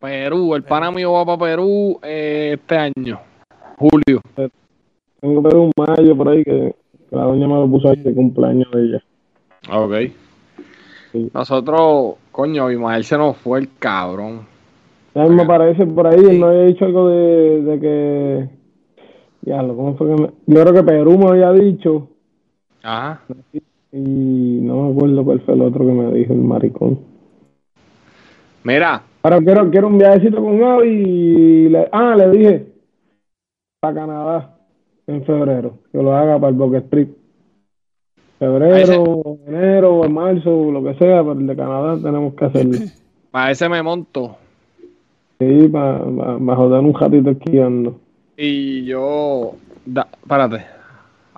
Perú, 0.00 0.54
el 0.54 0.64
pana 0.64 0.90
mío 0.90 1.12
va 1.12 1.24
para 1.24 1.38
Perú 1.38 1.98
eh, 2.02 2.58
este 2.58 2.76
año, 2.76 3.20
julio. 3.76 4.20
Tengo 5.20 5.42
Perú 5.42 5.64
en 5.64 5.72
mayo 5.76 6.16
por 6.16 6.28
ahí 6.28 6.42
que, 6.42 6.74
que 7.08 7.16
la 7.16 7.24
doña 7.24 7.46
me 7.46 7.54
lo 7.54 7.68
puso 7.68 7.88
ahí 7.88 7.96
de 7.96 8.14
cumpleaños 8.14 8.70
de 8.72 8.82
ella. 8.82 9.02
Ok. 9.70 9.94
Sí. 11.12 11.30
Nosotros, 11.32 12.16
coño, 12.32 12.64
Abimael 12.64 13.04
se 13.04 13.16
nos 13.16 13.36
fue 13.36 13.60
el 13.60 13.68
cabrón. 13.78 14.46
Ya 15.14 15.26
me 15.26 15.44
parece 15.44 15.84
por 15.86 16.06
ahí, 16.06 16.18
él 16.18 16.38
me 16.38 16.46
había 16.46 16.62
dicho 16.64 16.84
algo 16.86 17.08
de, 17.08 17.62
de 17.62 17.80
que. 17.80 18.48
Ya, 19.42 19.58
¿cómo 19.58 19.96
fue 19.96 20.08
que 20.08 20.22
me.? 20.22 20.28
Yo 20.46 20.62
creo 20.62 20.72
que 20.74 20.82
Perú 20.82 21.18
me 21.18 21.28
había 21.30 21.52
dicho, 21.52 22.08
Ajá. 22.82 23.22
y 23.92 24.60
no 24.62 24.84
me 24.84 24.92
acuerdo 24.92 25.24
cuál 25.24 25.40
fue 25.40 25.54
el 25.54 25.62
otro 25.62 25.84
que 25.84 25.92
me 25.92 26.12
dijo 26.12 26.32
el 26.32 26.40
maricón. 26.40 26.98
Mira, 28.64 29.02
Pero 29.22 29.38
quiero, 29.40 29.70
quiero 29.70 29.88
un 29.88 29.98
viajecito 29.98 30.36
con 30.42 30.60
Gaby 30.60 30.88
y 30.88 31.68
le, 31.68 31.88
ah, 31.90 32.14
le 32.16 32.30
dije 32.30 32.66
para 33.80 33.94
Canadá 33.94 34.56
en 35.08 35.24
febrero, 35.24 35.74
que 35.90 35.98
lo 35.98 36.14
haga 36.14 36.38
para 36.38 36.50
el 36.50 36.54
Boca 36.54 36.78
Street. 36.78 37.08
Febrero, 38.38 39.38
enero, 39.46 40.08
marzo, 40.08 40.70
lo 40.70 40.82
que 40.84 40.94
sea, 40.94 41.22
pero 41.22 41.32
el 41.32 41.46
de 41.46 41.56
Canadá 41.56 41.96
tenemos 42.00 42.34
que 42.34 42.44
hacerlo. 42.44 42.78
para 43.32 43.50
ese 43.50 43.68
me 43.68 43.82
monto. 43.82 44.36
Sí, 45.38 45.68
para 45.68 45.98
joder 45.98 46.80
un 46.80 46.94
ratito 46.94 47.30
esquiando. 47.30 47.98
Y 48.44 48.84
yo. 48.86 49.54
Da, 49.86 50.08
espérate. 50.20 50.66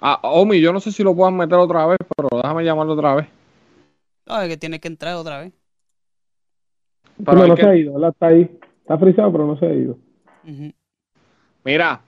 Ah, 0.00 0.20
Omi, 0.22 0.59
yo 0.59 0.72
no 0.72 0.80
sé 0.80 0.90
si 0.90 1.02
lo 1.02 1.14
puedan 1.14 1.36
meter 1.36 1.59
otra 1.59 1.86
vez, 1.86 1.98
pero 2.16 2.28
déjame 2.42 2.64
llamarlo 2.64 2.94
otra 2.94 3.14
vez. 3.16 3.26
No, 4.26 4.40
es 4.40 4.48
que 4.48 4.57
tiene 4.57 4.80
que 4.80 4.88
entrar 4.88 5.14
otra 5.16 5.40
vez. 5.40 5.52
Pero, 7.22 7.46
no 7.46 7.55
que- 7.55 7.61
se 7.62 7.68
ha 7.68 7.76
ido, 7.76 7.92
¿verdad? 7.92 8.09
Está 8.11 8.26
ahí. 8.28 8.59
Está 8.80 8.96
frisado, 8.98 9.30
pero 9.32 9.46
no 9.46 9.59
se 9.59 9.66
ha 9.66 9.72
ido. 9.74 9.98
Mira, 11.62 12.00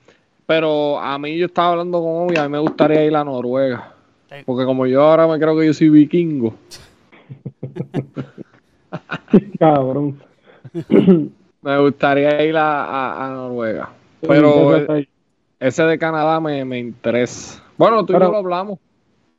pero 0.47 0.99
a 0.99 1.17
mí 1.19 1.37
yo 1.37 1.45
estaba 1.45 1.69
hablando 1.73 1.99
con 2.01 2.23
Omi, 2.23 2.35
a 2.37 2.43
mí 2.43 2.49
me 2.49 2.59
gustaría 2.59 3.05
ir 3.05 3.15
a 3.15 3.23
Noruega. 3.23 3.93
Sí. 4.31 4.37
Porque 4.47 4.65
como 4.65 4.87
yo 4.87 5.03
ahora 5.03 5.27
me 5.27 5.37
creo 5.39 5.55
que 5.57 5.67
yo 5.67 5.73
soy 5.75 5.89
vikingo. 5.89 6.55
Cabrón. 9.59 10.19
Me 11.61 11.77
gustaría 11.79 12.43
ir 12.45 12.55
a, 12.57 12.83
a- 12.85 13.25
a 13.25 13.29
Noruega. 13.29 13.89
Pero 14.21 14.77
ese 15.59 15.83
de 15.83 15.97
Canadá 15.97 16.39
me, 16.39 16.63
me 16.65 16.79
interesa. 16.79 17.63
Bueno, 17.77 18.05
tú 18.05 18.13
y 18.13 18.19
yo 18.19 18.31
lo 18.31 18.37
hablamos. 18.37 18.79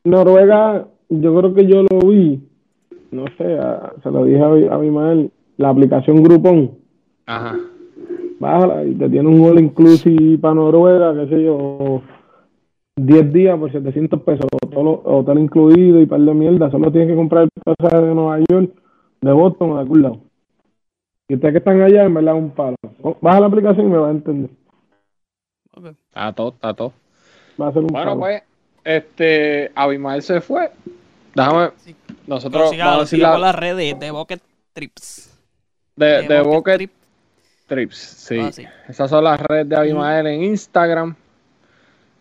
Noruega, 0.05 0.87
yo 1.09 1.35
creo 1.37 1.55
que 1.55 1.66
yo 1.66 1.83
lo 1.91 2.09
vi, 2.09 2.41
no 3.11 3.24
sé, 3.37 3.59
a- 3.59 3.93
se 4.03 4.11
lo 4.11 4.24
dije 4.24 4.43
a, 4.43 4.49
mi- 4.49 4.66
a 4.68 4.79
mi 4.79 4.91
madre, 4.91 5.31
la 5.57 5.70
aplicación 5.70 6.22
Groupon, 6.22 6.70
Ajá. 7.26 7.57
bájala 8.39 8.85
y 8.85 8.95
te 8.95 9.09
tiene 9.11 9.29
un 9.29 9.41
all 9.45 9.59
inclusive 9.61 10.39
para 10.39 10.55
Noruega, 10.55 11.14
qué 11.14 11.29
sé 11.29 11.43
yo, 11.45 12.01
10 12.97 13.33
días 13.33 13.59
por 13.59 13.70
700 13.70 14.22
pesos, 14.22 14.47
todo 14.72 15.03
hotel 15.05 15.39
incluido 15.41 16.01
y 16.01 16.07
par 16.07 16.20
de 16.20 16.35
mierda, 16.35 16.70
solo 16.70 16.91
tienes 16.91 17.09
que 17.11 17.16
comprar 17.16 17.45
el 17.45 17.51
pasaje 17.64 18.03
de 18.07 18.14
Nueva 18.14 18.39
York, 18.49 18.70
de 19.20 19.33
Boston 19.33 19.70
o 19.72 19.74
de 19.74 19.81
algún 19.81 20.03
lado. 20.03 20.18
Y 21.29 21.35
ustedes 21.35 21.53
que 21.53 21.59
están 21.59 21.83
allá, 21.83 22.05
en 22.05 22.14
verdad, 22.14 22.35
un 22.37 22.51
palo. 22.51 22.76
Baja 23.20 23.41
la 23.41 23.47
aplicación 23.47 23.87
y 23.87 23.91
me 23.91 23.99
va 23.99 24.09
a 24.09 24.12
entender. 24.12 24.51
Está 25.87 26.33
todo, 26.33 26.49
está 26.51 26.74
todo. 26.74 26.93
Va 27.61 27.68
a 27.68 27.72
ser 27.72 27.83
un 27.83 27.89
Bueno, 27.89 28.11
palo. 28.11 28.20
pues, 28.20 28.43
este, 28.85 29.72
Abimael 29.74 30.22
se 30.22 30.41
fue. 30.41 30.70
Déjame, 31.35 31.70
Sí. 31.79 31.95
nosotros 32.26 32.61
Pero 32.62 32.70
siga, 32.70 32.85
vamos 32.87 32.99
a 32.99 33.03
decir 33.05 33.18
siga 33.18 33.31
la- 33.33 33.39
las 33.39 33.55
redes 33.55 33.99
de 33.99 34.11
Bucket 34.11 34.41
Trips. 34.72 35.39
de, 35.97 36.22
de 36.29 36.41
Bucket 36.43 36.76
Trip. 36.76 36.93
Trips, 37.66 37.97
sí. 37.99 38.39
Ah, 38.41 38.53
sí. 38.53 38.64
Esas 38.89 39.11
son 39.11 39.24
las 39.24 39.39
redes 39.41 39.68
de 39.68 39.76
Abimael 39.76 40.26
en 40.26 40.43
Instagram 40.45 41.14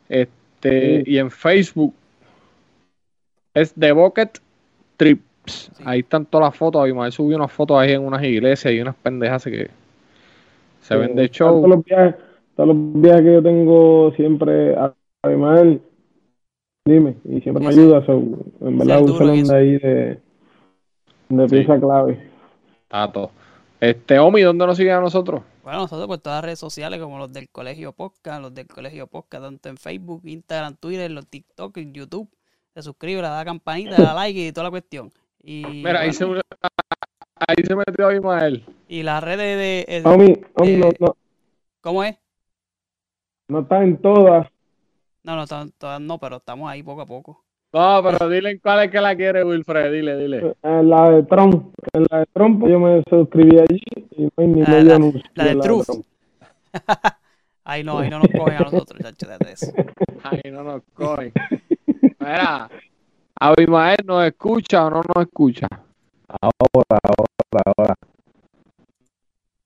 este, 0.09 1.03
y 1.05 1.17
en 1.17 1.31
Facebook. 1.31 1.93
Es 3.53 3.73
de 3.75 3.91
Bucket 3.91 4.39
Trips. 4.97 5.71
Ahí 5.85 5.99
están 5.99 6.25
todas 6.25 6.49
las 6.49 6.57
fotos. 6.57 6.81
Abimael 6.81 7.11
subió 7.11 7.37
unas 7.37 7.51
fotos 7.51 7.77
ahí 7.79 7.93
en 7.93 8.01
unas 8.05 8.23
iglesias 8.23 8.73
y 8.73 8.81
unas 8.81 8.95
pendejas 8.95 9.43
que 9.45 9.69
se 10.81 10.95
ven 10.95 11.15
de 11.15 11.29
show. 11.29 11.49
Todos 11.61 11.69
los 11.69 11.83
viajes, 11.85 12.15
todos 12.57 12.67
los 12.75 12.77
viajes 13.01 13.23
que 13.23 13.33
yo 13.33 13.41
tengo 13.43 14.11
siempre 14.17 14.75
a 14.75 14.93
a 15.23 15.31
Imael, 15.31 15.81
dime, 16.85 17.15
y 17.23 17.39
siempre 17.41 17.65
me 17.65 17.71
Sí, 17.71 17.79
sí. 17.79 17.85
ayuda. 17.85 18.05
so, 18.05 18.13
en 18.13 18.77
verdad, 18.77 18.99
el 18.99 19.03
un 19.11 19.17
salón 19.17 19.43
de 19.43 19.55
ahí 19.55 19.71
de, 19.79 20.19
de 21.29 21.49
Sí. 21.49 21.55
pieza 21.55 21.79
clave. 21.79 22.29
Está 22.83 23.11
todo. 23.11 23.31
Este, 23.79 24.19
Omi, 24.19 24.41
¿dónde 24.41 24.65
nos 24.65 24.77
siguen 24.77 24.93
a 24.95 24.99
nosotros? 25.01 25.41
Bueno, 25.63 25.79
nosotros 25.79 26.07
por 26.07 26.17
todas 26.19 26.37
las 26.37 26.45
redes 26.45 26.59
sociales, 26.59 26.99
como 26.99 27.17
los 27.17 27.31
del 27.33 27.49
Colegio 27.49 27.91
Podcast, 27.93 28.41
los 28.41 28.53
del 28.53 28.67
Colegio 28.67 29.07
Podcast, 29.07 29.43
tanto 29.43 29.69
en 29.69 29.77
Facebook, 29.77 30.21
Instagram, 30.25 30.75
Twitter, 30.75 31.11
los 31.11 31.27
TikTok, 31.27 31.75
en 31.77 31.93
YouTube. 31.93 32.29
Se 32.73 32.81
suscribe, 32.83 33.21
le 33.21 33.27
da 33.27 33.43
campanita, 33.43 33.97
le 33.97 34.03
da 34.03 34.13
like 34.13 34.47
y 34.47 34.51
toda 34.51 34.65
la 34.65 34.69
cuestión. 34.71 35.09
Y, 35.43 35.63
Mira, 35.65 36.01
ahí, 36.01 36.11
bueno, 36.19 36.41
se, 36.41 36.57
ahí 37.47 37.55
se 37.65 37.75
metió 37.75 38.05
Abimael. 38.07 38.63
y 38.87 39.03
las 39.03 39.23
redes 39.23 39.57
de... 39.93 40.01
Omi, 40.07 40.33
Omi, 40.55 40.69
eh, 40.69 40.77
no, 40.77 40.89
no, 40.99 41.15
¿Cómo 41.81 42.03
es? 42.03 42.15
No 43.47 43.59
está 43.59 43.83
en 43.83 43.97
todas. 43.97 44.47
No, 45.23 45.35
no, 45.35 45.45
to- 45.47 45.69
todas 45.77 45.99
no, 46.01 46.17
pero 46.19 46.37
estamos 46.37 46.69
ahí 46.69 46.83
poco 46.83 47.01
a 47.01 47.05
poco. 47.05 47.43
No, 47.73 48.01
pero 48.03 48.29
dile 48.29 48.51
en 48.51 48.59
cuál 48.59 48.85
es 48.85 48.91
que 48.91 49.01
la 49.01 49.15
quiere, 49.15 49.43
Wilfred. 49.43 49.91
Dile, 49.91 50.15
dile. 50.17 50.55
En 50.63 50.89
la 50.89 51.09
de 51.11 51.23
Trump, 51.23 51.73
en 51.93 52.05
la 52.09 52.19
de 52.19 52.25
Trump 52.33 52.65
yo 52.67 52.79
me 52.79 53.03
suscribí 53.09 53.59
allí 53.59 53.81
y 54.11 54.23
no 54.23 54.29
hay 54.37 54.47
ni 54.47 54.61
Ah, 54.63 54.69
medio 54.69 54.83
la- 54.85 54.95
anuncio. 54.95 55.21
la 55.35 55.43
de 55.43 55.51
en 55.51 55.59
Truth. 55.59 55.85
Trump. 55.85 56.05
Ahí 57.69 57.83
no, 57.83 57.97
ahí 57.99 58.09
no 58.09 58.19
nos 58.19 58.29
cogen 58.31 58.53
a 58.53 58.59
nosotros, 58.59 58.97
chacho, 59.01 59.27
de 59.27 59.51
eso. 59.51 59.73
Ay, 60.23 60.39
no 60.51 60.63
nos 60.63 60.83
cogen. 60.93 61.33
Mira, 62.17 62.69
Abimael 63.37 63.97
nos 64.05 64.25
escucha 64.25 64.85
o 64.85 64.89
no 64.89 65.01
nos 65.13 65.25
escucha. 65.25 65.67
Ahora, 66.29 66.99
ahora, 67.03 67.63
ahora. 67.75 67.93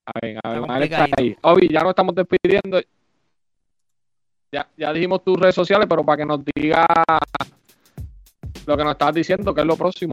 A 0.08 0.12
ver, 0.20 0.40
Abimael 0.44 0.84
está 0.84 1.06
ahí. 1.16 1.36
Obi, 1.44 1.70
ya 1.72 1.82
nos 1.82 1.90
estamos 1.90 2.16
despidiendo. 2.16 2.80
Ya, 4.54 4.68
ya 4.76 4.92
dijimos 4.92 5.24
tus 5.24 5.40
redes 5.40 5.56
sociales, 5.56 5.88
pero 5.90 6.06
para 6.06 6.18
que 6.18 6.26
nos 6.26 6.42
diga 6.44 6.86
lo 8.68 8.76
que 8.76 8.84
nos 8.84 8.92
estás 8.92 9.14
diciendo, 9.14 9.54
que 9.54 9.62
es 9.62 9.68
lo 9.68 9.78
próximo. 9.78 10.12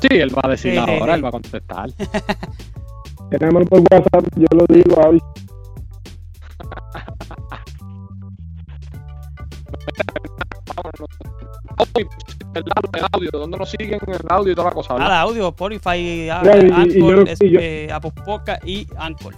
Sí, 0.00 0.08
él 0.10 0.36
va 0.36 0.42
a 0.44 0.50
decir 0.50 0.78
ahora, 0.78 1.14
él 1.14 1.24
va 1.24 1.30
a 1.30 1.32
contestar. 1.32 1.88
Tenemos 3.30 3.64
por 3.70 3.80
WhatsApp, 3.80 4.26
yo 4.36 4.46
lo 4.54 4.66
digo 4.68 5.00
Obi, 5.00 5.18
el 11.96 12.64
audio, 12.76 12.90
el 12.94 13.04
audio, 13.12 13.30
¿dónde 13.32 13.58
nos 13.58 13.70
siguen 13.70 13.98
en 14.06 14.14
el 14.14 14.20
audio 14.28 14.52
y 14.52 14.54
toda 14.54 14.68
la 14.68 14.74
cosa? 14.74 14.94
¿verdad? 14.94 15.08
Nada, 15.08 15.20
audio, 15.22 15.48
Spotify, 15.48 16.28
a- 16.30 16.40
Mira, 16.42 16.58
y- 16.58 16.68
y 16.68 16.72
Anchor, 16.72 17.26
yo- 17.26 17.32
es- 17.32 17.42
y 17.42 17.50
yo- 17.50 17.60
eh, 17.60 17.88
Apple 17.92 18.12
Podcast 18.24 18.66
y 18.66 18.86
Anchor. 18.96 19.34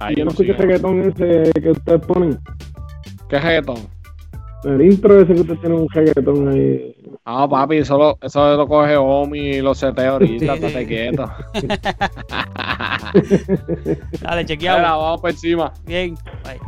Ahí 0.00 0.14
Yo 0.16 0.24
no 0.24 0.30
escucho 0.30 0.52
siguen. 0.52 0.68
reggaetón 0.68 1.00
ese 1.00 1.52
que 1.60 1.70
ustedes 1.70 2.00
ponen. 2.06 2.38
¿Qué 3.28 3.38
reggaetón? 3.38 3.76
El 4.64 4.82
intro 4.82 5.20
ese 5.20 5.34
que 5.34 5.40
ustedes 5.40 5.60
tienen 5.60 5.80
un 5.80 5.88
reggaetón 5.88 6.48
ahí. 6.48 6.94
No, 7.24 7.48
papi, 7.48 7.78
eso 7.78 7.96
lo, 7.98 8.18
eso 8.20 8.56
lo 8.56 8.66
coge 8.68 8.96
Omi 8.96 9.38
y 9.38 9.60
lo 9.60 9.74
seteo 9.74 10.12
ahorita, 10.12 10.56
Sí. 10.56 10.64
estate 10.64 10.86
quieto. 10.86 11.30
Dale, 14.20 14.44
chequeamos. 14.46 14.82
Vamos 14.82 15.20
por 15.20 15.30
encima. 15.30 15.72
Bien, 15.86 16.14
bye. 16.44 16.60